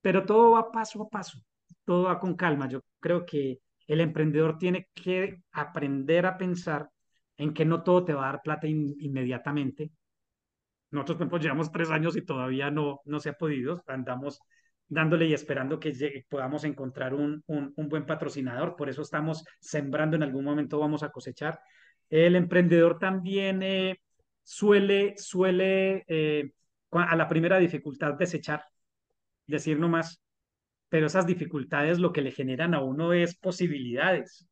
pero 0.00 0.24
todo 0.24 0.52
va 0.52 0.70
paso 0.70 1.02
a 1.02 1.08
paso, 1.08 1.38
todo 1.84 2.04
va 2.04 2.18
con 2.18 2.34
calma. 2.34 2.68
Yo 2.68 2.80
creo 3.00 3.24
que 3.26 3.60
el 3.86 4.00
emprendedor 4.00 4.58
tiene 4.58 4.88
que 4.94 5.42
aprender 5.52 6.26
a 6.26 6.36
pensar 6.36 6.90
en 7.36 7.54
que 7.54 7.64
no 7.64 7.82
todo 7.82 8.04
te 8.04 8.14
va 8.14 8.28
a 8.28 8.32
dar 8.32 8.42
plata 8.42 8.66
inmediatamente. 8.66 9.90
Nosotros, 10.90 11.16
ejemplo, 11.16 11.38
llevamos 11.38 11.70
tres 11.70 11.90
años 11.90 12.16
y 12.16 12.24
todavía 12.24 12.70
no, 12.70 13.00
no 13.04 13.20
se 13.20 13.30
ha 13.30 13.32
podido. 13.34 13.82
Andamos 13.86 14.40
dándole 14.88 15.26
y 15.26 15.34
esperando 15.34 15.78
que 15.78 16.24
podamos 16.28 16.64
encontrar 16.64 17.14
un, 17.14 17.42
un, 17.46 17.88
buen 17.88 18.06
patrocinador. 18.06 18.74
Por 18.76 18.88
eso 18.88 19.02
estamos 19.02 19.44
sembrando, 19.60 20.16
en 20.16 20.22
algún 20.22 20.44
momento 20.44 20.78
vamos 20.78 21.02
a 21.02 21.10
cosechar. 21.10 21.60
El 22.08 22.36
emprendedor 22.36 22.98
también 22.98 23.62
eh, 23.62 24.00
suele, 24.48 25.14
suele 25.18 26.04
eh, 26.08 26.50
a 26.92 27.16
la 27.16 27.28
primera 27.28 27.58
dificultad 27.58 28.14
desechar, 28.14 28.64
decir 29.46 29.78
no 29.78 29.90
más, 29.90 30.22
pero 30.88 31.06
esas 31.06 31.26
dificultades 31.26 31.98
lo 31.98 32.14
que 32.14 32.22
le 32.22 32.30
generan 32.30 32.72
a 32.74 32.82
uno 32.82 33.12
es 33.12 33.36
posibilidades. 33.36 34.48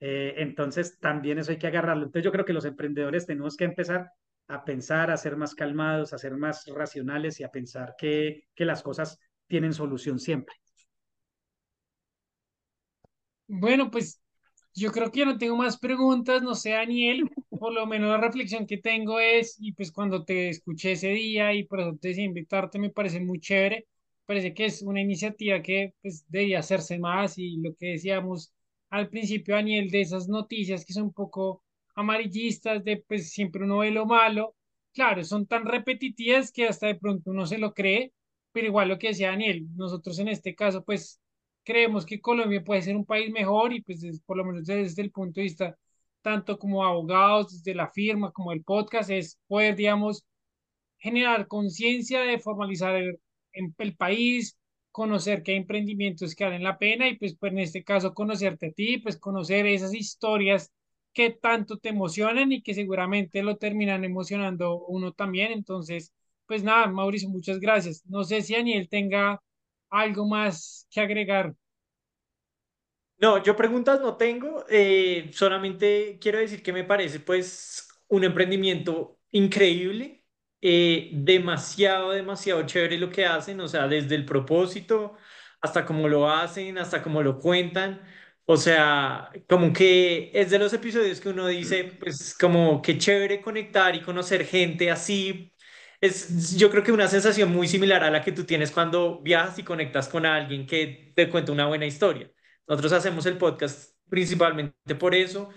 Eh, 0.00 0.34
entonces 0.38 0.98
también 0.98 1.38
eso 1.38 1.50
hay 1.50 1.58
que 1.58 1.66
agarrarlo. 1.66 2.04
Entonces 2.04 2.24
yo 2.24 2.32
creo 2.32 2.46
que 2.46 2.54
los 2.54 2.64
emprendedores 2.64 3.26
tenemos 3.26 3.58
que 3.58 3.64
empezar 3.64 4.10
a 4.48 4.64
pensar, 4.64 5.10
a 5.10 5.16
ser 5.18 5.36
más 5.36 5.54
calmados, 5.54 6.14
a 6.14 6.18
ser 6.18 6.36
más 6.38 6.64
racionales 6.66 7.38
y 7.40 7.44
a 7.44 7.50
pensar 7.50 7.94
que, 7.98 8.44
que 8.54 8.64
las 8.64 8.82
cosas 8.82 9.18
tienen 9.46 9.74
solución 9.74 10.18
siempre. 10.18 10.54
Bueno, 13.46 13.90
pues 13.90 14.22
yo 14.74 14.90
creo 14.90 15.10
que 15.10 15.20
ya 15.20 15.26
no 15.26 15.36
tengo 15.36 15.56
más 15.56 15.78
preguntas, 15.78 16.42
no 16.42 16.54
sé, 16.54 16.70
Daniel, 16.70 17.30
por 17.64 17.72
lo 17.72 17.86
menos 17.86 18.10
la 18.10 18.18
reflexión 18.18 18.66
que 18.66 18.76
tengo 18.76 19.18
es, 19.20 19.56
y 19.58 19.72
pues 19.72 19.90
cuando 19.90 20.22
te 20.22 20.50
escuché 20.50 20.92
ese 20.92 21.08
día 21.08 21.54
y 21.54 21.64
por 21.64 21.80
eso 21.80 21.96
te 21.98 22.08
decidí 22.08 22.26
invitarte, 22.26 22.78
me 22.78 22.90
parece 22.90 23.20
muy 23.20 23.40
chévere, 23.40 23.86
parece 24.26 24.52
que 24.52 24.66
es 24.66 24.82
una 24.82 25.00
iniciativa 25.00 25.62
que 25.62 25.94
pues 26.02 26.26
debía 26.28 26.58
hacerse 26.58 26.98
más 26.98 27.38
y 27.38 27.56
lo 27.62 27.74
que 27.74 27.92
decíamos 27.92 28.52
al 28.90 29.08
principio, 29.08 29.54
Daniel, 29.54 29.90
de 29.90 30.02
esas 30.02 30.28
noticias 30.28 30.84
que 30.84 30.92
son 30.92 31.04
un 31.04 31.14
poco 31.14 31.62
amarillistas, 31.94 32.84
de 32.84 32.98
pues 33.08 33.30
siempre 33.32 33.64
uno 33.64 33.78
ve 33.78 33.90
lo 33.90 34.04
malo, 34.04 34.54
claro, 34.92 35.24
son 35.24 35.46
tan 35.46 35.64
repetitivas 35.64 36.52
que 36.52 36.68
hasta 36.68 36.88
de 36.88 36.96
pronto 36.96 37.30
uno 37.30 37.46
se 37.46 37.56
lo 37.56 37.72
cree, 37.72 38.12
pero 38.52 38.66
igual 38.66 38.90
lo 38.90 38.98
que 38.98 39.08
decía 39.08 39.30
Daniel, 39.30 39.66
nosotros 39.74 40.18
en 40.18 40.28
este 40.28 40.54
caso, 40.54 40.84
pues 40.84 41.18
creemos 41.64 42.04
que 42.04 42.20
Colombia 42.20 42.62
puede 42.62 42.82
ser 42.82 42.94
un 42.94 43.06
país 43.06 43.30
mejor 43.30 43.72
y 43.72 43.80
pues 43.80 44.04
por 44.26 44.36
lo 44.36 44.44
menos 44.44 44.66
desde 44.66 45.00
el 45.00 45.10
punto 45.10 45.40
de 45.40 45.44
vista 45.44 45.78
tanto 46.24 46.58
como 46.58 46.84
abogados, 46.84 47.52
desde 47.52 47.74
la 47.76 47.90
firma 47.92 48.32
como 48.32 48.52
el 48.52 48.64
podcast, 48.64 49.10
es 49.10 49.38
poder, 49.46 49.76
digamos, 49.76 50.24
generar 50.98 51.48
conciencia 51.48 52.22
de 52.22 52.38
formalizar 52.40 52.96
el, 52.96 53.20
el, 53.52 53.96
país, 53.96 54.58
conocer 54.90 55.42
qué 55.42 55.56
emprendimientos 55.56 56.34
que 56.34 56.44
valen 56.44 56.62
la 56.64 56.78
pena 56.78 57.08
y 57.08 57.18
pues, 57.18 57.36
pues 57.38 57.52
en 57.52 57.58
este 57.60 57.84
caso 57.84 58.14
conocerte 58.14 58.68
a 58.68 58.72
ti, 58.72 58.98
pues 58.98 59.18
conocer 59.18 59.66
esas 59.66 59.94
historias 59.94 60.72
que 61.12 61.30
tanto 61.30 61.78
te 61.78 61.90
emocionan 61.90 62.52
y 62.52 62.62
que 62.62 62.74
seguramente 62.74 63.42
lo 63.42 63.56
terminan 63.56 64.04
emocionando 64.04 64.78
uno 64.86 65.12
también. 65.12 65.52
Entonces, 65.52 66.12
pues 66.46 66.62
nada, 66.64 66.86
Mauricio, 66.88 67.28
muchas 67.30 67.60
gracias. 67.60 68.02
No 68.06 68.24
sé 68.24 68.42
si 68.42 68.54
Daniel 68.54 68.88
tenga 68.88 69.42
algo 69.90 70.26
más 70.28 70.86
que 70.90 71.00
agregar. 71.00 71.54
No, 73.18 73.42
yo 73.42 73.56
preguntas 73.56 74.00
no 74.00 74.16
tengo, 74.16 74.64
eh, 74.68 75.30
solamente 75.32 76.18
quiero 76.20 76.38
decir 76.38 76.62
que 76.62 76.72
me 76.72 76.84
parece 76.84 77.20
pues 77.20 77.88
un 78.08 78.24
emprendimiento 78.24 79.18
increíble, 79.30 80.24
eh, 80.60 81.10
demasiado, 81.14 82.10
demasiado 82.10 82.64
chévere 82.66 82.98
lo 82.98 83.10
que 83.10 83.24
hacen, 83.24 83.60
o 83.60 83.68
sea, 83.68 83.86
desde 83.88 84.14
el 84.16 84.24
propósito 84.26 85.16
hasta 85.60 85.86
cómo 85.86 86.08
lo 86.08 86.28
hacen, 86.28 86.76
hasta 86.76 87.02
cómo 87.02 87.22
lo 87.22 87.38
cuentan, 87.38 88.02
o 88.44 88.56
sea, 88.58 89.30
como 89.48 89.72
que 89.72 90.30
es 90.34 90.50
de 90.50 90.58
los 90.58 90.72
episodios 90.74 91.20
que 91.20 91.30
uno 91.30 91.46
dice, 91.46 91.84
pues 91.98 92.36
como 92.38 92.82
que 92.82 92.98
chévere 92.98 93.40
conectar 93.40 93.94
y 93.94 94.02
conocer 94.02 94.44
gente 94.44 94.90
así 94.90 95.52
es, 96.00 96.56
yo 96.58 96.70
creo 96.70 96.82
que 96.82 96.92
una 96.92 97.08
sensación 97.08 97.50
muy 97.52 97.68
similar 97.68 98.02
a 98.04 98.10
la 98.10 98.20
que 98.22 98.32
tú 98.32 98.44
tienes 98.44 98.70
cuando 98.70 99.20
viajas 99.22 99.58
y 99.58 99.62
conectas 99.62 100.08
con 100.08 100.26
alguien 100.26 100.66
que 100.66 101.12
te 101.14 101.30
cuenta 101.30 101.52
una 101.52 101.66
buena 101.66 101.86
historia. 101.86 102.30
Nosotros 102.66 102.92
hacemos 102.92 103.26
el 103.26 103.38
podcast 103.38 103.94
principalmente 104.08 104.94
por 104.94 105.14
eso. 105.14 105.50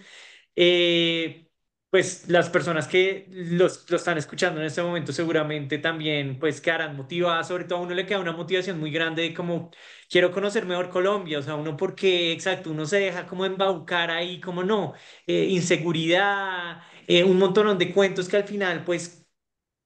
Eh, 0.56 1.48
pues 1.90 2.28
las 2.30 2.50
personas 2.50 2.88
que 2.88 3.28
los, 3.30 3.90
lo 3.90 3.98
están 3.98 4.18
escuchando 4.18 4.60
en 4.60 4.68
este 4.68 4.84
momento 4.84 5.14
seguramente 5.14 5.78
también 5.78 6.38
pues 6.40 6.60
quedarán 6.60 6.98
motivadas, 6.98 7.48
sobre 7.48 7.64
todo 7.64 7.80
a 7.80 7.82
uno 7.84 7.94
le 7.96 8.06
queda 8.06 8.20
una 8.20 8.34
motivación 8.34 8.80
muy 8.80 8.92
grande 8.92 9.22
de 9.24 9.34
como 9.34 9.72
quiero 10.10 10.32
conocer 10.32 10.66
mejor 10.66 10.90
Colombia, 10.90 11.40
o 11.40 11.42
sea, 11.42 11.56
uno 11.56 11.78
porque, 11.78 12.34
exacto, 12.34 12.72
uno 12.72 12.86
se 12.86 13.00
deja 13.00 13.26
como 13.26 13.46
embaucar 13.46 14.12
ahí, 14.12 14.42
como 14.42 14.64
no, 14.64 14.94
eh, 15.28 15.46
inseguridad, 15.50 16.82
eh, 17.08 17.24
un 17.24 17.38
montón 17.38 17.78
de 17.78 17.94
cuentos 17.94 18.28
que 18.28 18.38
al 18.38 18.44
final 18.44 18.84
pues 18.84 19.26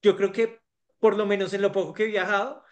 yo 0.02 0.18
creo 0.18 0.32
que 0.32 0.62
por 1.00 1.18
lo 1.18 1.26
menos 1.26 1.54
en 1.54 1.62
lo 1.62 1.72
poco 1.72 1.94
que 1.94 2.04
he 2.04 2.08
viajado, 2.08 2.64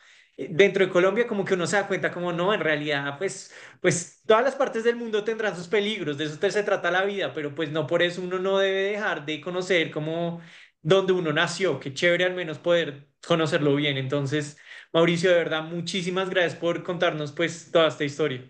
dentro 0.49 0.85
de 0.85 0.91
Colombia 0.91 1.27
como 1.27 1.43
que 1.45 1.53
uno 1.55 1.67
se 1.67 1.75
da 1.75 1.87
cuenta 1.87 2.11
como 2.11 2.31
no, 2.31 2.53
en 2.53 2.61
realidad 2.61 3.17
pues, 3.17 3.53
pues 3.81 4.21
todas 4.25 4.43
las 4.43 4.55
partes 4.55 4.83
del 4.83 4.95
mundo 4.95 5.23
tendrán 5.23 5.55
sus 5.55 5.67
peligros, 5.67 6.17
de 6.17 6.25
eso 6.25 6.37
se 6.51 6.63
trata 6.63 6.91
la 6.91 7.03
vida, 7.05 7.33
pero 7.33 7.53
pues 7.53 7.71
no 7.71 7.87
por 7.87 8.01
eso 8.01 8.21
uno 8.21 8.39
no 8.39 8.57
debe 8.59 8.91
dejar 8.91 9.25
de 9.25 9.41
conocer 9.41 9.91
como 9.91 10.41
donde 10.81 11.13
uno 11.13 11.33
nació, 11.33 11.79
qué 11.79 11.93
chévere 11.93 12.25
al 12.25 12.35
menos 12.35 12.59
poder 12.59 13.09
conocerlo 13.25 13.75
bien. 13.75 13.97
Entonces, 13.97 14.57
Mauricio, 14.93 15.29
de 15.29 15.37
verdad, 15.37 15.63
muchísimas 15.63 16.29
gracias 16.29 16.55
por 16.55 16.83
contarnos 16.83 17.31
pues 17.33 17.71
toda 17.71 17.87
esta 17.89 18.03
historia. 18.05 18.49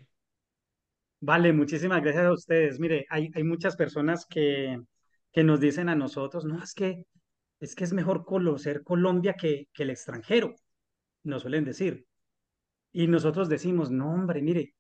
Vale, 1.21 1.51
muchísimas 1.53 2.01
gracias 2.01 2.25
a 2.25 2.31
ustedes. 2.33 2.79
Mire, 2.79 3.05
hay, 3.09 3.29
hay 3.33 3.43
muchas 3.43 3.75
personas 3.75 4.25
que, 4.25 4.79
que 5.33 5.43
nos 5.43 5.59
dicen 5.59 5.89
a 5.89 5.95
nosotros, 5.95 6.45
no, 6.45 6.63
es 6.63 6.73
que 6.73 7.05
es 7.59 7.75
que 7.75 7.83
es 7.83 7.93
mejor 7.93 8.25
conocer 8.25 8.83
Colombia 8.83 9.33
que, 9.35 9.67
que 9.73 9.83
el 9.83 9.89
extranjero, 9.91 10.55
nos 11.30 11.43
suelen 11.43 11.65
decir. 11.65 12.05
Y 12.91 13.07
nosotros 13.07 13.49
decimos, 13.49 13.91
no, 13.91 14.11
hombre, 14.11 14.41
mire, 14.41 14.73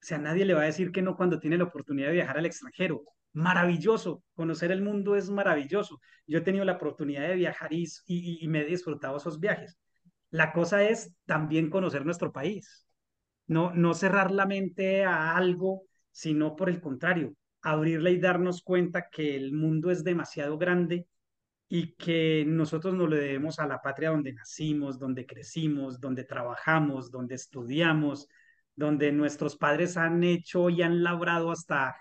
o 0.00 0.04
sea, 0.06 0.18
nadie 0.18 0.44
le 0.44 0.54
va 0.54 0.62
a 0.62 0.66
decir 0.66 0.92
que 0.92 1.02
no 1.02 1.16
cuando 1.16 1.40
tiene 1.40 1.58
la 1.58 1.64
oportunidad 1.64 2.08
de 2.08 2.14
viajar 2.14 2.38
al 2.38 2.46
extranjero. 2.46 3.02
Maravilloso, 3.32 4.22
conocer 4.34 4.70
el 4.70 4.82
mundo 4.82 5.16
es 5.16 5.30
maravilloso. 5.30 6.00
Yo 6.26 6.38
he 6.38 6.42
tenido 6.42 6.64
la 6.64 6.74
oportunidad 6.74 7.28
de 7.28 7.34
viajar 7.34 7.72
y, 7.72 7.84
y, 8.06 8.44
y 8.44 8.48
me 8.48 8.60
he 8.60 8.64
disfrutado 8.64 9.16
esos 9.16 9.40
viajes. 9.40 9.78
La 10.30 10.52
cosa 10.52 10.82
es 10.84 11.14
también 11.26 11.70
conocer 11.70 12.04
nuestro 12.04 12.32
país, 12.32 12.86
no, 13.46 13.72
no 13.74 13.94
cerrar 13.94 14.30
la 14.30 14.46
mente 14.46 15.04
a 15.04 15.36
algo, 15.36 15.82
sino 16.10 16.56
por 16.56 16.68
el 16.68 16.80
contrario, 16.80 17.34
abrirla 17.62 18.10
y 18.10 18.18
darnos 18.18 18.62
cuenta 18.62 19.08
que 19.10 19.36
el 19.36 19.52
mundo 19.52 19.90
es 19.90 20.04
demasiado 20.04 20.58
grande 20.58 21.06
y 21.68 21.94
que 21.94 22.44
nosotros 22.46 22.94
no 22.94 23.06
le 23.06 23.16
debemos 23.16 23.58
a 23.58 23.66
la 23.66 23.82
patria 23.82 24.10
donde 24.10 24.32
nacimos, 24.32 24.98
donde 24.98 25.26
crecimos, 25.26 26.00
donde 26.00 26.24
trabajamos, 26.24 27.10
donde 27.10 27.34
estudiamos, 27.34 28.28
donde 28.76 29.10
nuestros 29.12 29.56
padres 29.56 29.96
han 29.96 30.22
hecho 30.22 30.70
y 30.70 30.82
han 30.82 31.02
labrado 31.02 31.50
hasta 31.50 31.96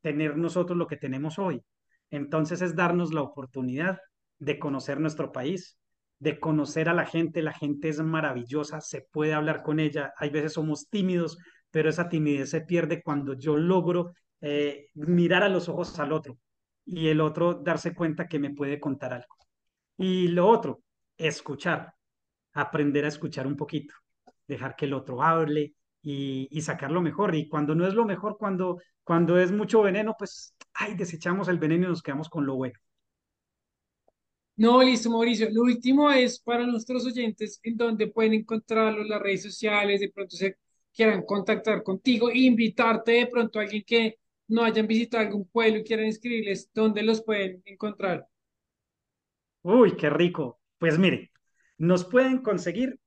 tener 0.00 0.36
nosotros 0.36 0.78
lo 0.78 0.86
que 0.86 0.96
tenemos 0.96 1.38
hoy. 1.38 1.62
Entonces 2.10 2.62
es 2.62 2.74
darnos 2.76 3.12
la 3.12 3.22
oportunidad 3.22 3.98
de 4.38 4.58
conocer 4.58 5.00
nuestro 5.00 5.32
país, 5.32 5.78
de 6.18 6.38
conocer 6.38 6.88
a 6.88 6.94
la 6.94 7.06
gente. 7.06 7.42
La 7.42 7.52
gente 7.52 7.88
es 7.88 8.00
maravillosa, 8.00 8.80
se 8.80 9.02
puede 9.02 9.34
hablar 9.34 9.62
con 9.62 9.80
ella. 9.80 10.14
Hay 10.16 10.30
veces 10.30 10.54
somos 10.54 10.88
tímidos, 10.88 11.38
pero 11.70 11.90
esa 11.90 12.08
timidez 12.08 12.50
se 12.50 12.60
pierde 12.62 13.02
cuando 13.02 13.34
yo 13.34 13.56
logro 13.56 14.12
eh, 14.40 14.88
mirar 14.94 15.42
a 15.42 15.48
los 15.48 15.68
ojos 15.68 15.98
al 15.98 16.12
otro, 16.12 16.38
y 16.86 17.08
el 17.08 17.20
otro 17.20 17.54
darse 17.54 17.94
cuenta 17.94 18.28
que 18.28 18.38
me 18.38 18.54
puede 18.54 18.80
contar 18.80 19.12
algo. 19.12 19.36
Y 19.98 20.28
lo 20.28 20.48
otro, 20.48 20.82
escuchar, 21.18 21.92
aprender 22.54 23.04
a 23.04 23.08
escuchar 23.08 23.46
un 23.46 23.56
poquito, 23.56 23.94
dejar 24.46 24.76
que 24.76 24.86
el 24.86 24.94
otro 24.94 25.22
hable 25.22 25.74
y, 26.02 26.48
y 26.50 26.62
sacar 26.62 26.90
lo 26.92 27.02
mejor. 27.02 27.34
Y 27.34 27.48
cuando 27.48 27.74
no 27.74 27.86
es 27.86 27.94
lo 27.94 28.04
mejor, 28.06 28.38
cuando, 28.38 28.80
cuando 29.04 29.38
es 29.38 29.52
mucho 29.52 29.82
veneno, 29.82 30.14
pues, 30.18 30.54
ay, 30.74 30.94
desechamos 30.94 31.48
el 31.48 31.58
veneno 31.58 31.86
y 31.86 31.88
nos 31.88 32.02
quedamos 32.02 32.28
con 32.28 32.46
lo 32.46 32.54
bueno. 32.54 32.78
No, 34.56 34.82
listo, 34.82 35.10
Mauricio. 35.10 35.48
Lo 35.50 35.62
último 35.62 36.10
es 36.10 36.40
para 36.40 36.66
nuestros 36.66 37.04
oyentes 37.04 37.60
en 37.62 37.76
donde 37.76 38.06
pueden 38.06 38.32
encontrarlo 38.32 39.02
en 39.02 39.08
las 39.10 39.20
redes 39.20 39.42
sociales, 39.42 40.00
de 40.00 40.10
pronto 40.10 40.34
se 40.34 40.56
quieran 40.94 41.22
contactar 41.26 41.82
contigo, 41.82 42.30
invitarte 42.32 43.12
de 43.12 43.26
pronto 43.26 43.58
a 43.58 43.62
alguien 43.62 43.84
que 43.86 44.18
no 44.48 44.62
hayan 44.62 44.86
visitado 44.86 45.24
algún 45.24 45.46
pueblo 45.46 45.78
y 45.78 45.84
quieran 45.84 46.06
escribirles, 46.06 46.70
¿dónde 46.74 47.02
los 47.02 47.22
pueden 47.22 47.62
encontrar? 47.64 48.26
Uy, 49.62 49.96
qué 49.96 50.10
rico. 50.10 50.60
Pues 50.78 50.98
mire, 50.98 51.32
nos 51.78 52.04
pueden 52.04 52.38
conseguir 52.38 52.98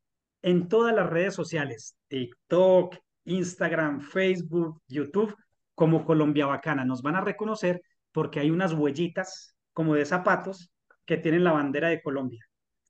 en 0.42 0.68
todas 0.68 0.94
las 0.96 1.10
redes 1.10 1.34
sociales, 1.34 1.98
TikTok, 2.08 2.96
Instagram, 3.26 4.02
Facebook, 4.02 4.82
YouTube, 4.88 5.36
como 5.76 6.06
Colombia 6.06 6.46
Bacana. 6.46 6.84
Nos 6.86 7.02
van 7.02 7.16
a 7.16 7.22
reconocer 7.22 7.82
porque 8.12 8.40
hay 8.40 8.52
unas 8.52 8.74
huellitas 8.74 9.56
como 9.74 9.96
de 9.96 10.06
zapatos 10.06 10.72
que 11.06 11.18
tienen 11.18 11.44
la 11.44 11.52
bandera 11.52 11.90
de 11.90 12.02
Colombia. 12.02 12.46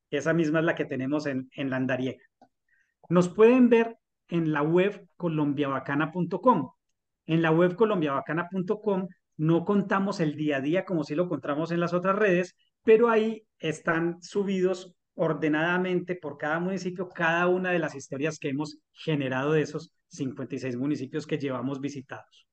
Esa 0.09 0.33
misma 0.33 0.59
es 0.59 0.65
la 0.65 0.75
que 0.75 0.85
tenemos 0.85 1.25
en, 1.27 1.49
en 1.53 1.69
la 1.69 1.75
andariega. 1.75 2.23
Nos 3.09 3.29
pueden 3.29 3.69
ver 3.69 3.97
en 4.27 4.51
la 4.51 4.61
web 4.61 5.07
colombiabacana.com. 5.17 6.71
En 7.29 7.43
la 7.43 7.51
web 7.51 7.75
colombiabacana.com 7.75 9.07
no 9.37 9.63
contamos 9.63 10.19
el 10.19 10.35
día 10.35 10.57
a 10.57 10.61
día 10.61 10.83
como 10.83 11.03
si 11.03 11.13
lo 11.13 11.29
contamos 11.29 11.69
en 11.69 11.79
las 11.79 11.93
otras 11.93 12.15
redes, 12.15 12.55
pero 12.83 13.07
ahí 13.07 13.43
están 13.59 14.19
subidos 14.19 14.95
ordenadamente 15.13 16.15
por 16.15 16.39
cada 16.39 16.59
municipio 16.59 17.07
cada 17.07 17.45
una 17.45 17.69
de 17.69 17.77
las 17.77 17.93
historias 17.93 18.39
que 18.39 18.49
hemos 18.49 18.79
generado 18.93 19.51
de 19.51 19.61
esos 19.61 19.93
56 20.07 20.75
municipios 20.75 21.27
que 21.27 21.37
llevamos 21.37 21.79
visitados. 21.79 22.47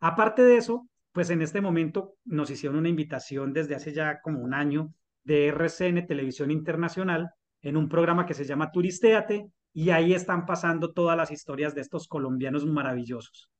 Aparte 0.00 0.42
de 0.42 0.58
eso, 0.58 0.86
pues 1.12 1.30
en 1.30 1.40
este 1.40 1.62
momento 1.62 2.16
nos 2.26 2.50
hicieron 2.50 2.76
una 2.76 2.90
invitación 2.90 3.54
desde 3.54 3.74
hace 3.74 3.94
ya 3.94 4.20
como 4.20 4.40
un 4.40 4.52
año 4.52 4.92
de 5.24 5.46
RCN 5.46 6.06
Televisión 6.06 6.50
Internacional 6.50 7.30
en 7.62 7.74
un 7.74 7.88
programa 7.88 8.26
que 8.26 8.34
se 8.34 8.44
llama 8.44 8.70
Turistéate 8.70 9.46
y 9.72 9.88
ahí 9.88 10.12
están 10.12 10.44
pasando 10.44 10.92
todas 10.92 11.16
las 11.16 11.30
historias 11.30 11.74
de 11.74 11.80
estos 11.80 12.06
colombianos 12.06 12.66
maravillosos. 12.66 13.50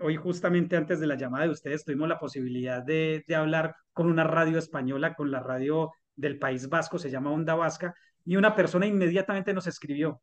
hoy 0.00 0.16
justamente 0.16 0.76
antes 0.76 1.00
de 1.00 1.06
la 1.06 1.16
llamada 1.16 1.44
de 1.44 1.50
ustedes 1.50 1.84
tuvimos 1.84 2.08
la 2.08 2.18
posibilidad 2.18 2.82
de, 2.82 3.24
de 3.26 3.34
hablar 3.34 3.74
con 3.94 4.06
una 4.06 4.24
radio 4.24 4.58
española, 4.58 5.14
con 5.14 5.30
la 5.30 5.40
radio 5.40 5.92
del 6.16 6.38
País 6.38 6.68
Vasco, 6.68 6.98
se 6.98 7.10
llama 7.10 7.32
Onda 7.32 7.54
Vasca, 7.54 7.94
y 8.24 8.36
una 8.36 8.54
persona 8.54 8.86
inmediatamente 8.86 9.54
nos 9.54 9.66
escribió 9.66 10.20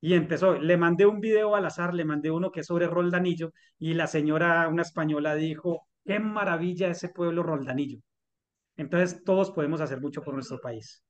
y 0.00 0.14
empezó, 0.14 0.58
le 0.58 0.76
mandé 0.78 1.06
un 1.06 1.20
video 1.20 1.54
al 1.54 1.66
azar, 1.66 1.94
le 1.94 2.04
mandé 2.04 2.30
uno 2.30 2.50
que 2.50 2.60
es 2.60 2.66
sobre 2.66 2.86
Roldanillo 2.88 3.52
y 3.78 3.94
la 3.94 4.06
señora, 4.06 4.68
una 4.68 4.82
española, 4.82 5.34
dijo, 5.34 5.86
qué 6.04 6.18
maravilla 6.18 6.88
ese 6.88 7.10
pueblo 7.10 7.42
Roldanillo. 7.42 8.00
Entonces 8.76 9.22
todos 9.24 9.50
podemos 9.52 9.80
hacer 9.80 10.00
mucho 10.00 10.22
por 10.22 10.34
nuestro 10.34 10.60
país. 10.60 11.04